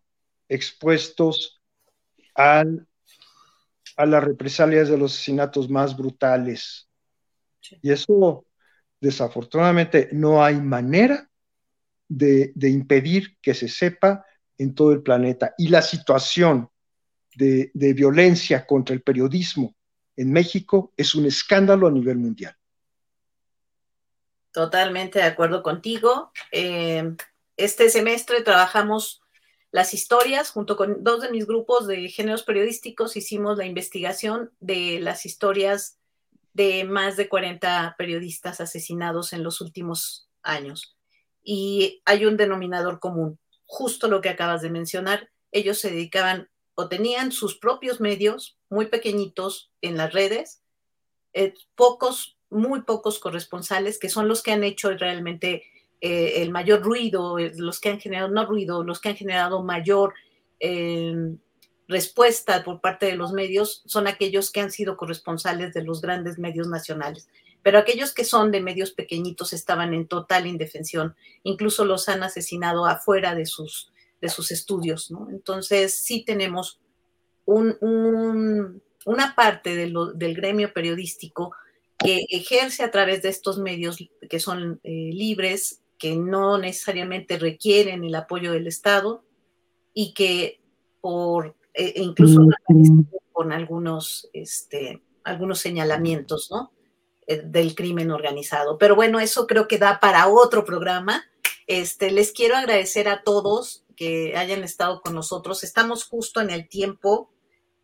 expuestos 0.49 1.61
a 2.35 2.65
las 4.05 4.23
represalias 4.23 4.89
de 4.89 4.99
los 4.99 5.15
asesinatos 5.15 5.71
más 5.71 5.97
brutales. 5.97 6.89
Y 7.83 7.91
eso, 7.91 8.45
desafortunadamente, 9.01 10.11
no 10.13 10.45
hay 10.45 10.61
manera 10.61 11.29
de 12.09 12.53
impedir 12.69 13.39
que 13.41 13.55
se 13.55 13.69
sepa 13.69 14.25
en 14.59 14.75
todo 14.75 14.93
el 14.93 15.03
planeta. 15.03 15.55
Y 15.59 15.69
la 15.69 15.83
situación 15.83 16.71
de, 17.37 17.71
violencia 17.75 18.67
contra 18.67 18.95
el 18.95 19.03
periodismo 19.03 19.75
en 20.17 20.33
México 20.33 20.93
es 20.97 21.15
un 21.15 21.27
escándalo 21.27 21.87
a 21.87 21.91
nivel 21.91 22.17
mundial. 22.17 22.57
Totalmente 24.51 25.19
de 25.19 25.27
acuerdo 25.27 25.63
contigo. 25.63 26.33
Eh, 26.51 27.15
este 27.57 27.91
semestre 27.91 28.43
trabajamos 28.43 29.21
las 29.71 29.93
historias 29.93 30.51
junto 30.51 30.77
con 30.77 31.05
dos 31.05 31.21
de 31.21 31.31
mis 31.31 31.47
grupos 31.47 31.87
de 31.87 32.09
géneros 32.09 32.43
periodísticos. 32.43 33.17
Hicimos 33.17 33.59
la 33.59 33.67
investigación 33.67 34.51
de 34.61 34.99
las 35.01 35.27
historias 35.27 35.99
de 36.55 36.85
más 36.85 37.19
de 37.19 37.29
40 37.29 37.97
periodistas 37.99 38.63
asesinados 38.63 39.35
en 39.35 39.43
los 39.43 39.61
últimos 39.61 40.31
años. 40.43 40.97
Y 41.43 42.01
hay 42.07 42.25
un 42.25 42.39
denominador 42.39 42.99
común 42.99 43.39
justo 43.67 44.09
lo 44.09 44.21
que 44.21 44.29
acabas 44.29 44.62
de 44.62 44.71
mencionar, 44.71 45.29
ellos 45.53 45.79
se 45.79 45.91
dedicaban 45.91 46.49
o 46.75 46.89
tenían 46.89 47.33
sus 47.33 47.57
propios 47.57 48.01
medios 48.01 48.57
muy 48.69 48.87
pequeñitos 48.87 49.71
en 49.81 49.97
las 49.97 50.12
redes, 50.12 50.62
eh, 51.33 51.55
pocos, 51.75 52.37
muy 52.51 52.83
pocos 52.83 53.19
corresponsales 53.19 53.99
que 53.99 54.09
son 54.09 54.29
los 54.29 54.43
que 54.43 54.53
han 54.53 54.62
hecho 54.62 54.91
realmente 54.91 55.64
eh, 56.01 56.43
el 56.43 56.51
mayor 56.51 56.83
ruido, 56.83 57.39
eh, 57.39 57.53
los 57.57 57.81
que 57.81 57.89
han 57.89 58.01
generado, 58.01 58.29
no 58.29 58.47
ruido, 58.47 58.85
los 58.85 59.01
que 59.01 59.09
han 59.11 59.17
generado 59.17 59.62
mayor 59.62 60.14
respuesta 61.89 62.64
por 62.64 62.81
parte 62.81 63.05
de 63.05 63.17
los 63.17 63.33
medios 63.33 63.83
son 63.85 64.07
aquellos 64.07 64.51
que 64.51 64.61
han 64.61 64.71
sido 64.71 64.97
corresponsales 64.97 65.75
de 65.75 65.85
los 65.85 66.01
grandes 66.01 66.39
medios 66.39 66.69
nacionales. 66.69 67.29
Pero 67.67 67.81
aquellos 67.81 68.14
que 68.14 68.25
son 68.25 68.53
de 68.53 68.61
medios 68.61 68.93
pequeñitos 68.93 69.53
estaban 69.53 69.93
en 69.93 70.07
total 70.07 70.47
indefensión, 70.47 71.17
incluso 71.43 71.85
los 71.85 72.09
han 72.09 72.23
asesinado 72.23 72.87
afuera 72.87 73.35
de 73.35 73.45
sus, 73.45 73.91
de 74.21 74.29
sus 74.29 74.53
estudios. 74.53 75.11
¿no? 75.11 75.29
Entonces, 75.31 75.93
sí 75.93 76.25
tenemos 76.25 76.79
un, 77.45 78.81
una 79.05 79.35
parte 79.35 79.75
del 79.75 80.35
gremio 80.37 80.73
periodístico 80.73 81.57
que 81.99 82.27
ejerce 82.31 82.85
a 82.85 82.93
través 82.93 83.23
de 83.23 83.31
estos 83.31 83.59
medios 83.59 83.99
que 84.31 84.39
son 84.39 84.79
eh, 84.85 85.11
libres, 85.12 85.81
que 85.99 86.14
no 86.14 86.59
necesariamente 86.59 87.37
requieren 87.37 88.05
el 88.05 88.14
apoyo 88.14 88.53
del 88.53 88.69
Estado 88.69 89.25
y 89.93 90.14
que 90.14 90.61
por 91.01 91.57
e, 91.75 91.95
e 91.97 92.03
incluso 92.05 92.47
con 93.33 93.51
algunos, 93.51 94.31
este, 94.33 95.03
algunos 95.25 95.59
señalamientos, 95.59 96.49
¿no? 96.53 96.71
Eh, 97.29 97.43
del 97.45 97.74
crimen 97.74 98.12
organizado. 98.12 98.79
Pero 98.79 98.95
bueno, 98.95 99.18
eso 99.18 99.49
creo 99.49 99.66
que 99.66 99.79
da 99.79 99.99
para 99.99 100.29
otro 100.29 100.64
programa. 100.64 101.24
Este, 101.66 102.12
les 102.12 102.31
quiero 102.31 102.57
agradecer 102.57 103.09
a 103.09 103.24
todos 103.24 103.85
que 103.97 104.37
hayan 104.37 104.62
estado 104.62 105.01
con 105.01 105.14
nosotros. 105.14 105.64
Estamos 105.64 106.05
justo 106.05 106.41
en 106.41 106.51
el 106.51 106.68
tiempo, 106.68 107.33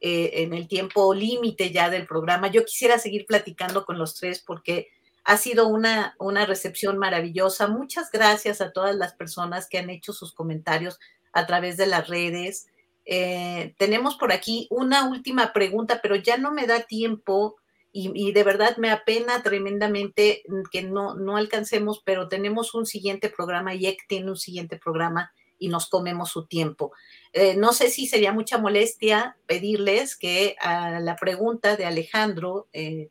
eh, 0.01 0.31
en 0.45 0.55
el 0.55 0.69
tiempo 0.69 1.13
límite 1.13 1.73
ya 1.73 1.91
del 1.91 2.07
programa. 2.07 2.53
Yo 2.53 2.65
quisiera 2.65 3.01
seguir 3.01 3.27
platicando 3.27 3.85
con 3.85 3.99
los 3.99 4.15
tres 4.15 4.41
porque 4.47 4.91
ha 5.25 5.37
sido 5.37 5.67
una, 5.67 6.15
una 6.21 6.47
recepción 6.47 6.97
maravillosa. 6.97 7.67
Muchas 7.67 8.13
gracias 8.13 8.61
a 8.61 8.71
todas 8.71 8.95
las 8.95 9.15
personas 9.15 9.69
que 9.69 9.79
han 9.79 9.91
hecho 9.91 10.13
sus 10.13 10.33
comentarios 10.33 11.01
a 11.33 11.47
través 11.49 11.77
de 11.77 11.87
las 11.87 12.07
redes. 12.07 12.69
Eh, 13.05 13.75
tenemos 13.77 14.15
por 14.15 14.31
aquí 14.31 14.69
una 14.71 15.09
última 15.09 15.53
pregunta, 15.53 15.99
pero 16.01 16.15
ya 16.15 16.37
no 16.37 16.53
me 16.53 16.69
da 16.69 16.83
tiempo 16.83 17.57
y, 17.95 18.33
de 18.33 18.43
verdad 18.43 18.79
me 18.79 18.91
apena 18.91 19.43
tremendamente 19.43 20.43
que 20.71 20.83
no, 20.83 21.15
no 21.15 21.37
alcancemos, 21.37 22.01
pero 22.05 22.29
tenemos 22.29 22.75
un 22.75 22.87
siguiente 22.87 23.29
programa, 23.29 23.75
y 23.75 23.87
EC 23.87 23.99
tiene 24.09 24.31
un 24.31 24.39
siguiente 24.39 24.79
programa 24.79 25.33
y 25.59 25.69
nos 25.69 25.89
comemos 25.89 26.31
su 26.31 26.47
tiempo. 26.47 26.93
Eh, 27.33 27.55
no 27.57 27.73
sé 27.73 27.91
si 27.91 28.07
sería 28.07 28.33
mucha 28.33 28.59
molestia 28.59 29.37
pedirles 29.47 30.17
que 30.17 30.57
a 30.61 31.01
la 31.01 31.17
pregunta 31.17 31.77
de 31.77 31.85
Alejandro, 31.85 32.69
eh, 32.73 33.11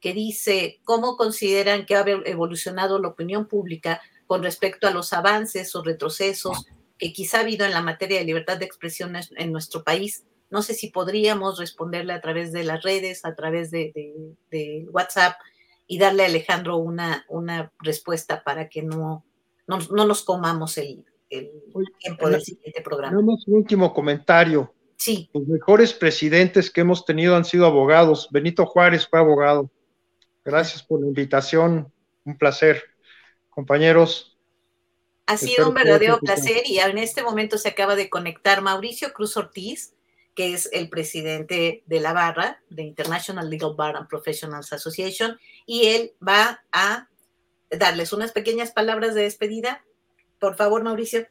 que 0.00 0.14
dice, 0.14 0.80
¿cómo 0.84 1.16
consideran 1.16 1.84
que 1.84 1.96
ha 1.96 2.04
evolucionado 2.24 3.00
la 3.00 3.08
opinión 3.08 3.46
pública 3.46 4.00
con 4.26 4.44
respecto 4.44 4.86
a 4.86 4.92
los 4.92 5.12
avances 5.12 5.74
o 5.74 5.82
retrocesos 5.82 6.66
que 7.00 7.12
quizá 7.12 7.38
ha 7.38 7.40
habido 7.40 7.66
en 7.66 7.72
la 7.72 7.82
materia 7.82 8.18
de 8.18 8.24
libertad 8.24 8.58
de 8.58 8.66
expresión 8.66 9.16
en 9.16 9.52
nuestro 9.52 9.82
país. 9.82 10.24
No 10.50 10.62
sé 10.62 10.74
si 10.74 10.90
podríamos 10.90 11.58
responderle 11.58 12.12
a 12.12 12.20
través 12.20 12.52
de 12.52 12.64
las 12.64 12.82
redes, 12.82 13.24
a 13.24 13.34
través 13.34 13.70
de, 13.70 14.86
WhatsApp 14.90 15.34
y 15.86 15.98
darle 15.98 16.24
a 16.24 16.26
Alejandro 16.26 16.76
una, 16.76 17.24
una 17.28 17.72
respuesta 17.78 18.42
para 18.42 18.68
que 18.68 18.82
no, 18.82 19.24
no, 19.66 19.78
nos 20.04 20.22
comamos 20.22 20.76
el, 20.78 21.04
tiempo 21.28 22.28
del 22.28 22.42
siguiente 22.42 22.80
programa. 22.82 23.16
Tenemos 23.16 23.46
un 23.46 23.54
último 23.54 23.94
comentario. 23.94 24.74
Sí. 24.96 25.30
Los 25.32 25.46
mejores 25.46 25.92
presidentes 25.92 26.70
que 26.70 26.82
hemos 26.82 27.04
tenido 27.04 27.36
han 27.36 27.44
sido 27.44 27.66
abogados. 27.66 28.28
Benito 28.30 28.66
Juárez 28.66 29.06
fue 29.08 29.20
abogado. 29.20 29.70
Gracias 30.44 30.82
por 30.82 31.00
la 31.00 31.06
invitación. 31.06 31.92
Un 32.24 32.36
placer. 32.36 32.82
Compañeros, 33.48 34.30
ha 35.30 35.36
sido 35.36 35.68
un 35.68 35.74
verdadero 35.74 36.18
placer 36.18 36.62
y 36.66 36.78
en 36.78 36.98
este 36.98 37.22
momento 37.22 37.56
se 37.56 37.68
acaba 37.68 37.94
de 37.94 38.10
conectar 38.10 38.62
Mauricio 38.62 39.12
Cruz 39.12 39.36
Ortiz, 39.36 39.94
que 40.34 40.54
es 40.54 40.68
el 40.72 40.88
presidente 40.88 41.82
de 41.86 42.00
la 42.00 42.12
barra, 42.12 42.62
de 42.70 42.82
International 42.82 43.48
Legal 43.48 43.74
Bar 43.76 43.96
and 43.96 44.08
Professionals 44.08 44.72
Association, 44.72 45.38
y 45.66 45.86
él 45.86 46.12
va 46.26 46.62
a 46.72 47.08
darles 47.70 48.12
unas 48.12 48.32
pequeñas 48.32 48.72
palabras 48.72 49.14
de 49.14 49.22
despedida. 49.22 49.84
Por 50.38 50.56
favor, 50.56 50.82
Mauricio. 50.82 51.26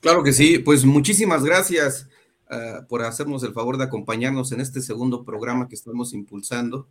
Claro 0.00 0.22
que 0.22 0.32
sí, 0.32 0.58
pues 0.58 0.84
muchísimas 0.84 1.44
gracias 1.44 2.08
ah, 2.48 2.86
por 2.88 3.02
hacernos 3.02 3.42
el 3.42 3.52
favor 3.52 3.76
de 3.76 3.84
acompañarnos 3.84 4.52
en 4.52 4.60
este 4.60 4.80
segundo 4.80 5.24
programa 5.24 5.68
que 5.68 5.74
estamos 5.74 6.12
impulsando. 6.14 6.88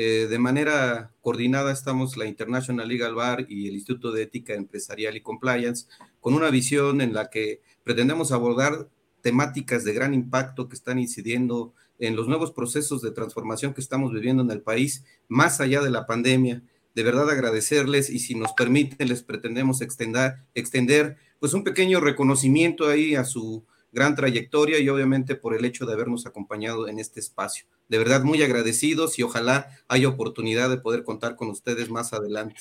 Eh, 0.00 0.28
de 0.28 0.38
manera 0.38 1.12
coordinada 1.22 1.72
estamos 1.72 2.16
la 2.16 2.26
International 2.26 2.86
Legal 2.86 3.14
Bar 3.14 3.46
y 3.48 3.68
el 3.68 3.74
Instituto 3.74 4.12
de 4.12 4.22
Ética 4.22 4.54
Empresarial 4.54 5.16
y 5.16 5.22
Compliance 5.22 5.86
con 6.20 6.34
una 6.34 6.50
visión 6.50 7.00
en 7.00 7.12
la 7.12 7.30
que 7.30 7.62
pretendemos 7.82 8.30
abordar 8.30 8.88
temáticas 9.20 9.84
de 9.84 9.92
gran 9.92 10.14
impacto 10.14 10.68
que 10.68 10.74
están 10.74 10.98
incidiendo 10.98 11.74
en 11.98 12.16
los 12.16 12.28
nuevos 12.28 12.52
procesos 12.52 13.02
de 13.02 13.10
transformación 13.10 13.74
que 13.74 13.80
estamos 13.80 14.12
viviendo 14.12 14.42
en 14.42 14.50
el 14.50 14.60
país, 14.60 15.04
más 15.26 15.60
allá 15.60 15.82
de 15.82 15.90
la 15.90 16.06
pandemia. 16.06 16.62
De 16.94 17.02
verdad 17.02 17.30
agradecerles 17.30 18.10
y 18.10 18.18
si 18.18 18.34
nos 18.34 18.52
permiten 18.52 19.08
les 19.08 19.22
pretendemos 19.22 19.80
extender, 19.80 20.36
extender 20.54 21.16
pues 21.40 21.54
un 21.54 21.64
pequeño 21.64 22.00
reconocimiento 22.00 22.88
ahí 22.88 23.14
a 23.14 23.24
su 23.24 23.64
gran 23.92 24.14
trayectoria 24.14 24.78
y 24.78 24.88
obviamente 24.88 25.34
por 25.34 25.54
el 25.54 25.64
hecho 25.64 25.86
de 25.86 25.92
habernos 25.92 26.26
acompañado 26.26 26.88
en 26.88 26.98
este 26.98 27.20
espacio 27.20 27.66
de 27.88 27.98
verdad 27.98 28.22
muy 28.22 28.42
agradecidos 28.42 29.18
y 29.18 29.22
ojalá 29.22 29.68
haya 29.88 30.08
oportunidad 30.08 30.70
de 30.70 30.78
poder 30.78 31.04
contar 31.04 31.36
con 31.36 31.48
ustedes 31.48 31.90
más 31.90 32.12
adelante. 32.12 32.60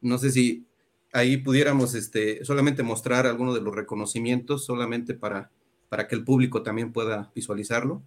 No 0.00 0.18
sé 0.18 0.30
si 0.30 0.66
ahí 1.12 1.38
pudiéramos 1.38 1.94
este, 1.94 2.44
solamente 2.44 2.82
mostrar 2.82 3.26
algunos 3.26 3.54
de 3.54 3.62
los 3.62 3.74
reconocimientos, 3.74 4.64
solamente 4.64 5.14
para, 5.14 5.50
para 5.94 6.08
que 6.08 6.16
el 6.16 6.24
público 6.24 6.64
también 6.64 6.92
pueda 6.92 7.30
visualizarlo. 7.36 8.02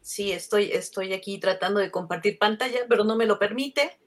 Sí, 0.00 0.30
estoy, 0.30 0.70
estoy 0.70 1.12
aquí 1.12 1.38
tratando 1.38 1.80
de 1.80 1.90
compartir 1.90 2.38
pantalla, 2.38 2.86
pero 2.88 3.02
no 3.02 3.16
me 3.16 3.26
lo 3.26 3.40
permite. 3.40 3.98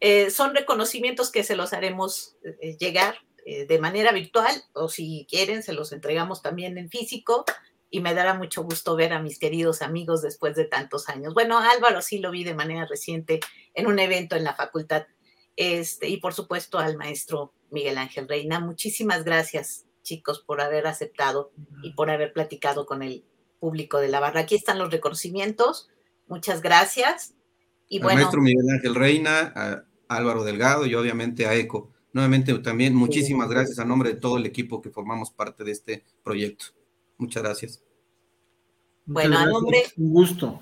Eh, 0.00 0.28
son 0.28 0.54
reconocimientos 0.54 1.32
que 1.32 1.44
se 1.44 1.56
los 1.56 1.72
haremos 1.72 2.36
eh, 2.60 2.76
llegar 2.78 3.16
eh, 3.46 3.64
de 3.64 3.78
manera 3.78 4.12
virtual 4.12 4.52
o 4.74 4.90
si 4.90 5.26
quieren 5.30 5.62
se 5.62 5.72
los 5.72 5.92
entregamos 5.92 6.42
también 6.42 6.76
en 6.76 6.90
físico 6.90 7.46
y 7.88 8.02
me 8.02 8.12
dará 8.12 8.34
mucho 8.34 8.62
gusto 8.62 8.96
ver 8.96 9.14
a 9.14 9.22
mis 9.22 9.38
queridos 9.38 9.80
amigos 9.80 10.20
después 10.20 10.54
de 10.54 10.66
tantos 10.66 11.08
años. 11.08 11.32
Bueno, 11.32 11.58
Álvaro 11.58 12.02
sí 12.02 12.18
lo 12.18 12.32
vi 12.32 12.44
de 12.44 12.52
manera 12.52 12.84
reciente 12.84 13.40
en 13.72 13.86
un 13.86 13.98
evento 13.98 14.36
en 14.36 14.44
la 14.44 14.54
facultad. 14.54 15.06
Este, 15.56 16.10
y 16.10 16.18
por 16.18 16.34
supuesto 16.34 16.78
al 16.78 16.98
maestro 16.98 17.54
Miguel 17.70 17.96
Ángel 17.96 18.28
Reina. 18.28 18.60
Muchísimas 18.60 19.24
gracias, 19.24 19.83
chicos, 20.04 20.38
por 20.46 20.60
haber 20.60 20.86
aceptado 20.86 21.50
y 21.82 21.94
por 21.94 22.10
haber 22.10 22.32
platicado 22.32 22.86
con 22.86 23.02
el 23.02 23.24
público 23.58 23.98
de 23.98 24.08
la 24.08 24.20
barra. 24.20 24.40
Aquí 24.40 24.54
están 24.54 24.78
los 24.78 24.92
reconocimientos. 24.92 25.88
Muchas 26.28 26.62
gracias. 26.62 27.34
Y 27.88 27.98
al 28.00 28.14
maestro 28.14 28.40
Miguel 28.40 28.68
Ángel 28.70 28.94
Reina, 28.94 29.52
a 29.56 29.84
Álvaro 30.08 30.44
Delgado 30.44 30.86
y 30.86 30.94
obviamente 30.94 31.46
a 31.46 31.54
ECO. 31.54 31.90
Nuevamente 32.12 32.56
también 32.60 32.94
muchísimas 32.94 33.48
gracias 33.48 33.80
a 33.80 33.84
nombre 33.84 34.10
de 34.10 34.20
todo 34.20 34.36
el 34.36 34.46
equipo 34.46 34.80
que 34.80 34.90
formamos 34.90 35.30
parte 35.30 35.64
de 35.64 35.72
este 35.72 36.04
proyecto. 36.22 36.66
Muchas 37.18 37.42
gracias. 37.42 37.82
bueno, 39.04 39.36
a 39.36 39.46
nombre. 39.46 39.82
Un 39.96 40.12
gusto, 40.12 40.60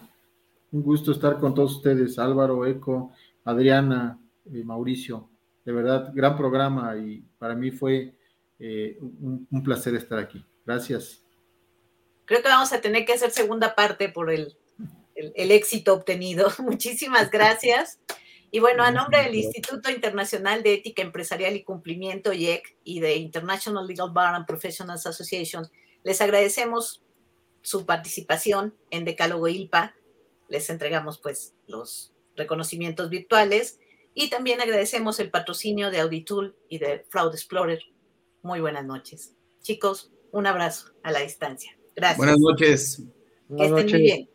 un 0.71 0.83
gusto 0.83 1.13
estar 1.13 1.39
con 1.39 1.55
todos 1.55 1.77
ustedes, 1.77 2.19
Álvaro, 2.19 2.65
Eco, 2.67 3.13
Adriana, 3.45 4.19
eh, 4.47 4.65
Mauricio. 4.65 5.29
De 5.65 5.73
verdad, 5.73 6.13
gran 6.15 6.37
programa 6.37 6.97
y 6.97 7.23
para 7.39 7.55
mí 7.55 7.71
fue 7.71 8.17
eh, 8.65 8.97
un, 9.01 9.63
placer 9.65 9.97
estar 9.97 10.21
aquí. 10.21 10.45
Gracias. 10.65 11.21
Creo 12.25 12.43
que 12.43 12.49
vamos 12.49 12.73
a 12.73 12.81
tener 12.81 13.05
que 13.05 13.15
hacer 13.15 13.33
segunda 13.33 13.75
parte 13.75 14.09
por 14.09 14.31
el, 14.31 14.57
el 15.17 15.51
éxito 15.51 15.95
obtenido. 15.95 16.49
Muchísimas 16.59 17.31
gracias. 17.31 17.99
Y 18.53 18.61
bueno, 18.61 18.85
a 18.85 18.93
nombre 18.93 19.23
del 19.23 19.35
Instituto 19.35 19.91
Internacional 19.91 20.63
de 20.63 20.75
Ética 20.75 21.03
Empresarial 21.03 21.57
y 21.57 21.65
Cumplimiento, 21.65 22.33
IEC, 22.33 22.77
y 22.85 23.01
de 23.01 23.17
International 23.17 23.85
Legal 23.85 24.13
Bar 24.13 24.37
and 24.37 24.47
Professionals 24.47 25.07
Association, 25.07 25.69
les 26.05 26.21
agradecemos 26.21 27.03
su 27.63 27.85
participación 27.85 28.77
en 28.91 29.05
Decálogo 29.05 29.49
ILPA. 29.49 29.97
Les 30.49 30.71
entregamos 30.71 31.19
pues 31.19 31.55
los 31.67 32.13
reconocimientos 32.37 33.11
virtuales 33.11 33.81
y 34.15 34.31
también 34.31 34.61
agradecemos 34.61 35.19
el 35.19 35.31
patrocinio 35.31 35.91
de 35.91 35.99
Auditool 35.99 36.55
y 36.69 36.79
de 36.79 37.07
Fraud 37.09 37.35
Explorer. 37.35 37.83
Muy 38.43 38.61
buenas 38.61 38.85
noches. 38.85 39.37
Chicos, 39.61 40.13
un 40.33 40.47
abrazo 40.47 40.93
a 41.05 41.13
la 41.13 41.21
distancia. 41.21 41.79
Gracias. 41.95 42.19
Buenas 42.19 42.39
noches. 42.41 43.03
Que 43.57 43.65
estén 43.67 43.87
muy 43.87 44.03
bien. 44.03 44.31